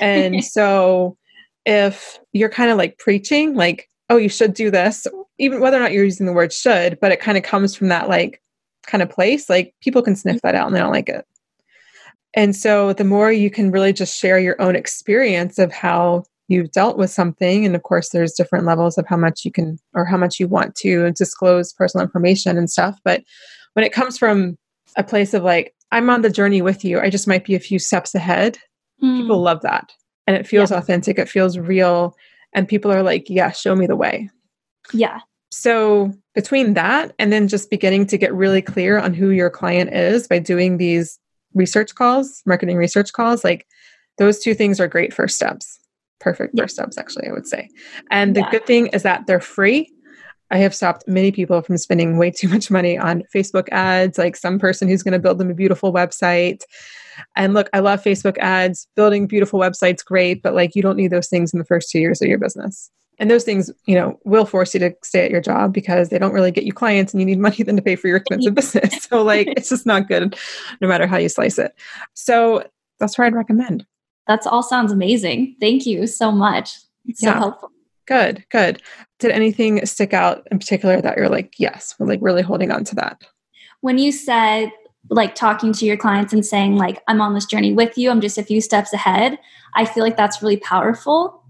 And 0.00 0.44
so 0.44 1.16
if 1.64 2.18
you're 2.32 2.48
kind 2.48 2.70
of 2.70 2.78
like 2.78 2.98
preaching, 2.98 3.54
like, 3.54 3.88
oh, 4.08 4.16
you 4.16 4.28
should 4.28 4.54
do 4.54 4.70
this, 4.70 5.06
even 5.38 5.60
whether 5.60 5.76
or 5.76 5.80
not 5.80 5.92
you're 5.92 6.04
using 6.04 6.26
the 6.26 6.32
word 6.32 6.52
should, 6.52 6.98
but 7.00 7.12
it 7.12 7.20
kind 7.20 7.38
of 7.38 7.44
comes 7.44 7.74
from 7.74 7.88
that 7.88 8.08
like 8.08 8.42
kind 8.86 9.02
of 9.02 9.10
place, 9.10 9.48
like 9.48 9.74
people 9.80 10.02
can 10.02 10.16
sniff 10.16 10.42
that 10.42 10.54
out 10.54 10.66
and 10.66 10.76
they 10.76 10.80
don't 10.80 10.92
like 10.92 11.08
it. 11.08 11.26
And 12.34 12.56
so 12.56 12.92
the 12.92 13.04
more 13.04 13.30
you 13.30 13.50
can 13.50 13.70
really 13.70 13.92
just 13.92 14.18
share 14.18 14.38
your 14.38 14.60
own 14.60 14.74
experience 14.74 15.58
of 15.58 15.72
how 15.72 16.24
you've 16.48 16.72
dealt 16.72 16.98
with 16.98 17.10
something, 17.10 17.64
and 17.64 17.76
of 17.76 17.82
course, 17.82 18.10
there's 18.10 18.32
different 18.32 18.64
levels 18.64 18.98
of 18.98 19.06
how 19.06 19.16
much 19.16 19.44
you 19.44 19.52
can 19.52 19.78
or 19.94 20.04
how 20.04 20.16
much 20.16 20.40
you 20.40 20.48
want 20.48 20.74
to 20.76 21.10
disclose 21.12 21.72
personal 21.72 22.04
information 22.04 22.56
and 22.56 22.70
stuff. 22.70 22.98
But 23.04 23.22
when 23.74 23.84
it 23.84 23.92
comes 23.92 24.18
from 24.18 24.56
a 24.96 25.04
place 25.04 25.34
of 25.34 25.42
like, 25.42 25.74
I'm 25.90 26.10
on 26.10 26.22
the 26.22 26.30
journey 26.30 26.62
with 26.62 26.84
you. 26.84 27.00
I 27.00 27.10
just 27.10 27.28
might 27.28 27.44
be 27.44 27.54
a 27.54 27.60
few 27.60 27.78
steps 27.78 28.14
ahead. 28.14 28.58
Mm. 29.02 29.22
People 29.22 29.40
love 29.40 29.60
that. 29.62 29.92
And 30.26 30.36
it 30.36 30.46
feels 30.46 30.70
yeah. 30.70 30.78
authentic, 30.78 31.18
it 31.18 31.28
feels 31.28 31.58
real. 31.58 32.14
And 32.54 32.68
people 32.68 32.92
are 32.92 33.02
like, 33.02 33.28
yeah, 33.28 33.50
show 33.50 33.74
me 33.74 33.86
the 33.86 33.96
way. 33.96 34.30
Yeah. 34.92 35.20
So 35.50 36.12
between 36.34 36.74
that 36.74 37.14
and 37.18 37.32
then 37.32 37.48
just 37.48 37.70
beginning 37.70 38.06
to 38.06 38.18
get 38.18 38.34
really 38.34 38.62
clear 38.62 38.98
on 38.98 39.12
who 39.12 39.30
your 39.30 39.50
client 39.50 39.92
is 39.92 40.26
by 40.26 40.38
doing 40.38 40.78
these 40.78 41.18
research 41.54 41.94
calls, 41.94 42.42
marketing 42.46 42.76
research 42.76 43.12
calls, 43.12 43.44
like 43.44 43.66
those 44.18 44.38
two 44.38 44.54
things 44.54 44.80
are 44.80 44.88
great 44.88 45.12
first 45.12 45.36
steps. 45.36 45.78
Perfect 46.20 46.54
yeah. 46.54 46.64
first 46.64 46.74
steps, 46.76 46.96
actually, 46.96 47.28
I 47.28 47.32
would 47.32 47.46
say. 47.46 47.68
And 48.10 48.34
the 48.36 48.40
yeah. 48.40 48.50
good 48.50 48.66
thing 48.66 48.86
is 48.88 49.02
that 49.02 49.26
they're 49.26 49.40
free. 49.40 49.92
I 50.52 50.58
have 50.58 50.74
stopped 50.74 51.08
many 51.08 51.32
people 51.32 51.62
from 51.62 51.78
spending 51.78 52.18
way 52.18 52.30
too 52.30 52.48
much 52.48 52.70
money 52.70 52.98
on 52.98 53.24
Facebook 53.34 53.68
ads, 53.72 54.18
like 54.18 54.36
some 54.36 54.58
person 54.58 54.86
who's 54.86 55.02
going 55.02 55.12
to 55.12 55.18
build 55.18 55.38
them 55.38 55.50
a 55.50 55.54
beautiful 55.54 55.92
website. 55.92 56.60
And 57.36 57.54
look, 57.54 57.70
I 57.72 57.80
love 57.80 58.04
Facebook 58.04 58.36
ads. 58.38 58.86
Building 58.94 59.26
beautiful 59.26 59.58
websites, 59.58 60.04
great, 60.04 60.42
but 60.42 60.54
like 60.54 60.76
you 60.76 60.82
don't 60.82 60.96
need 60.96 61.10
those 61.10 61.28
things 61.28 61.52
in 61.54 61.58
the 61.58 61.64
first 61.64 61.90
two 61.90 61.98
years 61.98 62.20
of 62.20 62.28
your 62.28 62.38
business. 62.38 62.90
And 63.18 63.30
those 63.30 63.44
things, 63.44 63.70
you 63.86 63.94
know, 63.94 64.18
will 64.24 64.44
force 64.44 64.74
you 64.74 64.80
to 64.80 64.94
stay 65.02 65.24
at 65.24 65.30
your 65.30 65.40
job 65.40 65.72
because 65.72 66.10
they 66.10 66.18
don't 66.18 66.32
really 66.32 66.50
get 66.50 66.64
you 66.64 66.72
clients 66.72 67.14
and 67.14 67.20
you 67.20 67.26
need 67.26 67.38
money 67.40 67.62
then 67.62 67.76
to 67.76 67.82
pay 67.82 67.96
for 67.96 68.08
your 68.08 68.18
expensive 68.18 68.54
business. 68.54 69.04
So 69.04 69.22
like 69.22 69.48
it's 69.56 69.70
just 69.70 69.86
not 69.86 70.06
good 70.06 70.36
no 70.82 70.88
matter 70.88 71.06
how 71.06 71.16
you 71.16 71.30
slice 71.30 71.58
it. 71.58 71.74
So 72.12 72.68
that's 72.98 73.16
where 73.16 73.26
I'd 73.26 73.34
recommend. 73.34 73.86
That's 74.26 74.46
all 74.46 74.62
sounds 74.62 74.92
amazing. 74.92 75.56
Thank 75.60 75.86
you 75.86 76.06
so 76.06 76.30
much. 76.30 76.76
It's 77.06 77.20
so 77.20 77.32
helpful. 77.32 77.72
Good, 78.12 78.44
good. 78.50 78.82
Did 79.20 79.30
anything 79.30 79.86
stick 79.86 80.12
out 80.12 80.46
in 80.50 80.58
particular 80.58 81.00
that 81.00 81.16
you're 81.16 81.30
like, 81.30 81.54
yes, 81.58 81.94
we're 81.98 82.06
like 82.06 82.18
really 82.20 82.42
holding 82.42 82.70
on 82.70 82.84
to 82.84 82.94
that? 82.96 83.22
When 83.80 83.96
you 83.96 84.12
said 84.12 84.70
like 85.08 85.34
talking 85.34 85.72
to 85.72 85.86
your 85.86 85.96
clients 85.96 86.34
and 86.34 86.44
saying 86.44 86.76
like 86.76 87.02
I'm 87.08 87.22
on 87.22 87.32
this 87.32 87.46
journey 87.46 87.72
with 87.72 87.96
you, 87.96 88.10
I'm 88.10 88.20
just 88.20 88.36
a 88.36 88.42
few 88.42 88.60
steps 88.60 88.92
ahead, 88.92 89.38
I 89.74 89.86
feel 89.86 90.04
like 90.04 90.18
that's 90.18 90.42
really 90.42 90.58
powerful 90.58 91.42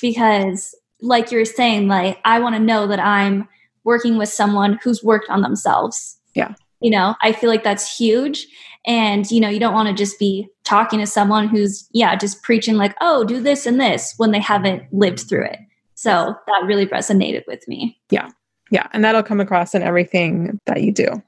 because 0.00 0.72
like 1.00 1.32
you're 1.32 1.44
saying 1.44 1.88
like 1.88 2.20
I 2.24 2.38
want 2.38 2.54
to 2.54 2.60
know 2.60 2.86
that 2.86 3.00
I'm 3.00 3.48
working 3.82 4.16
with 4.16 4.28
someone 4.28 4.78
who's 4.84 5.02
worked 5.02 5.28
on 5.30 5.42
themselves. 5.42 6.16
Yeah. 6.34 6.54
You 6.80 6.90
know, 6.90 7.16
I 7.22 7.32
feel 7.32 7.50
like 7.50 7.64
that's 7.64 7.98
huge 7.98 8.46
and 8.86 9.28
you 9.32 9.40
know, 9.40 9.48
you 9.48 9.58
don't 9.58 9.74
want 9.74 9.88
to 9.88 9.94
just 9.94 10.18
be 10.20 10.48
talking 10.62 11.00
to 11.00 11.06
someone 11.06 11.48
who's 11.48 11.88
yeah, 11.92 12.14
just 12.14 12.42
preaching 12.42 12.76
like, 12.76 12.94
"Oh, 13.00 13.24
do 13.24 13.40
this 13.40 13.66
and 13.66 13.80
this" 13.80 14.14
when 14.16 14.30
they 14.30 14.40
haven't 14.40 14.84
lived 14.92 15.20
through 15.28 15.46
it. 15.46 15.58
So 15.94 16.34
that 16.46 16.62
really 16.64 16.86
resonated 16.86 17.42
with 17.46 17.66
me. 17.68 17.98
Yeah. 18.10 18.28
Yeah. 18.70 18.88
And 18.92 19.04
that'll 19.04 19.22
come 19.22 19.40
across 19.40 19.74
in 19.74 19.82
everything 19.82 20.58
that 20.66 20.82
you 20.82 20.92
do. 20.92 21.22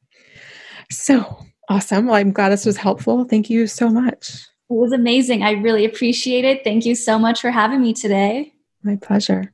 So 0.90 1.44
awesome. 1.68 2.06
Well, 2.06 2.16
I'm 2.16 2.32
glad 2.32 2.50
this 2.50 2.66
was 2.66 2.76
helpful. 2.76 3.24
Thank 3.24 3.50
you 3.50 3.66
so 3.66 3.88
much. 3.88 4.30
It 4.68 4.74
was 4.74 4.92
amazing. 4.92 5.42
I 5.42 5.52
really 5.52 5.84
appreciate 5.84 6.44
it. 6.44 6.64
Thank 6.64 6.84
you 6.84 6.94
so 6.94 7.18
much 7.18 7.40
for 7.40 7.50
having 7.50 7.80
me 7.80 7.92
today. 7.92 8.52
My 8.82 8.96
pleasure. 8.96 9.52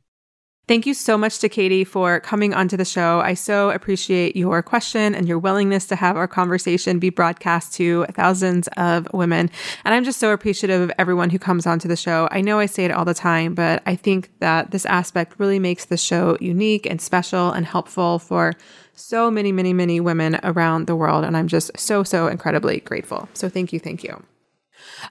Thank 0.73 0.87
you 0.87 0.95
so 0.95 1.19
much 1.19 1.39
to 1.41 1.51
Katie 1.51 1.85
for 1.85 2.19
coming 2.21 2.55
onto 2.55 2.79
the 2.79 2.85
show. 2.87 3.21
I 3.21 3.35
so 3.35 3.69
appreciate 3.69 4.37
your 4.37 4.63
question 4.63 5.15
and 5.15 5.29
your 5.29 5.39
willingness 5.39 5.85
to 5.89 5.97
have 5.97 6.17
our 6.17 6.27
conversation 6.27 6.99
be 6.99 7.11
broadcast 7.11 7.75
to 7.75 8.07
thousands 8.07 8.71
of 8.79 9.07
women. 9.13 9.51
And 9.85 9.95
I'm 9.95 10.03
just 10.03 10.19
so 10.19 10.33
appreciative 10.33 10.81
of 10.81 10.91
everyone 10.97 11.29
who 11.29 11.39
comes 11.39 11.67
onto 11.67 11.89
the 11.89 11.95
show. 11.95 12.27
I 12.31 12.41
know 12.41 12.59
I 12.59 12.65
say 12.65 12.87
it 12.87 12.91
all 12.91 13.05
the 13.05 13.13
time, 13.13 13.55
but 13.55 13.83
I 13.85 13.97
think 13.97 14.31
that 14.39 14.71
this 14.71 14.87
aspect 14.87 15.35
really 15.37 15.59
makes 15.59 15.85
the 15.85 15.99
show 15.99 16.39
unique 16.41 16.87
and 16.87 17.03
special 17.03 17.51
and 17.51 17.67
helpful 17.67 18.19
for 18.19 18.55
so 18.95 19.31
many, 19.31 19.53
many, 19.53 19.75
many 19.75 20.01
women 20.01 20.41
around 20.43 20.87
the 20.87 20.97
world. 20.97 21.23
And 21.25 21.37
I'm 21.37 21.49
just 21.49 21.71
so, 21.79 22.03
so 22.03 22.29
incredibly 22.29 22.81
grateful. 22.81 23.29
So 23.35 23.51
thank 23.51 23.75
you. 23.75 23.79
Thank 23.79 24.03
you. 24.03 24.25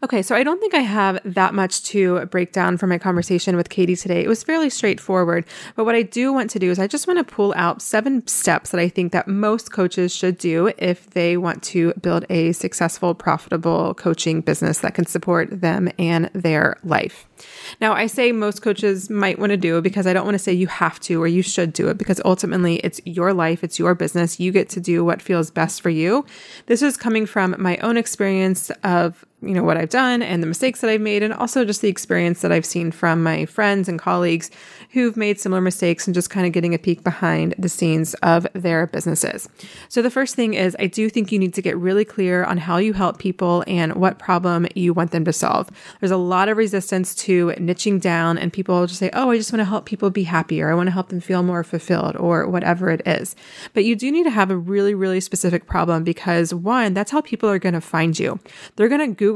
Okay, 0.03 0.21
so 0.21 0.35
I 0.35 0.43
don't 0.43 0.59
think 0.59 0.73
I 0.73 0.79
have 0.79 1.19
that 1.25 1.53
much 1.53 1.83
to 1.85 2.25
break 2.27 2.51
down 2.51 2.77
from 2.77 2.89
my 2.89 2.97
conversation 2.97 3.55
with 3.55 3.69
Katie 3.69 3.95
today. 3.95 4.23
It 4.23 4.27
was 4.27 4.43
fairly 4.43 4.69
straightforward, 4.69 5.45
but 5.75 5.85
what 5.85 5.95
I 5.95 6.01
do 6.01 6.33
want 6.33 6.49
to 6.51 6.59
do 6.59 6.71
is 6.71 6.79
I 6.79 6.87
just 6.87 7.07
want 7.07 7.19
to 7.19 7.23
pull 7.23 7.53
out 7.55 7.81
seven 7.81 8.25
steps 8.27 8.71
that 8.71 8.79
I 8.79 8.89
think 8.89 9.11
that 9.11 9.27
most 9.27 9.71
coaches 9.71 10.15
should 10.15 10.37
do 10.37 10.71
if 10.77 11.09
they 11.11 11.37
want 11.37 11.63
to 11.63 11.93
build 12.01 12.25
a 12.29 12.51
successful, 12.53 13.13
profitable 13.13 13.93
coaching 13.95 14.41
business 14.41 14.79
that 14.79 14.93
can 14.93 15.05
support 15.05 15.61
them 15.61 15.89
and 15.99 16.29
their 16.33 16.77
life. 16.83 17.27
Now, 17.79 17.93
I 17.93 18.07
say 18.07 18.31
most 18.31 18.61
coaches 18.61 19.09
might 19.09 19.39
want 19.39 19.51
to 19.51 19.57
do 19.57 19.81
because 19.81 20.05
I 20.05 20.13
don't 20.13 20.25
want 20.25 20.35
to 20.35 20.39
say 20.39 20.53
you 20.53 20.67
have 20.67 20.99
to 21.01 21.21
or 21.21 21.27
you 21.27 21.41
should 21.41 21.73
do 21.73 21.87
it 21.89 21.97
because 21.97 22.21
ultimately 22.25 22.75
it's 22.77 23.01
your 23.05 23.33
life, 23.33 23.63
it's 23.63 23.79
your 23.79 23.95
business. 23.95 24.39
You 24.39 24.51
get 24.51 24.69
to 24.69 24.79
do 24.79 25.03
what 25.03 25.21
feels 25.21 25.51
best 25.51 25.81
for 25.81 25.89
you. 25.89 26.25
This 26.67 26.81
is 26.81 26.97
coming 26.97 27.25
from 27.25 27.55
my 27.57 27.77
own 27.77 27.97
experience 27.97 28.69
of 28.83 29.25
you 29.41 29.53
know 29.53 29.63
what 29.63 29.77
I've 29.77 29.89
done 29.89 30.21
and 30.21 30.43
the 30.43 30.47
mistakes 30.47 30.81
that 30.81 30.89
I've 30.89 31.01
made 31.01 31.23
and 31.23 31.33
also 31.33 31.65
just 31.65 31.81
the 31.81 31.87
experience 31.87 32.41
that 32.41 32.51
I've 32.51 32.65
seen 32.65 32.91
from 32.91 33.23
my 33.23 33.45
friends 33.45 33.89
and 33.89 33.97
colleagues 33.97 34.51
who've 34.91 35.17
made 35.17 35.39
similar 35.39 35.61
mistakes 35.61 36.07
and 36.07 36.13
just 36.13 36.29
kind 36.29 36.45
of 36.45 36.53
getting 36.53 36.75
a 36.75 36.79
peek 36.79 37.03
behind 37.03 37.55
the 37.57 37.69
scenes 37.69 38.13
of 38.15 38.45
their 38.53 38.87
businesses. 38.87 39.49
So 39.89 40.01
the 40.01 40.11
first 40.11 40.35
thing 40.35 40.53
is 40.53 40.75
I 40.79 40.85
do 40.87 41.09
think 41.09 41.31
you 41.31 41.39
need 41.39 41.55
to 41.55 41.61
get 41.61 41.77
really 41.77 42.05
clear 42.05 42.43
on 42.43 42.57
how 42.57 42.77
you 42.77 42.93
help 42.93 43.17
people 43.17 43.63
and 43.65 43.95
what 43.95 44.19
problem 44.19 44.67
you 44.75 44.93
want 44.93 45.11
them 45.11 45.25
to 45.25 45.33
solve. 45.33 45.69
There's 45.99 46.11
a 46.11 46.17
lot 46.17 46.47
of 46.47 46.57
resistance 46.57 47.15
to 47.15 47.47
niching 47.57 47.99
down 47.99 48.37
and 48.37 48.53
people 48.53 48.85
just 48.85 48.99
say, 48.99 49.09
"Oh, 49.13 49.31
I 49.31 49.37
just 49.37 49.51
want 49.51 49.61
to 49.61 49.65
help 49.65 49.85
people 49.85 50.11
be 50.11 50.23
happier. 50.23 50.69
I 50.71 50.75
want 50.75 50.87
to 50.87 50.91
help 50.91 51.09
them 51.09 51.19
feel 51.19 51.41
more 51.41 51.63
fulfilled 51.63 52.15
or 52.17 52.47
whatever 52.47 52.89
it 52.89 53.01
is." 53.07 53.35
But 53.73 53.85
you 53.85 53.95
do 53.95 54.11
need 54.11 54.23
to 54.23 54.29
have 54.29 54.51
a 54.51 54.57
really 54.57 54.93
really 54.93 55.19
specific 55.19 55.65
problem 55.65 56.03
because 56.03 56.53
one, 56.53 56.93
that's 56.93 57.11
how 57.11 57.21
people 57.21 57.49
are 57.49 57.59
going 57.59 57.73
to 57.73 57.81
find 57.81 58.19
you. 58.19 58.39
They're 58.75 58.89
going 58.89 59.01
to 59.01 59.15
Google 59.15 59.30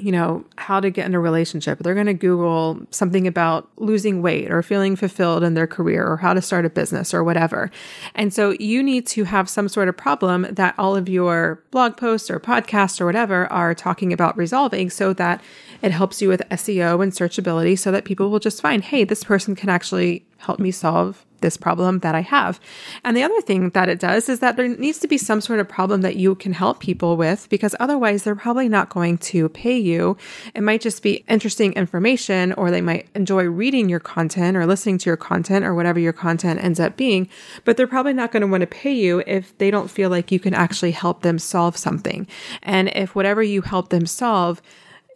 you 0.00 0.12
know, 0.12 0.44
how 0.56 0.80
to 0.80 0.90
get 0.90 1.06
in 1.06 1.14
a 1.14 1.20
relationship. 1.20 1.78
They're 1.78 1.94
going 1.94 2.06
to 2.06 2.14
Google 2.14 2.80
something 2.90 3.26
about 3.26 3.68
losing 3.76 4.22
weight 4.22 4.50
or 4.50 4.62
feeling 4.62 4.96
fulfilled 4.96 5.42
in 5.42 5.54
their 5.54 5.66
career 5.66 6.06
or 6.06 6.16
how 6.16 6.32
to 6.32 6.40
start 6.40 6.64
a 6.64 6.70
business 6.70 7.12
or 7.12 7.22
whatever. 7.22 7.70
And 8.14 8.32
so 8.32 8.54
you 8.58 8.82
need 8.82 9.06
to 9.08 9.24
have 9.24 9.48
some 9.48 9.68
sort 9.68 9.88
of 9.88 9.96
problem 9.96 10.46
that 10.50 10.74
all 10.78 10.96
of 10.96 11.08
your 11.08 11.62
blog 11.70 11.96
posts 11.96 12.30
or 12.30 12.40
podcasts 12.40 13.00
or 13.00 13.06
whatever 13.06 13.50
are 13.52 13.74
talking 13.74 14.12
about 14.12 14.36
resolving 14.36 14.90
so 14.90 15.12
that 15.14 15.42
it 15.82 15.92
helps 15.92 16.22
you 16.22 16.28
with 16.28 16.42
SEO 16.50 17.02
and 17.02 17.12
searchability 17.12 17.78
so 17.78 17.90
that 17.92 18.04
people 18.04 18.30
will 18.30 18.40
just 18.40 18.62
find, 18.62 18.84
hey, 18.84 19.04
this 19.04 19.24
person 19.24 19.54
can 19.54 19.68
actually 19.68 20.24
help 20.38 20.58
me 20.58 20.70
solve 20.70 21.26
this 21.40 21.56
problem 21.56 22.00
that 22.00 22.14
I 22.14 22.20
have. 22.20 22.60
And 23.04 23.16
the 23.16 23.22
other 23.22 23.40
thing 23.40 23.70
that 23.70 23.88
it 23.88 24.00
does 24.00 24.28
is 24.28 24.40
that 24.40 24.56
there 24.56 24.68
needs 24.68 24.98
to 25.00 25.08
be 25.08 25.18
some 25.18 25.40
sort 25.40 25.60
of 25.60 25.68
problem 25.68 26.02
that 26.02 26.16
you 26.16 26.34
can 26.34 26.52
help 26.52 26.80
people 26.80 27.16
with 27.16 27.48
because 27.48 27.74
otherwise 27.80 28.22
they're 28.22 28.34
probably 28.34 28.68
not 28.68 28.88
going 28.88 29.18
to 29.18 29.48
pay 29.48 29.78
you. 29.78 30.16
It 30.54 30.62
might 30.62 30.80
just 30.80 31.02
be 31.02 31.24
interesting 31.28 31.72
information 31.74 32.52
or 32.54 32.70
they 32.70 32.80
might 32.80 33.08
enjoy 33.14 33.44
reading 33.44 33.88
your 33.88 34.00
content 34.00 34.56
or 34.56 34.66
listening 34.66 34.98
to 34.98 35.10
your 35.10 35.16
content 35.16 35.64
or 35.64 35.74
whatever 35.74 35.98
your 35.98 36.12
content 36.12 36.62
ends 36.62 36.80
up 36.80 36.96
being, 36.96 37.28
but 37.64 37.76
they're 37.76 37.86
probably 37.86 38.12
not 38.12 38.32
going 38.32 38.42
to 38.42 38.46
want 38.46 38.62
to 38.62 38.66
pay 38.66 38.92
you 38.92 39.22
if 39.26 39.56
they 39.58 39.70
don't 39.70 39.90
feel 39.90 40.10
like 40.10 40.32
you 40.32 40.40
can 40.40 40.54
actually 40.54 40.92
help 40.92 41.22
them 41.22 41.38
solve 41.38 41.76
something. 41.76 42.26
And 42.62 42.88
if 42.94 43.14
whatever 43.14 43.42
you 43.42 43.62
help 43.62 43.90
them 43.90 44.06
solve 44.06 44.60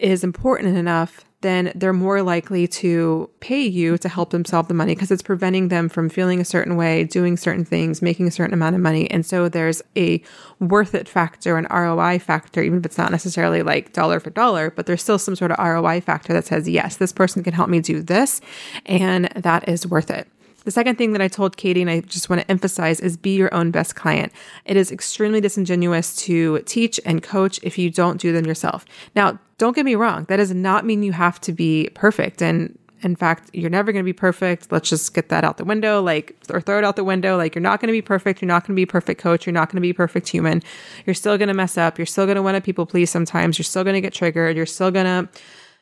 is 0.00 0.24
important 0.24 0.76
enough 0.76 1.24
then 1.44 1.70
they're 1.74 1.92
more 1.92 2.22
likely 2.22 2.66
to 2.66 3.28
pay 3.40 3.62
you 3.62 3.98
to 3.98 4.08
help 4.08 4.30
them 4.30 4.46
solve 4.46 4.66
the 4.66 4.74
money 4.74 4.94
because 4.94 5.10
it's 5.10 5.22
preventing 5.22 5.68
them 5.68 5.90
from 5.90 6.08
feeling 6.08 6.40
a 6.40 6.44
certain 6.44 6.74
way, 6.74 7.04
doing 7.04 7.36
certain 7.36 7.66
things, 7.66 8.00
making 8.00 8.26
a 8.26 8.30
certain 8.30 8.54
amount 8.54 8.74
of 8.74 8.80
money. 8.80 9.10
And 9.10 9.26
so 9.26 9.50
there's 9.50 9.82
a 9.94 10.22
worth 10.58 10.94
it 10.94 11.06
factor, 11.06 11.58
an 11.58 11.66
ROI 11.70 12.18
factor, 12.18 12.62
even 12.62 12.78
if 12.78 12.86
it's 12.86 12.96
not 12.96 13.10
necessarily 13.10 13.62
like 13.62 13.92
dollar 13.92 14.20
for 14.20 14.30
dollar, 14.30 14.70
but 14.70 14.86
there's 14.86 15.02
still 15.02 15.18
some 15.18 15.36
sort 15.36 15.50
of 15.52 15.58
ROI 15.58 16.00
factor 16.00 16.32
that 16.32 16.46
says, 16.46 16.66
yes, 16.66 16.96
this 16.96 17.12
person 17.12 17.44
can 17.44 17.52
help 17.52 17.68
me 17.68 17.80
do 17.80 18.00
this, 18.00 18.40
and 18.86 19.26
that 19.36 19.68
is 19.68 19.86
worth 19.86 20.10
it. 20.10 20.26
The 20.64 20.70
second 20.70 20.96
thing 20.96 21.12
that 21.12 21.22
I 21.22 21.28
told 21.28 21.56
Katie, 21.56 21.82
and 21.82 21.90
I 21.90 22.00
just 22.00 22.30
want 22.30 22.42
to 22.42 22.50
emphasize, 22.50 23.00
is 23.00 23.16
be 23.16 23.36
your 23.36 23.52
own 23.54 23.70
best 23.70 23.94
client. 23.94 24.32
It 24.64 24.76
is 24.76 24.90
extremely 24.90 25.40
disingenuous 25.40 26.16
to 26.24 26.60
teach 26.60 26.98
and 27.04 27.22
coach 27.22 27.60
if 27.62 27.78
you 27.78 27.90
don't 27.90 28.20
do 28.20 28.32
them 28.32 28.46
yourself. 28.46 28.84
Now, 29.14 29.38
don't 29.58 29.76
get 29.76 29.84
me 29.84 29.94
wrong, 29.94 30.24
that 30.24 30.38
does 30.38 30.52
not 30.52 30.84
mean 30.84 31.02
you 31.02 31.12
have 31.12 31.40
to 31.42 31.52
be 31.52 31.90
perfect. 31.94 32.42
And 32.42 32.78
in 33.02 33.14
fact, 33.14 33.50
you're 33.52 33.68
never 33.68 33.92
going 33.92 34.02
to 34.02 34.08
be 34.08 34.14
perfect. 34.14 34.72
Let's 34.72 34.88
just 34.88 35.12
get 35.12 35.28
that 35.28 35.44
out 35.44 35.58
the 35.58 35.64
window, 35.64 36.00
like, 36.00 36.34
or 36.48 36.62
throw 36.62 36.78
it 36.78 36.84
out 36.84 36.96
the 36.96 37.04
window. 37.04 37.36
Like, 37.36 37.54
you're 37.54 37.62
not 37.62 37.80
going 37.80 37.88
to 37.88 37.92
be 37.92 38.00
perfect. 38.00 38.40
You're 38.40 38.48
not 38.48 38.62
going 38.62 38.74
to 38.74 38.80
be 38.80 38.86
perfect 38.86 39.20
coach. 39.20 39.44
You're 39.44 39.52
not 39.52 39.68
going 39.68 39.76
to 39.76 39.82
be 39.82 39.92
perfect 39.92 40.28
human. 40.28 40.62
You're 41.04 41.12
still 41.12 41.36
going 41.36 41.48
to 41.48 41.54
mess 41.54 41.76
up. 41.76 41.98
You're 41.98 42.06
still 42.06 42.24
going 42.24 42.36
to 42.36 42.42
want 42.42 42.54
to 42.54 42.62
people 42.62 42.86
please 42.86 43.10
sometimes. 43.10 43.58
You're 43.58 43.64
still 43.64 43.84
going 43.84 43.94
to 43.94 44.00
get 44.00 44.14
triggered. 44.14 44.56
You're 44.56 44.64
still 44.64 44.90
going 44.90 45.04
to, 45.04 45.28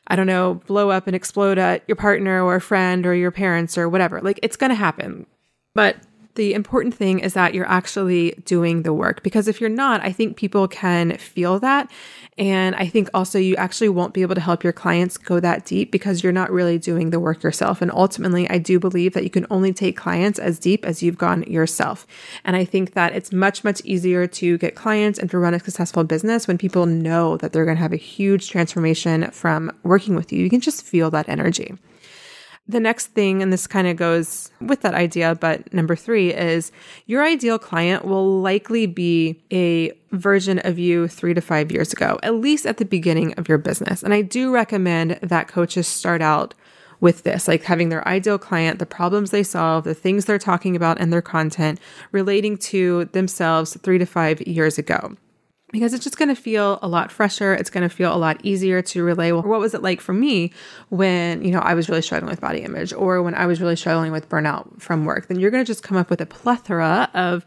I 0.07 0.15
don't 0.15 0.27
know, 0.27 0.55
blow 0.67 0.89
up 0.89 1.07
and 1.07 1.15
explode 1.15 1.57
at 1.57 1.83
your 1.87 1.95
partner 1.95 2.43
or 2.43 2.55
a 2.55 2.61
friend 2.61 3.05
or 3.05 3.15
your 3.15 3.31
parents 3.31 3.77
or 3.77 3.87
whatever. 3.87 4.21
Like 4.21 4.39
it's 4.43 4.57
going 4.57 4.69
to 4.69 4.75
happen. 4.75 5.25
But 5.73 5.97
the 6.35 6.53
important 6.53 6.95
thing 6.95 7.19
is 7.19 7.33
that 7.33 7.53
you're 7.53 7.69
actually 7.69 8.31
doing 8.45 8.81
the 8.81 8.93
work 8.93 9.21
because 9.21 9.47
if 9.47 9.61
you're 9.61 9.69
not, 9.69 10.01
I 10.01 10.11
think 10.11 10.35
people 10.35 10.67
can 10.67 11.17
feel 11.17 11.59
that. 11.59 11.91
And 12.37 12.75
I 12.75 12.87
think 12.87 13.09
also 13.13 13.37
you 13.37 13.55
actually 13.57 13.89
won't 13.89 14.13
be 14.13 14.23
able 14.23 14.33
to 14.33 14.41
help 14.41 14.63
your 14.63 14.73
clients 14.73 15.17
go 15.17 15.39
that 15.39 15.65
deep 15.65 15.91
because 15.91 16.23
you're 16.23 16.31
not 16.31 16.51
really 16.51 16.79
doing 16.79 17.11
the 17.11 17.19
work 17.19 17.43
yourself. 17.43 17.81
And 17.81 17.91
ultimately, 17.91 18.49
I 18.49 18.57
do 18.57 18.79
believe 18.79 19.13
that 19.13 19.23
you 19.23 19.29
can 19.29 19.45
only 19.51 19.71
take 19.71 19.95
clients 19.95 20.39
as 20.39 20.57
deep 20.57 20.83
as 20.83 21.03
you've 21.03 21.17
gone 21.19 21.43
yourself. 21.43 22.07
And 22.43 22.55
I 22.55 22.65
think 22.65 22.93
that 22.93 23.13
it's 23.13 23.31
much, 23.31 23.63
much 23.63 23.81
easier 23.85 24.25
to 24.25 24.57
get 24.57 24.73
clients 24.73 25.19
and 25.19 25.29
to 25.29 25.37
run 25.37 25.53
a 25.53 25.59
successful 25.59 26.03
business 26.03 26.47
when 26.47 26.57
people 26.57 26.87
know 26.87 27.37
that 27.37 27.53
they're 27.53 27.65
going 27.65 27.77
to 27.77 27.83
have 27.83 27.93
a 27.93 27.97
huge 27.97 28.49
transformation 28.49 29.29
from 29.29 29.71
working 29.83 30.15
with 30.15 30.33
you. 30.33 30.43
You 30.43 30.49
can 30.49 30.61
just 30.61 30.83
feel 30.83 31.11
that 31.11 31.29
energy. 31.29 31.75
The 32.65 32.79
next 32.79 33.07
thing, 33.07 33.43
and 33.43 33.51
this 33.51 33.67
kind 33.67 33.87
of 33.87 33.97
goes 33.97 34.49
with 34.61 34.81
that 34.81 34.93
idea, 34.93 35.35
but 35.35 35.73
number 35.73 35.97
three 35.97 36.33
is 36.33 36.71
your 37.05 37.21
ideal 37.21 37.59
client 37.59 38.05
will 38.05 38.39
likely 38.39 38.85
be 38.85 39.43
a 39.51 39.91
version 40.11 40.59
of 40.59 40.79
you 40.79 41.09
three 41.09 41.33
to 41.33 41.41
five 41.41 41.73
years 41.73 41.91
ago, 41.91 42.19
at 42.23 42.35
least 42.35 42.65
at 42.65 42.77
the 42.77 42.85
beginning 42.85 43.33
of 43.33 43.49
your 43.49 43.57
business. 43.57 44.01
And 44.01 44.13
I 44.13 44.21
do 44.21 44.53
recommend 44.53 45.19
that 45.21 45.49
coaches 45.49 45.87
start 45.87 46.21
out 46.21 46.53
with 47.01 47.23
this, 47.23 47.49
like 47.49 47.63
having 47.63 47.89
their 47.89 48.07
ideal 48.07 48.37
client, 48.37 48.79
the 48.79 48.85
problems 48.85 49.31
they 49.31 49.43
solve, 49.43 49.83
the 49.83 49.93
things 49.93 50.23
they're 50.23 50.39
talking 50.39 50.73
about 50.73 51.01
and 51.01 51.11
their 51.11 51.21
content 51.21 51.81
relating 52.13 52.57
to 52.57 53.03
themselves 53.11 53.75
three 53.83 53.97
to 53.97 54.05
five 54.05 54.39
years 54.47 54.77
ago. 54.77 55.17
Because 55.73 55.91
it's 55.91 56.03
just 56.03 56.19
going 56.19 56.29
to 56.29 56.39
feel 56.39 56.77
a 56.83 56.87
lot 56.87 57.11
fresher. 57.11 57.55
It's 57.55 57.71
going 57.71 57.81
to 57.81 57.93
feel 57.93 58.15
a 58.15 58.15
lot 58.15 58.39
easier 58.43 58.83
to 58.83 59.03
relay. 59.03 59.31
Well, 59.31 59.41
what 59.41 59.59
was 59.59 59.73
it 59.73 59.81
like 59.81 60.01
for 60.01 60.13
me 60.13 60.53
when, 60.89 61.43
you 61.43 61.51
know, 61.51 61.59
I 61.59 61.73
was 61.73 61.89
really 61.89 62.03
struggling 62.03 62.29
with 62.29 62.39
body 62.39 62.59
image 62.59 62.93
or 62.93 63.23
when 63.23 63.33
I 63.33 63.47
was 63.47 63.59
really 63.59 63.75
struggling 63.75 64.11
with 64.11 64.29
burnout 64.29 64.79
from 64.79 65.03
work? 65.03 65.27
Then 65.27 65.39
you're 65.39 65.49
going 65.49 65.65
to 65.65 65.67
just 65.67 65.81
come 65.81 65.97
up 65.97 66.11
with 66.11 66.21
a 66.21 66.27
plethora 66.27 67.09
of 67.15 67.43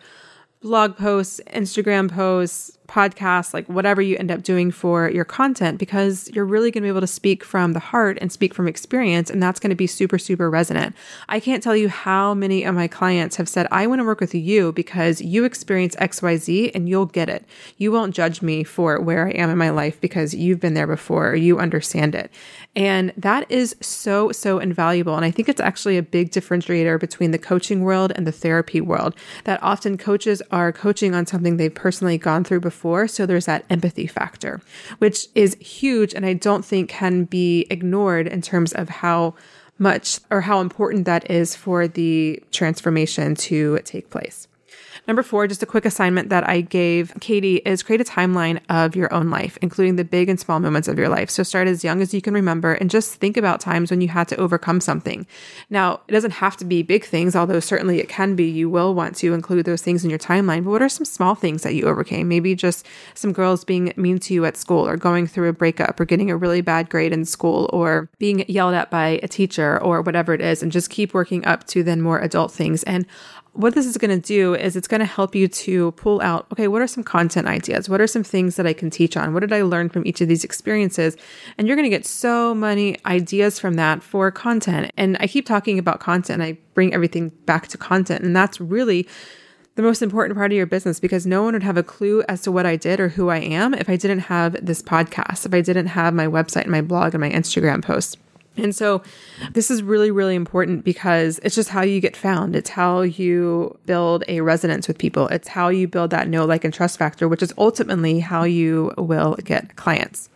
blog 0.60 0.96
posts, 0.96 1.40
Instagram 1.52 2.10
posts, 2.10 2.76
podcast, 2.86 3.54
like 3.54 3.66
whatever 3.68 4.00
you 4.00 4.16
end 4.16 4.30
up 4.30 4.42
doing 4.42 4.70
for 4.70 5.10
your 5.10 5.24
content, 5.24 5.78
because 5.78 6.28
you're 6.32 6.44
really 6.44 6.70
going 6.70 6.82
to 6.82 6.86
be 6.86 6.90
able 6.90 7.00
to 7.00 7.06
speak 7.06 7.44
from 7.44 7.72
the 7.72 7.80
heart 7.80 8.18
and 8.20 8.30
speak 8.30 8.54
from 8.54 8.68
experience. 8.68 9.30
And 9.30 9.42
that's 9.42 9.60
going 9.60 9.70
to 9.70 9.76
be 9.76 9.86
super, 9.86 10.18
super 10.18 10.48
resonant. 10.48 10.94
I 11.28 11.40
can't 11.40 11.62
tell 11.62 11.76
you 11.76 11.88
how 11.88 12.34
many 12.34 12.64
of 12.64 12.74
my 12.74 12.88
clients 12.88 13.36
have 13.36 13.48
said, 13.48 13.66
I 13.70 13.86
want 13.86 14.00
to 14.00 14.04
work 14.04 14.20
with 14.20 14.34
you 14.34 14.72
because 14.72 15.20
you 15.20 15.44
experience 15.44 15.96
XYZ 15.96 16.70
and 16.74 16.88
you'll 16.88 17.06
get 17.06 17.28
it. 17.28 17.44
You 17.76 17.92
won't 17.92 18.14
judge 18.14 18.42
me 18.42 18.64
for 18.64 19.00
where 19.00 19.26
I 19.26 19.30
am 19.32 19.50
in 19.50 19.58
my 19.58 19.70
life 19.70 20.00
because 20.00 20.34
you've 20.34 20.60
been 20.60 20.74
there 20.74 20.86
before 20.86 21.30
or 21.30 21.34
you 21.34 21.58
understand 21.58 22.14
it. 22.14 22.30
And 22.74 23.12
that 23.16 23.50
is 23.50 23.74
so, 23.80 24.32
so 24.32 24.58
invaluable. 24.58 25.16
And 25.16 25.24
I 25.24 25.30
think 25.30 25.48
it's 25.48 25.60
actually 25.60 25.96
a 25.96 26.02
big 26.02 26.30
differentiator 26.30 27.00
between 27.00 27.30
the 27.30 27.38
coaching 27.38 27.82
world 27.82 28.12
and 28.14 28.26
the 28.26 28.32
therapy 28.32 28.80
world 28.80 29.14
that 29.44 29.62
often 29.62 29.96
coaches 29.96 30.42
are 30.50 30.72
coaching 30.72 31.14
on 31.14 31.26
something 31.26 31.56
they've 31.56 31.74
personally 31.74 32.18
gone 32.18 32.44
through 32.44 32.60
before 32.60 32.75
before. 32.76 33.08
So 33.08 33.24
there's 33.24 33.46
that 33.46 33.64
empathy 33.70 34.06
factor, 34.06 34.60
which 34.98 35.28
is 35.34 35.56
huge. 35.60 36.12
And 36.14 36.26
I 36.26 36.34
don't 36.34 36.64
think 36.64 36.90
can 36.90 37.24
be 37.24 37.66
ignored 37.70 38.26
in 38.26 38.42
terms 38.42 38.74
of 38.74 38.88
how 38.88 39.34
much 39.78 40.20
or 40.30 40.42
how 40.42 40.60
important 40.60 41.06
that 41.06 41.30
is 41.30 41.56
for 41.56 41.88
the 41.88 42.42
transformation 42.50 43.34
to 43.34 43.78
take 43.84 44.10
place. 44.10 44.46
Number 45.06 45.22
four, 45.22 45.46
just 45.46 45.62
a 45.62 45.66
quick 45.66 45.84
assignment 45.84 46.30
that 46.30 46.48
I 46.48 46.62
gave 46.62 47.12
Katie 47.20 47.56
is 47.56 47.82
create 47.82 48.00
a 48.00 48.04
timeline 48.04 48.60
of 48.68 48.96
your 48.96 49.12
own 49.14 49.30
life, 49.30 49.56
including 49.62 49.96
the 49.96 50.04
big 50.04 50.28
and 50.28 50.38
small 50.38 50.58
moments 50.58 50.88
of 50.88 50.98
your 50.98 51.08
life. 51.08 51.30
So 51.30 51.44
start 51.44 51.68
as 51.68 51.84
young 51.84 52.02
as 52.02 52.12
you 52.12 52.20
can 52.20 52.34
remember 52.34 52.74
and 52.74 52.90
just 52.90 53.14
think 53.14 53.36
about 53.36 53.60
times 53.60 53.90
when 53.90 54.00
you 54.00 54.08
had 54.08 54.26
to 54.28 54.36
overcome 54.36 54.80
something. 54.80 55.26
Now, 55.70 56.00
it 56.08 56.12
doesn't 56.12 56.32
have 56.32 56.56
to 56.56 56.64
be 56.64 56.82
big 56.82 57.04
things, 57.04 57.36
although 57.36 57.60
certainly 57.60 58.00
it 58.00 58.08
can 58.08 58.34
be. 58.34 58.46
You 58.46 58.68
will 58.68 58.94
want 58.94 59.14
to 59.16 59.32
include 59.32 59.64
those 59.64 59.82
things 59.82 60.02
in 60.02 60.10
your 60.10 60.18
timeline. 60.18 60.64
But 60.64 60.70
what 60.70 60.82
are 60.82 60.88
some 60.88 61.04
small 61.04 61.36
things 61.36 61.62
that 61.62 61.74
you 61.74 61.84
overcame? 61.86 62.26
Maybe 62.26 62.56
just 62.56 62.84
some 63.14 63.32
girls 63.32 63.64
being 63.64 63.92
mean 63.96 64.18
to 64.20 64.34
you 64.34 64.44
at 64.44 64.56
school 64.56 64.86
or 64.88 64.96
going 64.96 65.28
through 65.28 65.48
a 65.48 65.52
breakup 65.52 66.00
or 66.00 66.04
getting 66.04 66.30
a 66.30 66.36
really 66.36 66.62
bad 66.62 66.90
grade 66.90 67.12
in 67.12 67.24
school 67.24 67.70
or 67.72 68.08
being 68.18 68.44
yelled 68.48 68.74
at 68.74 68.90
by 68.90 69.20
a 69.22 69.28
teacher 69.28 69.80
or 69.82 70.02
whatever 70.02 70.34
it 70.34 70.40
is, 70.40 70.62
and 70.62 70.72
just 70.72 70.90
keep 70.90 71.14
working 71.14 71.44
up 71.46 71.64
to 71.68 71.84
then 71.84 72.02
more 72.02 72.18
adult 72.18 72.50
things. 72.50 72.82
And 72.82 73.06
what 73.56 73.74
this 73.74 73.86
is 73.86 73.96
going 73.96 74.10
to 74.10 74.24
do 74.24 74.54
is 74.54 74.76
it's 74.76 74.88
going 74.88 75.00
to 75.00 75.06
help 75.06 75.34
you 75.34 75.48
to 75.48 75.92
pull 75.92 76.20
out 76.20 76.46
okay, 76.52 76.68
what 76.68 76.82
are 76.82 76.86
some 76.86 77.02
content 77.02 77.46
ideas? 77.46 77.88
What 77.88 78.00
are 78.00 78.06
some 78.06 78.22
things 78.22 78.56
that 78.56 78.66
I 78.66 78.72
can 78.72 78.90
teach 78.90 79.16
on? 79.16 79.32
What 79.32 79.40
did 79.40 79.52
I 79.52 79.62
learn 79.62 79.88
from 79.88 80.06
each 80.06 80.20
of 80.20 80.28
these 80.28 80.44
experiences? 80.44 81.16
And 81.56 81.66
you're 81.66 81.76
going 81.76 81.90
to 81.90 81.96
get 81.96 82.06
so 82.06 82.54
many 82.54 82.96
ideas 83.06 83.58
from 83.58 83.74
that 83.74 84.02
for 84.02 84.30
content. 84.30 84.92
And 84.96 85.16
I 85.20 85.26
keep 85.26 85.46
talking 85.46 85.78
about 85.78 86.00
content, 86.00 86.42
I 86.42 86.58
bring 86.74 86.92
everything 86.92 87.30
back 87.46 87.68
to 87.68 87.78
content. 87.78 88.22
And 88.22 88.36
that's 88.36 88.60
really 88.60 89.08
the 89.76 89.82
most 89.82 90.02
important 90.02 90.36
part 90.36 90.52
of 90.52 90.56
your 90.56 90.66
business 90.66 91.00
because 91.00 91.26
no 91.26 91.42
one 91.42 91.52
would 91.52 91.62
have 91.62 91.76
a 91.76 91.82
clue 91.82 92.22
as 92.28 92.42
to 92.42 92.52
what 92.52 92.66
I 92.66 92.76
did 92.76 92.98
or 92.98 93.10
who 93.10 93.28
I 93.28 93.38
am 93.38 93.74
if 93.74 93.88
I 93.88 93.96
didn't 93.96 94.20
have 94.20 94.64
this 94.64 94.82
podcast, 94.82 95.46
if 95.46 95.54
I 95.54 95.60
didn't 95.60 95.88
have 95.88 96.14
my 96.14 96.26
website 96.26 96.62
and 96.62 96.72
my 96.72 96.82
blog 96.82 97.14
and 97.14 97.20
my 97.20 97.30
Instagram 97.30 97.82
posts. 97.82 98.16
And 98.56 98.74
so 98.74 99.02
this 99.52 99.70
is 99.70 99.82
really, 99.82 100.10
really 100.10 100.34
important 100.34 100.84
because 100.84 101.38
it's 101.42 101.54
just 101.54 101.68
how 101.68 101.82
you 101.82 102.00
get 102.00 102.16
found. 102.16 102.56
It's 102.56 102.70
how 102.70 103.02
you 103.02 103.78
build 103.86 104.24
a 104.28 104.40
resonance 104.40 104.88
with 104.88 104.98
people. 104.98 105.28
It's 105.28 105.48
how 105.48 105.68
you 105.68 105.88
build 105.88 106.10
that 106.10 106.28
know, 106.28 106.44
like, 106.44 106.64
and 106.64 106.72
trust 106.72 106.98
factor, 106.98 107.28
which 107.28 107.42
is 107.42 107.52
ultimately 107.58 108.20
how 108.20 108.44
you 108.44 108.92
will 108.96 109.36
get 109.44 109.76
clients. 109.76 110.28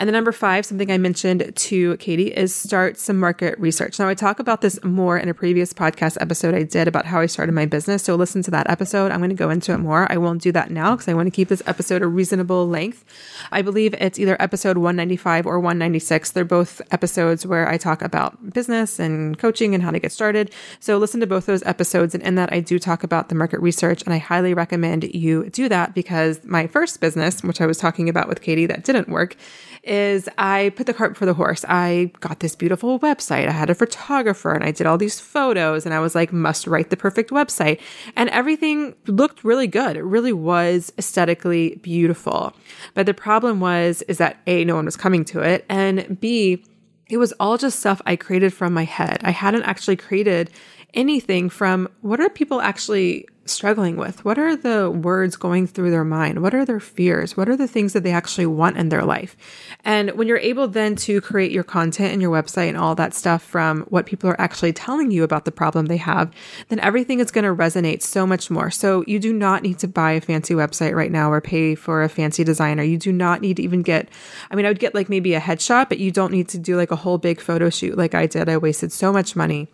And 0.00 0.08
the 0.08 0.12
number 0.12 0.32
five, 0.32 0.64
something 0.64 0.90
I 0.90 0.96
mentioned 0.96 1.52
to 1.54 1.96
Katie, 1.98 2.28
is 2.28 2.54
start 2.54 2.98
some 2.98 3.20
market 3.20 3.58
research. 3.58 3.98
Now, 3.98 4.08
I 4.08 4.14
talk 4.14 4.38
about 4.38 4.62
this 4.62 4.82
more 4.82 5.18
in 5.18 5.28
a 5.28 5.34
previous 5.34 5.74
podcast 5.74 6.16
episode 6.22 6.54
I 6.54 6.62
did 6.62 6.88
about 6.88 7.04
how 7.04 7.20
I 7.20 7.26
started 7.26 7.52
my 7.52 7.66
business. 7.66 8.04
So 8.04 8.14
listen 8.14 8.40
to 8.44 8.50
that 8.50 8.70
episode. 8.70 9.12
I'm 9.12 9.20
going 9.20 9.28
to 9.28 9.36
go 9.36 9.50
into 9.50 9.74
it 9.74 9.78
more. 9.78 10.10
I 10.10 10.16
won't 10.16 10.40
do 10.40 10.52
that 10.52 10.70
now 10.70 10.92
because 10.92 11.06
I 11.06 11.12
want 11.12 11.26
to 11.26 11.30
keep 11.30 11.48
this 11.48 11.62
episode 11.66 12.00
a 12.00 12.06
reasonable 12.06 12.66
length. 12.66 13.04
I 13.52 13.60
believe 13.60 13.94
it's 14.00 14.18
either 14.18 14.40
episode 14.40 14.78
195 14.78 15.44
or 15.44 15.60
196. 15.60 16.30
They're 16.30 16.46
both 16.46 16.80
episodes 16.90 17.44
where 17.44 17.68
I 17.68 17.76
talk 17.76 18.00
about 18.00 18.54
business 18.54 18.98
and 18.98 19.38
coaching 19.38 19.74
and 19.74 19.82
how 19.82 19.90
to 19.90 19.98
get 19.98 20.12
started. 20.12 20.50
So 20.78 20.96
listen 20.96 21.20
to 21.20 21.26
both 21.26 21.44
those 21.44 21.62
episodes. 21.64 22.14
And 22.14 22.22
in 22.22 22.36
that, 22.36 22.50
I 22.54 22.60
do 22.60 22.78
talk 22.78 23.04
about 23.04 23.28
the 23.28 23.34
market 23.34 23.60
research. 23.60 24.02
And 24.04 24.14
I 24.14 24.18
highly 24.18 24.54
recommend 24.54 25.14
you 25.14 25.50
do 25.50 25.68
that 25.68 25.94
because 25.94 26.42
my 26.42 26.66
first 26.66 27.02
business, 27.02 27.42
which 27.42 27.60
I 27.60 27.66
was 27.66 27.76
talking 27.76 28.08
about 28.08 28.30
with 28.30 28.40
Katie, 28.40 28.64
that 28.64 28.82
didn't 28.82 29.10
work 29.10 29.36
is 29.82 30.28
I 30.36 30.72
put 30.76 30.86
the 30.86 30.94
cart 30.94 31.12
before 31.12 31.26
the 31.26 31.34
horse. 31.34 31.64
I 31.68 32.12
got 32.20 32.40
this 32.40 32.54
beautiful 32.54 32.98
website. 33.00 33.48
I 33.48 33.52
had 33.52 33.70
a 33.70 33.74
photographer 33.74 34.52
and 34.52 34.62
I 34.62 34.72
did 34.72 34.86
all 34.86 34.98
these 34.98 35.20
photos 35.20 35.86
and 35.86 35.94
I 35.94 36.00
was 36.00 36.14
like, 36.14 36.32
must 36.32 36.66
write 36.66 36.90
the 36.90 36.96
perfect 36.96 37.30
website. 37.30 37.80
And 38.16 38.28
everything 38.30 38.94
looked 39.06 39.44
really 39.44 39.66
good. 39.66 39.96
It 39.96 40.04
really 40.04 40.32
was 40.32 40.92
aesthetically 40.98 41.76
beautiful. 41.82 42.54
But 42.94 43.06
the 43.06 43.14
problem 43.14 43.60
was, 43.60 44.02
is 44.02 44.18
that 44.18 44.38
A, 44.46 44.64
no 44.64 44.76
one 44.76 44.84
was 44.84 44.96
coming 44.96 45.24
to 45.26 45.40
it. 45.40 45.64
And 45.68 46.20
B, 46.20 46.64
it 47.08 47.16
was 47.16 47.32
all 47.40 47.58
just 47.58 47.80
stuff 47.80 48.00
I 48.06 48.16
created 48.16 48.52
from 48.52 48.72
my 48.72 48.84
head. 48.84 49.18
I 49.22 49.30
hadn't 49.30 49.64
actually 49.64 49.96
created 49.96 50.50
anything 50.94 51.48
from 51.48 51.88
what 52.02 52.20
are 52.20 52.28
people 52.28 52.60
actually 52.60 53.26
struggling 53.50 53.96
with? 53.96 54.24
What 54.24 54.38
are 54.38 54.56
the 54.56 54.90
words 54.90 55.36
going 55.36 55.66
through 55.66 55.90
their 55.90 56.04
mind? 56.04 56.42
What 56.42 56.54
are 56.54 56.64
their 56.64 56.80
fears? 56.80 57.36
What 57.36 57.48
are 57.48 57.56
the 57.56 57.68
things 57.68 57.92
that 57.92 58.02
they 58.02 58.12
actually 58.12 58.46
want 58.46 58.76
in 58.76 58.88
their 58.88 59.04
life? 59.04 59.36
And 59.84 60.10
when 60.12 60.28
you're 60.28 60.38
able 60.38 60.68
then 60.68 60.96
to 60.96 61.20
create 61.20 61.52
your 61.52 61.64
content 61.64 62.12
and 62.12 62.22
your 62.22 62.30
website 62.30 62.68
and 62.68 62.76
all 62.76 62.94
that 62.94 63.14
stuff 63.14 63.42
from 63.42 63.82
what 63.82 64.06
people 64.06 64.30
are 64.30 64.40
actually 64.40 64.72
telling 64.72 65.10
you 65.10 65.24
about 65.24 65.44
the 65.44 65.52
problem 65.52 65.86
they 65.86 65.96
have, 65.96 66.32
then 66.68 66.80
everything 66.80 67.20
is 67.20 67.30
going 67.30 67.44
to 67.44 67.54
resonate 67.54 68.02
so 68.02 68.26
much 68.26 68.50
more. 68.50 68.70
So 68.70 69.04
you 69.06 69.18
do 69.18 69.32
not 69.32 69.62
need 69.62 69.78
to 69.80 69.88
buy 69.88 70.12
a 70.12 70.20
fancy 70.20 70.54
website 70.54 70.94
right 70.94 71.12
now 71.12 71.30
or 71.32 71.40
pay 71.40 71.74
for 71.74 72.02
a 72.02 72.08
fancy 72.08 72.44
designer. 72.44 72.82
You 72.82 72.98
do 72.98 73.12
not 73.12 73.40
need 73.40 73.56
to 73.56 73.62
even 73.62 73.82
get, 73.82 74.08
I 74.50 74.54
mean, 74.54 74.66
I 74.66 74.68
would 74.68 74.78
get 74.78 74.94
like 74.94 75.08
maybe 75.08 75.34
a 75.34 75.40
headshot, 75.40 75.88
but 75.88 75.98
you 75.98 76.10
don't 76.10 76.32
need 76.32 76.48
to 76.50 76.58
do 76.58 76.76
like 76.76 76.90
a 76.90 76.96
whole 76.96 77.18
big 77.18 77.40
photo 77.40 77.70
shoot 77.70 77.96
like 77.96 78.14
I 78.14 78.26
did. 78.26 78.48
I 78.48 78.56
wasted 78.56 78.92
so 78.92 79.12
much 79.12 79.34
money 79.36 79.68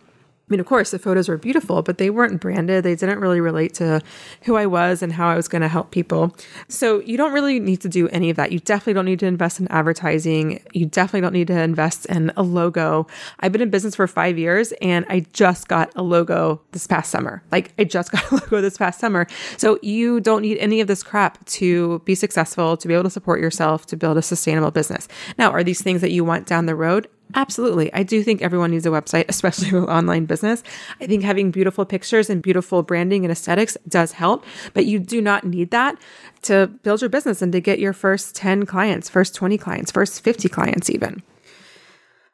I 0.47 0.53
mean, 0.53 0.61
of 0.61 0.65
course, 0.65 0.91
the 0.91 0.99
photos 0.99 1.27
were 1.27 1.37
beautiful, 1.37 1.81
but 1.81 1.97
they 1.97 2.09
weren't 2.09 2.39
branded. 2.39 2.85
They 2.85 2.95
didn't 2.95 3.19
really 3.19 3.41
relate 3.41 3.73
to 3.75 4.01
who 4.43 4.55
I 4.55 4.65
was 4.65 5.01
and 5.01 5.11
how 5.11 5.27
I 5.27 5.35
was 5.35 5.49
going 5.49 5.61
to 5.61 5.67
help 5.67 5.91
people. 5.91 6.33
So, 6.69 7.01
you 7.01 7.17
don't 7.17 7.33
really 7.33 7.59
need 7.59 7.81
to 7.81 7.89
do 7.89 8.07
any 8.09 8.29
of 8.29 8.37
that. 8.37 8.53
You 8.53 8.59
definitely 8.59 8.93
don't 8.93 9.03
need 9.03 9.19
to 9.19 9.25
invest 9.25 9.59
in 9.59 9.67
advertising. 9.67 10.63
You 10.71 10.85
definitely 10.85 11.19
don't 11.19 11.33
need 11.33 11.47
to 11.47 11.59
invest 11.59 12.05
in 12.05 12.31
a 12.37 12.43
logo. 12.43 13.07
I've 13.41 13.51
been 13.51 13.61
in 13.61 13.69
business 13.69 13.93
for 13.93 14.07
five 14.07 14.37
years 14.37 14.71
and 14.81 15.05
I 15.09 15.25
just 15.33 15.67
got 15.67 15.91
a 15.97 16.01
logo 16.01 16.61
this 16.71 16.87
past 16.87 17.11
summer. 17.11 17.43
Like, 17.51 17.73
I 17.77 17.83
just 17.83 18.11
got 18.13 18.31
a 18.31 18.35
logo 18.35 18.61
this 18.61 18.77
past 18.77 19.01
summer. 19.01 19.27
So, 19.57 19.79
you 19.81 20.21
don't 20.21 20.43
need 20.43 20.59
any 20.59 20.79
of 20.79 20.87
this 20.87 21.03
crap 21.03 21.43
to 21.45 21.99
be 22.05 22.15
successful, 22.15 22.77
to 22.77 22.87
be 22.87 22.93
able 22.93 23.03
to 23.03 23.09
support 23.09 23.41
yourself, 23.41 23.85
to 23.87 23.97
build 23.97 24.17
a 24.17 24.21
sustainable 24.21 24.71
business. 24.71 25.09
Now, 25.37 25.51
are 25.51 25.63
these 25.63 25.81
things 25.81 25.99
that 25.99 26.11
you 26.11 26.23
want 26.23 26.47
down 26.47 26.67
the 26.67 26.75
road? 26.75 27.09
Absolutely. 27.35 27.93
I 27.93 28.03
do 28.03 28.23
think 28.23 28.41
everyone 28.41 28.71
needs 28.71 28.85
a 28.85 28.89
website, 28.89 29.25
especially 29.29 29.71
with 29.71 29.89
online 29.89 30.25
business. 30.25 30.63
I 31.01 31.07
think 31.07 31.23
having 31.23 31.51
beautiful 31.51 31.85
pictures 31.85 32.29
and 32.29 32.41
beautiful 32.41 32.83
branding 32.83 33.25
and 33.25 33.31
aesthetics 33.31 33.77
does 33.87 34.13
help, 34.13 34.45
but 34.73 34.85
you 34.85 34.99
do 34.99 35.21
not 35.21 35.43
need 35.43 35.71
that 35.71 35.97
to 36.43 36.67
build 36.83 37.01
your 37.01 37.09
business 37.09 37.41
and 37.41 37.51
to 37.51 37.61
get 37.61 37.79
your 37.79 37.93
first 37.93 38.35
10 38.35 38.65
clients, 38.65 39.09
first 39.09 39.35
20 39.35 39.57
clients, 39.57 39.91
first 39.91 40.21
50 40.23 40.49
clients, 40.49 40.89
even. 40.89 41.21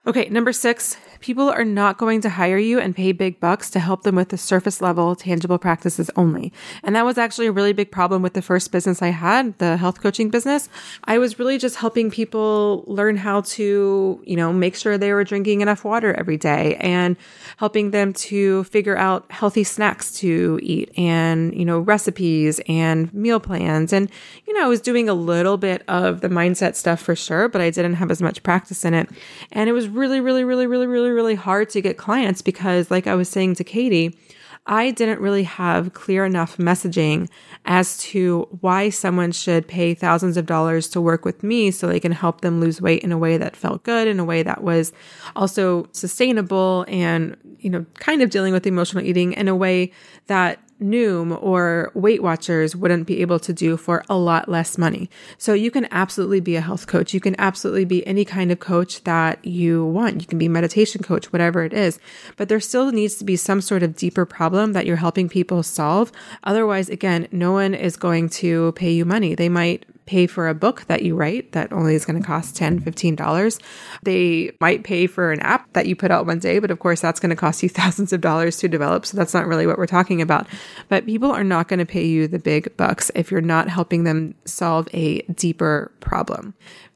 Okay, 0.06 0.28
number 0.28 0.52
six, 0.52 0.98
People 1.24 1.50
are 1.50 1.64
not 1.64 1.98
going 1.98 2.20
to 2.20 2.30
hire 2.30 2.58
you 2.58 2.82
and 2.82 2.94
pay 2.94 3.14
big 3.14 3.40
bucks 3.40 3.70
to 3.70 3.80
help 3.80 4.04
them 4.04 4.16
with 4.16 4.28
the 4.28 4.38
surface 4.38 4.82
level, 4.82 5.16
tangible 5.16 5.58
practices 5.58 6.12
only. 6.18 6.52
And 6.84 6.98
that 6.98 7.06
was 7.06 7.18
actually 7.18 7.48
a 7.48 7.52
really 7.54 7.72
big 7.72 7.92
problem 7.92 8.22
with 8.22 8.34
the 8.34 8.42
first 8.42 8.74
business 8.74 9.02
I 9.02 9.08
had, 9.08 9.58
the 9.58 9.78
health 9.78 10.02
coaching 10.02 10.30
business. 10.30 10.68
I 11.06 11.20
was 11.20 11.40
really 11.40 11.58
just 11.58 11.78
helping 11.78 12.12
people 12.12 12.84
learn 12.88 13.16
how 13.16 13.40
to, 13.56 14.22
you 14.26 14.36
know, 14.36 14.52
make 14.52 14.76
sure 14.76 14.98
they 14.98 15.14
were 15.14 15.24
drinking 15.24 15.62
enough 15.62 15.86
water 15.86 16.14
every 16.14 16.36
day 16.36 16.76
and 16.82 17.16
helping 17.56 17.92
them 17.92 18.12
to 18.14 18.66
figure 18.66 18.98
out 18.98 19.32
healthy 19.32 19.64
snacks 19.64 20.12
to 20.20 20.60
eat 20.62 20.92
and, 20.98 21.56
you 21.58 21.64
know, 21.64 21.80
recipes 21.80 22.60
and 22.68 23.14
meal 23.14 23.40
plans. 23.40 23.94
And, 23.94 24.12
you 24.46 24.54
know, 24.54 24.66
I 24.66 24.68
was 24.68 24.82
doing 24.82 25.08
a 25.08 25.14
little 25.14 25.56
bit 25.56 25.84
of 25.88 26.20
the 26.20 26.28
mindset 26.28 26.76
stuff 26.76 27.00
for 27.00 27.16
sure, 27.16 27.48
but 27.48 27.62
I 27.62 27.70
didn't 27.70 27.94
have 27.94 28.12
as 28.12 28.22
much 28.22 28.44
practice 28.44 28.84
in 28.84 28.94
it. 28.94 29.10
And 29.54 29.70
it 29.70 29.72
was 29.72 29.88
really, 29.94 30.20
really, 30.20 30.44
really, 30.44 30.68
really, 30.68 30.88
really, 30.88 31.12
really 31.12 31.36
hard 31.36 31.70
to 31.70 31.82
get 31.82 31.98
clients 31.98 32.42
because, 32.42 32.92
like 32.92 33.08
I 33.08 33.16
was 33.16 33.30
saying 33.30 33.56
to 33.56 33.64
Katie, 33.64 34.18
I 34.66 34.92
didn't 34.92 35.20
really 35.20 35.44
have 35.44 35.94
clear 35.94 36.24
enough 36.24 36.58
messaging 36.58 37.28
as 37.66 37.98
to 38.00 38.48
why 38.62 38.90
someone 38.90 39.34
should 39.34 39.68
pay 39.68 39.94
thousands 39.94 40.38
of 40.38 40.46
dollars 40.46 40.88
to 40.90 41.02
work 41.02 41.26
with 41.26 41.44
me 41.44 41.70
so 41.70 41.88
they 41.88 42.00
can 42.00 42.14
help 42.14 42.42
them 42.42 42.62
lose 42.62 42.82
weight 42.82 43.04
in 43.04 43.12
a 43.12 43.18
way 43.18 43.38
that 43.38 43.58
felt 43.58 43.84
good, 43.84 44.08
in 44.08 44.20
a 44.20 44.26
way 44.26 44.42
that 44.42 44.64
was 44.64 44.94
also 45.36 45.88
sustainable 45.92 46.86
and, 46.88 47.36
you 47.60 47.70
know, 47.70 47.86
kind 47.96 48.22
of 48.22 48.30
dealing 48.30 48.54
with 48.54 48.66
emotional 48.66 49.04
eating 49.04 49.34
in 49.34 49.50
a 49.50 49.56
way 49.56 49.92
that 50.28 50.60
Noom 50.82 51.42
or 51.42 51.92
Weight 51.94 52.22
Watchers 52.22 52.76
wouldn't 52.76 53.08
be 53.08 53.22
able 53.22 53.40
to 53.40 53.54
do 53.54 53.78
for 53.78 54.04
a 54.10 54.18
lot 54.18 54.50
less 54.50 54.78
money. 54.78 55.10
So 55.38 55.54
you 55.54 55.72
can 55.72 55.88
absolutely 55.92 56.40
be 56.40 56.56
a 56.56 56.62
health 56.62 56.88
coach. 56.88 57.14
You 57.14 57.20
can 57.20 57.36
absolutely 57.40 57.86
be 57.86 58.06
any 58.06 58.26
kind 58.26 58.52
of 58.52 58.60
coach 58.60 59.04
that 59.04 59.44
you 59.46 59.86
want. 59.86 60.22
You 60.22 60.28
can 60.28 60.38
be 60.38 60.48
meditation 60.48 61.04
coach, 61.04 61.32
whatever 61.32 61.64
it 61.64 61.74
is. 61.74 62.00
But 62.38 62.50
there 62.50 62.60
still 62.60 62.92
needs 62.92 63.16
to 63.16 63.24
be 63.24 63.36
some 63.36 63.62
sort 63.62 63.84
of 63.84 63.96
deeper 63.96 64.26
problem 64.26 64.74
that 64.74 64.86
you're 64.86 64.98
helping 64.98 65.30
people 65.30 65.64
solve. 65.64 66.12
Otherwise, 66.44 66.90
again, 66.90 67.28
no 67.32 67.52
one 67.52 67.74
is 67.74 67.96
going 67.96 68.30
to 68.30 68.72
pay 68.74 68.92
you 68.92 69.06
money. 69.06 69.36
They 69.36 69.50
might 69.50 69.86
pay 70.06 70.28
for 70.28 70.48
a 70.48 70.54
book 70.54 70.86
that 70.88 71.02
you 71.02 71.16
write 71.16 71.52
that 71.54 71.72
only 71.72 71.96
is 71.96 72.06
going 72.06 72.20
to 72.20 72.26
cost 72.26 72.56
$10, 72.56 72.82
$15. 72.82 73.60
They 74.04 74.52
might 74.60 74.84
pay 74.84 75.08
for 75.08 75.32
an 75.32 75.40
app 75.40 75.72
that 75.74 75.88
you 75.88 75.96
put 75.96 76.12
out 76.12 76.26
one 76.26 76.40
day, 76.40 76.60
but 76.60 76.72
of 76.72 76.80
course 76.80 77.02
that's 77.02 77.20
going 77.20 77.30
to 77.30 77.36
cost 77.36 77.64
you 77.64 77.70
thousands 77.84 78.14
of 78.14 78.22
dollars 78.22 78.58
to 78.58 78.68
develop. 78.68 79.06
So 79.06 79.18
that's 79.18 79.34
not 79.34 79.48
really 79.48 79.68
what 79.68 79.78
we're 79.78 79.88
talking 79.88 80.22
about. 80.22 80.48
But 80.90 81.06
people 81.06 81.32
are 81.32 81.44
not 81.44 81.68
going 81.68 81.80
to 81.80 81.86
pay 81.86 82.06
you 82.06 82.28
the 82.28 82.40
big 82.40 82.76
bucks 82.78 83.12
if 83.16 83.32
you're 83.32 83.42
not 83.42 83.70
helping 83.70 84.04
them 84.04 84.36
solve 84.46 84.88
a 84.94 85.22
deeper 85.24 85.92
problem. 86.00 86.54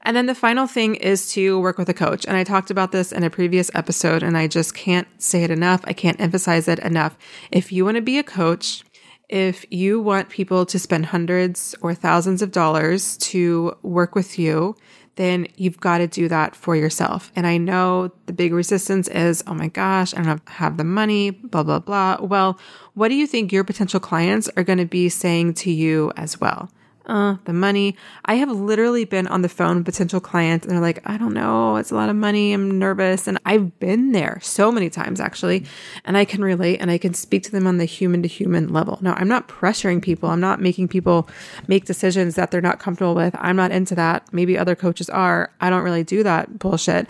And 0.08 0.16
then 0.16 0.26
the 0.26 0.36
final 0.36 0.68
thing 0.68 0.96
is 0.96 1.30
to 1.34 1.60
work 1.60 1.78
with 1.78 1.90
a 1.90 1.94
coach. 1.94 2.26
And 2.26 2.38
I 2.38 2.46
talked 2.46 2.72
about 2.72 2.94
this 2.94 3.12
in 3.12 3.24
a 3.24 3.30
previous 3.30 3.70
episode, 3.74 4.24
and 4.24 4.38
I 4.38 4.48
just 4.48 4.74
can't 4.74 5.08
say 5.22 5.44
it 5.44 5.52
enough. 5.52 5.82
I 5.84 5.92
can't 5.92 6.22
emphasize 6.22 6.70
it 6.70 6.80
enough. 6.80 7.18
If 7.52 7.74
you 7.74 7.84
want 7.84 7.96
to 7.96 8.02
be 8.02 8.18
a 8.18 8.24
coach, 8.24 8.86
if 9.30 9.66
you 9.70 10.00
want 10.00 10.30
people 10.30 10.66
to 10.66 10.80
spend 10.80 11.08
hundreds 11.08 11.76
or 11.82 11.94
thousands 11.94 12.42
of 12.42 12.52
dollars 12.52 13.18
to 13.18 13.76
work 13.82 14.16
with 14.16 14.40
you, 14.40 14.76
then 15.16 15.48
you've 15.56 15.80
got 15.80 15.98
to 15.98 16.08
do 16.08 16.28
that 16.28 16.56
for 16.56 16.76
yourself. 16.76 17.32
And 17.36 17.46
I 17.46 17.58
know 17.58 18.12
the 18.28 18.34
big 18.34 18.54
resistance 18.54 19.08
is, 19.08 19.44
oh 19.48 19.54
my 19.54 19.68
gosh, 19.68 20.14
I 20.14 20.22
don't 20.22 20.48
have 20.48 20.78
the 20.78 20.84
money, 20.84 21.32
blah, 21.32 21.64
blah, 21.64 21.80
blah. 21.80 22.18
Well, 22.22 22.60
what 22.94 23.10
do 23.10 23.16
you 23.16 23.28
think 23.28 23.52
your 23.52 23.64
potential 23.64 24.00
clients 24.00 24.48
are 24.56 24.64
going 24.64 24.78
to 24.78 24.86
be 24.86 25.10
saying 25.10 25.56
to 25.56 25.72
you 25.72 26.14
as 26.16 26.40
well? 26.40 26.70
Uh, 27.08 27.38
the 27.46 27.54
money. 27.54 27.96
I 28.26 28.36
have 28.36 28.52
literally 28.52 29.06
been 29.06 29.28
on 29.28 29.42
the 29.42 29.50
phone 29.50 29.78
with 29.78 29.86
potential 29.86 30.20
clients 30.20 30.66
and 30.66 30.76
they're 30.76 30.82
like, 30.82 31.02
I 31.10 31.18
don't 31.18 31.34
know, 31.34 31.78
it's 31.78 31.92
a 31.92 31.96
lot 31.96 32.10
of 32.10 32.16
money. 32.16 32.54
I'm 32.54 32.78
nervous. 32.78 33.28
And 33.28 33.40
I've 33.46 33.80
been 33.80 34.12
there 34.12 34.40
so 34.42 34.72
many 34.72 34.90
times 34.90 35.20
actually. 35.20 35.66
And 36.06 36.18
I 36.18 36.26
can 36.26 36.44
relate 36.44 36.80
and 36.80 36.92
I 36.92 36.98
can 36.98 37.14
speak 37.14 37.44
to 37.44 37.52
them 37.52 37.66
on 37.66 37.78
the 37.78 37.86
human 37.86 38.22
to 38.22 38.28
human 38.28 38.72
level. 38.72 39.00
Now, 39.02 39.14
I'm 39.18 39.28
not 39.28 39.48
pressuring 39.48 40.02
people. 40.02 40.30
I'm 40.30 40.40
not 40.40 40.62
making 40.62 40.90
people 40.90 41.30
make 41.68 41.86
decisions 41.86 42.36
that 42.36 42.52
they're 42.52 42.62
not 42.62 42.80
comfortable 42.80 43.16
with. 43.16 43.36
I'm 43.40 43.56
not 43.56 43.72
into 43.72 43.96
that. 43.96 44.32
Maybe 44.34 44.58
other 44.58 44.76
coaches 44.76 45.10
are. 45.10 45.52
I 45.62 45.70
don't 45.70 45.84
really 45.84 46.04
do 46.04 46.24
that 46.24 46.60
bullshit. 46.60 47.08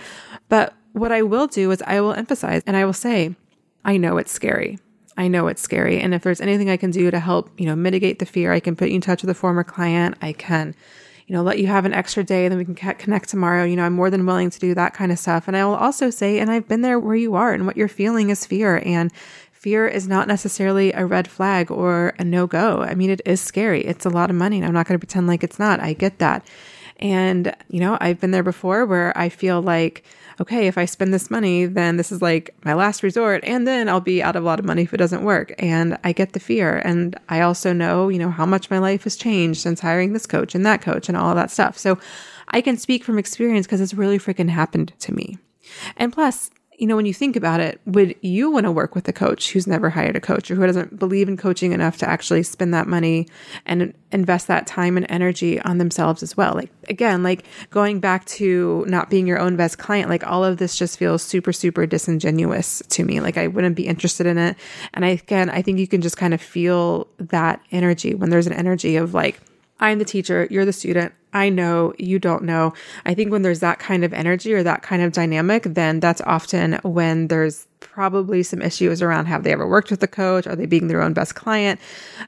But 0.49 0.73
what 0.93 1.11
I 1.11 1.21
will 1.21 1.47
do 1.47 1.71
is 1.71 1.81
I 1.85 2.01
will 2.01 2.13
emphasize 2.13 2.61
and 2.65 2.77
I 2.77 2.85
will 2.85 2.93
say, 2.93 3.35
I 3.83 3.97
know 3.97 4.17
it's 4.17 4.31
scary. 4.31 4.79
I 5.17 5.27
know 5.27 5.47
it's 5.47 5.61
scary. 5.61 5.99
And 5.99 6.13
if 6.13 6.21
there's 6.21 6.39
anything 6.39 6.69
I 6.69 6.77
can 6.77 6.91
do 6.91 7.09
to 7.09 7.19
help, 7.19 7.49
you 7.57 7.65
know, 7.65 7.75
mitigate 7.75 8.19
the 8.19 8.25
fear, 8.25 8.53
I 8.53 8.59
can 8.59 8.75
put 8.75 8.89
you 8.89 8.95
in 8.95 9.01
touch 9.01 9.23
with 9.23 9.29
a 9.31 9.33
former 9.33 9.63
client. 9.63 10.15
I 10.21 10.31
can, 10.31 10.75
you 11.25 11.35
know, 11.35 11.41
let 11.41 11.57
you 11.57 11.65
have 11.67 11.85
an 11.85 11.93
extra 11.93 12.23
day 12.23 12.45
and 12.45 12.51
then 12.51 12.59
we 12.59 12.65
can 12.65 12.95
connect 12.95 13.29
tomorrow. 13.29 13.63
You 13.63 13.75
know, 13.75 13.83
I'm 13.83 13.93
more 13.93 14.11
than 14.11 14.25
willing 14.27 14.51
to 14.51 14.59
do 14.59 14.75
that 14.75 14.93
kind 14.93 15.11
of 15.11 15.17
stuff. 15.17 15.47
And 15.47 15.57
I 15.57 15.65
will 15.65 15.75
also 15.75 16.11
say, 16.11 16.37
and 16.39 16.51
I've 16.51 16.67
been 16.67 16.81
there 16.81 16.99
where 16.99 17.15
you 17.15 17.33
are 17.33 17.51
and 17.51 17.65
what 17.65 17.75
you're 17.75 17.87
feeling 17.87 18.29
is 18.29 18.45
fear. 18.45 18.81
And 18.85 19.11
fear 19.51 19.87
is 19.87 20.07
not 20.07 20.27
necessarily 20.27 20.93
a 20.93 21.05
red 21.05 21.27
flag 21.27 21.71
or 21.71 22.13
a 22.19 22.23
no 22.23 22.45
go. 22.45 22.81
I 22.81 22.93
mean, 22.93 23.09
it 23.09 23.21
is 23.25 23.41
scary. 23.41 23.83
It's 23.83 24.05
a 24.05 24.09
lot 24.09 24.29
of 24.29 24.35
money. 24.35 24.57
And 24.57 24.65
I'm 24.67 24.73
not 24.73 24.87
going 24.87 24.99
to 24.99 25.05
pretend 25.05 25.25
like 25.25 25.43
it's 25.43 25.57
not. 25.57 25.79
I 25.79 25.93
get 25.93 26.19
that. 26.19 26.45
And, 26.97 27.55
you 27.69 27.79
know, 27.79 27.97
I've 27.99 28.19
been 28.19 28.31
there 28.31 28.43
before 28.43 28.85
where 28.85 29.17
I 29.17 29.29
feel 29.29 29.61
like, 29.61 30.03
okay, 30.39 30.67
if 30.67 30.77
I 30.77 30.85
spend 30.85 31.13
this 31.13 31.31
money, 31.31 31.65
then 31.65 31.97
this 31.97 32.11
is 32.11 32.21
like 32.21 32.55
my 32.63 32.73
last 32.73 33.03
resort. 33.03 33.43
And 33.43 33.67
then 33.67 33.89
I'll 33.89 33.99
be 33.99 34.21
out 34.21 34.35
of 34.35 34.43
a 34.43 34.45
lot 34.45 34.59
of 34.59 34.65
money 34.65 34.83
if 34.83 34.93
it 34.93 34.97
doesn't 34.97 35.23
work. 35.23 35.53
And 35.57 35.97
I 36.03 36.11
get 36.11 36.33
the 36.33 36.39
fear. 36.39 36.77
And 36.85 37.19
I 37.29 37.41
also 37.41 37.73
know, 37.73 38.09
you 38.09 38.19
know, 38.19 38.29
how 38.29 38.45
much 38.45 38.69
my 38.69 38.77
life 38.77 39.03
has 39.03 39.15
changed 39.15 39.61
since 39.61 39.79
hiring 39.79 40.13
this 40.13 40.25
coach 40.25 40.53
and 40.53 40.65
that 40.65 40.81
coach 40.81 41.09
and 41.09 41.17
all 41.17 41.33
that 41.35 41.51
stuff. 41.51 41.77
So 41.77 41.97
I 42.49 42.61
can 42.61 42.77
speak 42.77 43.03
from 43.03 43.17
experience 43.17 43.65
because 43.65 43.81
it's 43.81 43.93
really 43.93 44.19
freaking 44.19 44.49
happened 44.49 44.93
to 44.99 45.13
me. 45.13 45.37
And 45.97 46.13
plus, 46.13 46.49
you 46.77 46.85
know, 46.85 46.95
when 46.95 47.07
you 47.07 47.13
think 47.13 47.35
about 47.35 47.59
it, 47.59 47.81
would 47.85 48.15
you 48.21 48.51
want 48.51 48.65
to 48.65 48.71
work 48.71 48.93
with 48.93 49.07
a 49.07 49.13
coach 49.13 49.51
who's 49.51 49.65
never 49.65 49.89
hired 49.89 50.15
a 50.15 50.19
coach 50.19 50.51
or 50.51 50.55
who 50.55 50.65
doesn't 50.65 50.99
believe 50.99 51.27
in 51.27 51.35
coaching 51.35 51.71
enough 51.71 51.97
to 51.97 52.07
actually 52.07 52.43
spend 52.43 52.71
that 52.71 52.87
money 52.87 53.27
and 53.65 53.95
invest 54.11 54.45
that 54.47 54.67
time 54.67 54.95
and 54.95 55.05
energy 55.09 55.59
on 55.61 55.79
themselves 55.79 56.21
as 56.21 56.37
well? 56.37 56.53
Like, 56.53 56.71
again, 56.87 57.23
like 57.23 57.45
going 57.71 57.99
back 57.99 58.25
to 58.25 58.85
not 58.87 59.09
being 59.09 59.25
your 59.25 59.39
own 59.39 59.55
best 59.55 59.79
client, 59.79 60.07
like 60.07 60.25
all 60.27 60.45
of 60.45 60.57
this 60.57 60.77
just 60.77 60.99
feels 60.99 61.23
super, 61.23 61.51
super 61.51 61.87
disingenuous 61.87 62.83
to 62.89 63.03
me. 63.03 63.21
Like, 63.21 63.37
I 63.37 63.47
wouldn't 63.47 63.75
be 63.75 63.87
interested 63.87 64.27
in 64.27 64.37
it. 64.37 64.55
And 64.93 65.03
I, 65.03 65.09
again, 65.09 65.49
I 65.49 65.63
think 65.63 65.79
you 65.79 65.87
can 65.87 66.01
just 66.01 66.17
kind 66.17 66.33
of 66.33 66.41
feel 66.41 67.07
that 67.17 67.59
energy 67.71 68.13
when 68.13 68.29
there's 68.29 68.47
an 68.47 68.53
energy 68.53 68.97
of 68.97 69.15
like, 69.15 69.41
I'm 69.79 69.99
the 69.99 70.05
teacher, 70.05 70.47
you're 70.49 70.65
the 70.65 70.73
student. 70.73 71.13
I 71.33 71.49
know, 71.49 71.93
you 71.99 72.19
don't 72.19 72.43
know. 72.43 72.73
I 73.05 73.13
think 73.13 73.31
when 73.31 73.43
there's 73.43 73.59
that 73.59 73.79
kind 73.79 74.03
of 74.03 74.13
energy 74.13 74.53
or 74.53 74.63
that 74.63 74.81
kind 74.81 75.01
of 75.01 75.11
dynamic, 75.11 75.63
then 75.63 75.99
that's 75.99 76.21
often 76.21 76.79
when 76.83 77.27
there's 77.27 77.67
probably 77.79 78.43
some 78.43 78.61
issues 78.61 79.01
around 79.01 79.25
have 79.25 79.43
they 79.43 79.51
ever 79.51 79.67
worked 79.67 79.91
with 79.91 80.01
a 80.01 80.07
coach? 80.07 80.47
Are 80.47 80.55
they 80.55 80.65
being 80.65 80.87
their 80.87 81.01
own 81.01 81.13
best 81.13 81.35
client? 81.35 81.79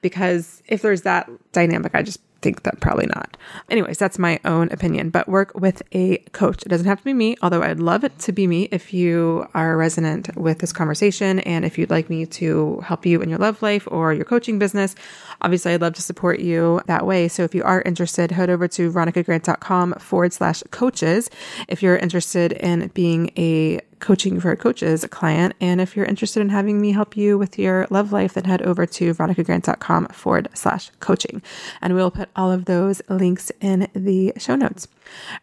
Because 0.02 0.62
if 0.68 0.82
there's 0.82 1.04
that 1.04 1.30
dynamic, 1.52 1.96
I 1.96 2.04
just 2.04 2.20
think 2.42 2.64
that 2.64 2.80
probably 2.80 3.08
not. 3.08 3.38
Anyways, 3.70 3.98
that's 3.98 4.20
my 4.20 4.40
own 4.46 4.72
opinion, 4.72 5.10
but 5.10 5.28
work 5.28 5.52
with 5.56 5.82
a 5.92 6.18
coach. 6.32 6.64
It 6.64 6.70
doesn't 6.70 6.88
have 6.88 7.00
to 7.00 7.04
be 7.06 7.14
me, 7.14 7.36
although 7.42 7.62
I'd 7.62 7.80
love 7.80 8.04
it 8.04 8.18
to 8.20 8.32
be 8.32 8.48
me 8.48 8.64
if 8.72 8.94
you 8.94 9.48
are 9.54 9.78
resonant 9.78 10.36
with 10.36 10.60
this 10.60 10.74
conversation 10.74 11.40
and 11.40 11.66
if 11.66 11.78
you'd 11.78 11.90
like 11.90 12.10
me 12.10 12.26
to 12.26 12.80
help 12.82 13.06
you 13.06 13.22
in 13.22 13.30
your 13.30 13.40
love 13.40 13.62
life 13.62 13.88
or 13.92 14.14
your 14.14 14.26
coaching 14.26 14.60
business. 14.60 14.96
Obviously, 15.42 15.74
I'd 15.74 15.82
love 15.82 15.94
to 15.94 16.02
support 16.02 16.40
you 16.40 16.82
that 16.88 17.06
way. 17.06 17.28
So 17.28 17.44
if 17.44 17.54
you 17.54 17.64
are 17.64 17.82
interested, 17.82 18.32
head 18.32 18.50
over 18.50 18.68
to 18.70 18.92
veronicagrant.com 18.92 19.94
forward 19.94 20.34
slash 20.34 20.64
coaches. 20.72 21.30
If 21.68 21.84
you're 21.84 21.98
interested 21.98 22.52
in 22.54 22.88
being 22.94 23.32
a 23.38 23.82
coaching 24.00 24.40
for 24.40 24.56
coaches 24.56 25.06
client. 25.10 25.54
And 25.60 25.82
if 25.82 25.96
you're 25.96 26.06
interested 26.06 26.42
in 26.42 26.50
having 26.50 26.80
me 26.82 26.92
help 26.92 27.18
you 27.18 27.38
with 27.38 27.60
your 27.60 27.88
love 27.90 28.12
life, 28.12 28.34
then 28.34 28.46
head 28.46 28.62
over 28.62 28.86
to 28.86 29.14
veronicagrant.com 29.14 30.08
forward 30.08 30.50
slash 30.54 30.90
coaching. 31.00 31.42
And 31.82 31.96
we'll 31.96 32.12
put 32.12 32.30
all 32.36 32.52
of 32.52 32.66
those 32.66 33.02
links 33.10 33.52
in 33.62 33.88
the 33.94 34.34
show 34.38 34.56
notes. 34.56 34.88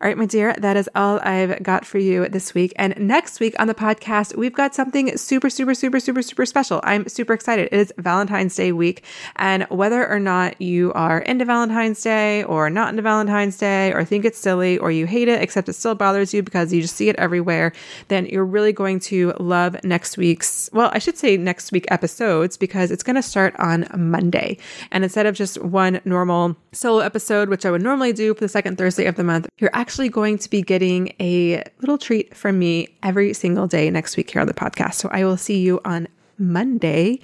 All 0.01 0.07
right, 0.07 0.17
my 0.17 0.27
dear, 0.27 0.55
that 0.59 0.77
is 0.77 0.89
all 0.95 1.19
I've 1.21 1.63
got 1.63 1.85
for 1.85 1.99
you 1.99 2.29
this 2.29 2.55
week. 2.55 2.73
And 2.77 2.97
next 2.99 3.41
week 3.41 3.55
on 3.59 3.67
the 3.67 3.75
podcast, 3.75 4.37
we've 4.37 4.53
got 4.53 4.75
something 4.75 5.17
super, 5.17 5.51
super, 5.51 5.75
super, 5.75 6.01
super, 6.01 6.23
super 6.23 6.47
special. 6.47 6.81
I'm 6.85 7.09
super 7.09 7.33
excited. 7.33 7.69
It 7.73 7.77
is 7.77 7.93
Valentine's 7.99 8.55
Day 8.55 8.73
week. 8.73 9.05
And 9.37 9.65
whether 9.65 10.09
or 10.09 10.21
not 10.21 10.61
you 10.61 10.93
are 10.93 11.19
into 11.19 11.45
Valentine's 11.45 12.01
Day 12.01 12.45
or 12.45 12.71
not 12.71 12.91
into 12.91 13.03
Valentine's 13.03 13.59
Day 13.59 13.93
or 13.93 14.05
think 14.05 14.25
it's 14.25 14.39
silly 14.39 14.79
or 14.79 14.91
you 14.91 15.07
hate 15.07 15.29
it, 15.29 15.43
except 15.43 15.69
it 15.69 15.75
still 15.75 15.95
bothers 15.95 16.33
you 16.33 16.43
because 16.43 16.73
you 16.73 16.81
just 16.81 16.97
see 16.97 17.09
it 17.09 17.17
everywhere, 17.17 17.73
then 18.09 18.27
you're 18.27 18.46
really 18.47 18.73
going 18.73 19.01
to 19.01 19.33
love 19.39 19.77
next 19.85 20.17
week's, 20.17 20.71
well, 20.73 20.91
I 20.93 20.99
should 20.99 21.19
say 21.19 21.37
next 21.37 21.73
week 21.73 21.87
episodes 21.89 22.57
because 22.57 22.91
it's 22.91 23.03
going 23.03 23.17
to 23.17 23.23
start 23.23 23.55
on 23.59 23.87
Monday. 23.95 24.59
And 24.91 25.05
instead 25.05 25.27
of 25.27 25.35
just 25.35 25.61
one 25.63 26.01
normal 26.05 26.57
solo 26.73 27.01
episode, 27.01 27.49
which 27.49 27.67
I 27.67 27.71
would 27.71 27.83
normally 27.83 28.13
do 28.13 28.35
for 28.35 28.41
the 28.41 28.49
second 28.49 28.79
Thursday 28.79 29.07
of 29.07 29.17
the 29.17 29.25
month, 29.25 29.49
you're 29.59 29.71
actually 29.73 30.09
going 30.09 30.39
to 30.39 30.51
be 30.51 30.63
getting 30.63 31.13
a 31.21 31.63
little 31.81 31.99
treat 31.99 32.35
from 32.35 32.59
me 32.59 32.89
every 33.03 33.33
single 33.35 33.67
day 33.67 33.91
next 33.91 34.17
week 34.17 34.31
here 34.31 34.41
on 34.41 34.47
the 34.47 34.55
podcast. 34.55 34.95
So 34.95 35.09
I 35.13 35.25
will 35.25 35.37
see 35.37 35.59
you 35.59 35.81
on 35.85 36.09
Monday 36.39 37.21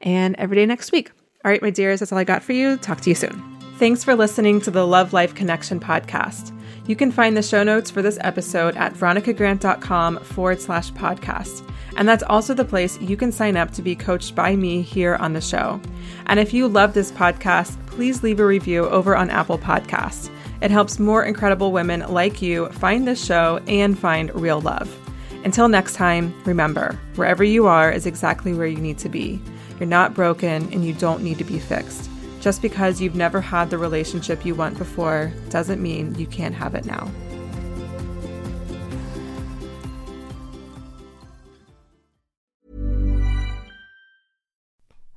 and 0.00 0.34
every 0.36 0.56
day 0.56 0.66
next 0.66 0.92
week. 0.92 1.10
All 1.44 1.50
right, 1.50 1.62
my 1.62 1.70
dears, 1.70 2.00
that's 2.00 2.12
all 2.12 2.18
I 2.18 2.24
got 2.24 2.42
for 2.42 2.52
you. 2.52 2.76
Talk 2.78 3.00
to 3.02 3.10
you 3.10 3.14
soon. 3.14 3.42
Thanks 3.78 4.04
for 4.04 4.14
listening 4.14 4.60
to 4.62 4.70
the 4.70 4.86
Love 4.86 5.12
Life 5.12 5.34
Connection 5.34 5.80
podcast. 5.80 6.52
You 6.86 6.96
can 6.96 7.10
find 7.10 7.36
the 7.36 7.42
show 7.42 7.62
notes 7.62 7.90
for 7.90 8.02
this 8.02 8.18
episode 8.20 8.76
at 8.76 8.92
veronicagrant.com 8.92 10.18
forward 10.18 10.60
slash 10.60 10.92
podcast. 10.92 11.66
And 11.96 12.08
that's 12.08 12.22
also 12.24 12.52
the 12.54 12.64
place 12.64 13.00
you 13.00 13.16
can 13.16 13.32
sign 13.32 13.56
up 13.56 13.70
to 13.72 13.82
be 13.82 13.94
coached 13.94 14.34
by 14.34 14.54
me 14.56 14.82
here 14.82 15.14
on 15.16 15.32
the 15.32 15.40
show. 15.40 15.80
And 16.26 16.38
if 16.38 16.52
you 16.52 16.68
love 16.68 16.92
this 16.92 17.12
podcast, 17.12 17.76
please 17.86 18.22
leave 18.22 18.40
a 18.40 18.46
review 18.46 18.86
over 18.88 19.16
on 19.16 19.30
Apple 19.30 19.58
Podcasts. 19.58 20.28
It 20.60 20.70
helps 20.70 20.98
more 20.98 21.24
incredible 21.24 21.72
women 21.72 22.00
like 22.08 22.42
you 22.42 22.68
find 22.70 23.06
this 23.06 23.24
show 23.24 23.60
and 23.66 23.98
find 23.98 24.34
real 24.34 24.60
love. 24.60 24.94
Until 25.44 25.68
next 25.68 25.94
time, 25.94 26.34
remember 26.44 26.98
wherever 27.16 27.44
you 27.44 27.66
are 27.66 27.90
is 27.90 28.06
exactly 28.06 28.52
where 28.54 28.66
you 28.66 28.78
need 28.78 28.98
to 28.98 29.08
be. 29.08 29.40
You're 29.78 29.88
not 29.88 30.14
broken 30.14 30.72
and 30.72 30.84
you 30.84 30.94
don't 30.94 31.22
need 31.22 31.38
to 31.38 31.44
be 31.44 31.58
fixed. 31.58 32.10
Just 32.44 32.60
because 32.60 33.00
you've 33.00 33.14
never 33.14 33.40
had 33.40 33.70
the 33.70 33.78
relationship 33.78 34.44
you 34.44 34.54
want 34.54 34.76
before 34.76 35.32
doesn't 35.48 35.80
mean 35.80 36.14
you 36.16 36.26
can't 36.26 36.54
have 36.54 36.74
it 36.74 36.84
now. 36.84 37.10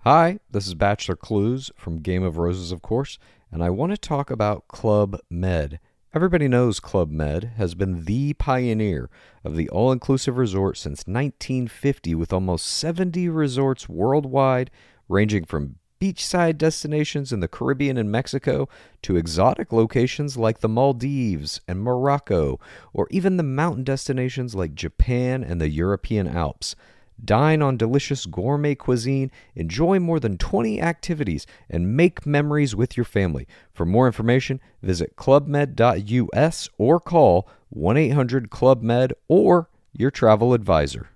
Hi, 0.05 0.39
this 0.49 0.67
is 0.67 0.73
Bachelor 0.73 1.17
Clues 1.17 1.69
from 1.75 1.99
Game 1.99 2.23
of 2.23 2.37
Roses, 2.37 2.71
of 2.71 2.81
course 2.81 3.19
and 3.51 3.61
I 3.61 3.71
want 3.71 3.91
to 3.91 3.97
talk 3.97 4.31
about 4.31 4.69
Club 4.69 5.19
Med. 5.29 5.81
Everybody 6.13 6.47
knows 6.47 6.79
Club 6.79 7.11
Med 7.11 7.55
has 7.57 7.75
been 7.75 8.05
the 8.05 8.35
pioneer 8.35 9.09
of 9.43 9.57
the 9.57 9.67
all 9.67 9.91
inclusive 9.91 10.37
resort 10.37 10.77
since 10.77 10.99
1950, 10.99 12.15
with 12.15 12.31
almost 12.31 12.67
70 12.67 13.27
resorts 13.27 13.89
worldwide, 13.89 14.71
ranging 15.09 15.43
from 15.43 15.75
beachside 15.99 16.57
destinations 16.57 17.31
in 17.31 17.39
the 17.39 17.47
Caribbean 17.47 17.97
and 17.97 18.11
Mexico 18.11 18.67
to 19.01 19.15
exotic 19.15 19.71
locations 19.71 20.37
like 20.37 20.59
the 20.59 20.69
Maldives 20.69 21.61
and 21.67 21.81
Morocco, 21.81 22.59
or 22.93 23.07
even 23.11 23.37
the 23.37 23.43
mountain 23.43 23.83
destinations 23.83 24.55
like 24.55 24.75
Japan 24.75 25.43
and 25.43 25.59
the 25.59 25.69
European 25.69 26.27
Alps. 26.27 26.75
Dine 27.23 27.61
on 27.61 27.77
delicious 27.77 28.25
gourmet 28.25 28.75
cuisine, 28.75 29.31
enjoy 29.55 29.99
more 29.99 30.19
than 30.19 30.37
20 30.37 30.79
activities, 30.81 31.47
and 31.69 31.97
make 31.97 32.25
memories 32.25 32.75
with 32.75 32.95
your 32.95 33.05
family. 33.05 33.47
For 33.73 33.85
more 33.85 34.05
information, 34.05 34.59
visit 34.83 35.15
clubmed.us 35.15 36.69
or 36.77 36.99
call 36.99 37.49
1 37.69 37.97
800 37.97 38.49
Club 38.49 38.81
Med 38.83 39.13
or 39.27 39.69
your 39.93 40.11
travel 40.11 40.53
advisor. 40.53 41.09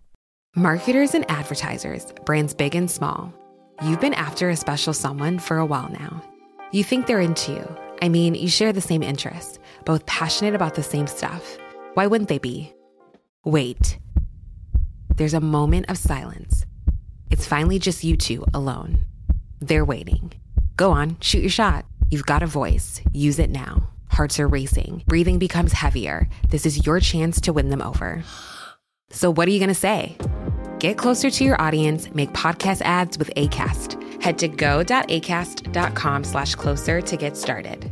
Marketers 0.56 1.14
and 1.14 1.30
advertisers, 1.30 2.12
brands 2.26 2.54
big 2.54 2.76
and 2.76 2.90
small. 2.90 3.34
You've 3.84 4.00
been 4.00 4.14
after 4.14 4.52
a 4.52 4.56
special 4.56 4.94
someone 4.94 5.40
for 5.40 5.58
a 5.58 5.66
while 5.66 5.90
now. 5.90 6.22
You 6.72 6.84
think 6.84 7.08
they're 7.08 7.20
into 7.20 7.54
you. 7.54 7.78
I 8.00 8.10
mean, 8.10 8.36
you 8.36 8.48
share 8.48 8.72
the 8.72 8.80
same 8.80 9.02
interests, 9.02 9.58
both 9.86 10.06
passionate 10.06 10.54
about 10.54 10.76
the 10.76 10.84
same 10.84 11.08
stuff. 11.08 11.58
Why 11.96 12.06
wouldn't 12.06 12.30
they 12.30 12.38
be? 12.38 12.72
Wait. 13.44 13.98
There's 15.16 15.34
a 15.34 15.42
moment 15.42 15.90
of 15.90 15.98
silence. 15.98 16.64
It's 17.32 17.48
finally 17.48 17.80
just 17.80 18.04
you 18.04 18.16
two 18.18 18.46
alone. 18.54 19.00
They're 19.62 19.84
waiting. 19.84 20.32
Go 20.78 20.92
on, 20.92 21.18
shoot 21.20 21.42
your 21.42 21.50
shot. 21.50 21.86
You've 22.12 22.28
got 22.28 22.44
a 22.44 22.48
voice. 22.48 23.02
Use 23.14 23.40
it 23.40 23.50
now. 23.50 23.90
Hearts 24.10 24.40
are 24.40 24.48
racing. 24.48 25.04
Breathing 25.08 25.40
becomes 25.40 25.74
heavier. 25.74 26.30
This 26.50 26.68
is 26.68 26.86
your 26.86 27.00
chance 27.00 27.42
to 27.42 27.54
win 27.54 27.70
them 27.70 27.82
over. 27.82 28.24
So, 29.10 29.32
what 29.32 29.48
are 29.48 29.52
you 29.52 29.60
going 29.60 29.70
to 29.70 29.74
say? 29.74 30.18
Get 30.82 30.98
closer 30.98 31.30
to 31.30 31.44
your 31.44 31.62
audience, 31.62 32.12
make 32.16 32.34
podcast 32.34 32.82
ads 32.82 33.16
with 33.20 33.30
ACAST. 33.36 34.20
Head 34.20 34.40
to 34.40 34.48
go.acast.com 34.48 36.24
slash 36.24 36.56
closer 36.56 37.02
to 37.02 37.18
get 37.18 37.38
started. 37.38 37.92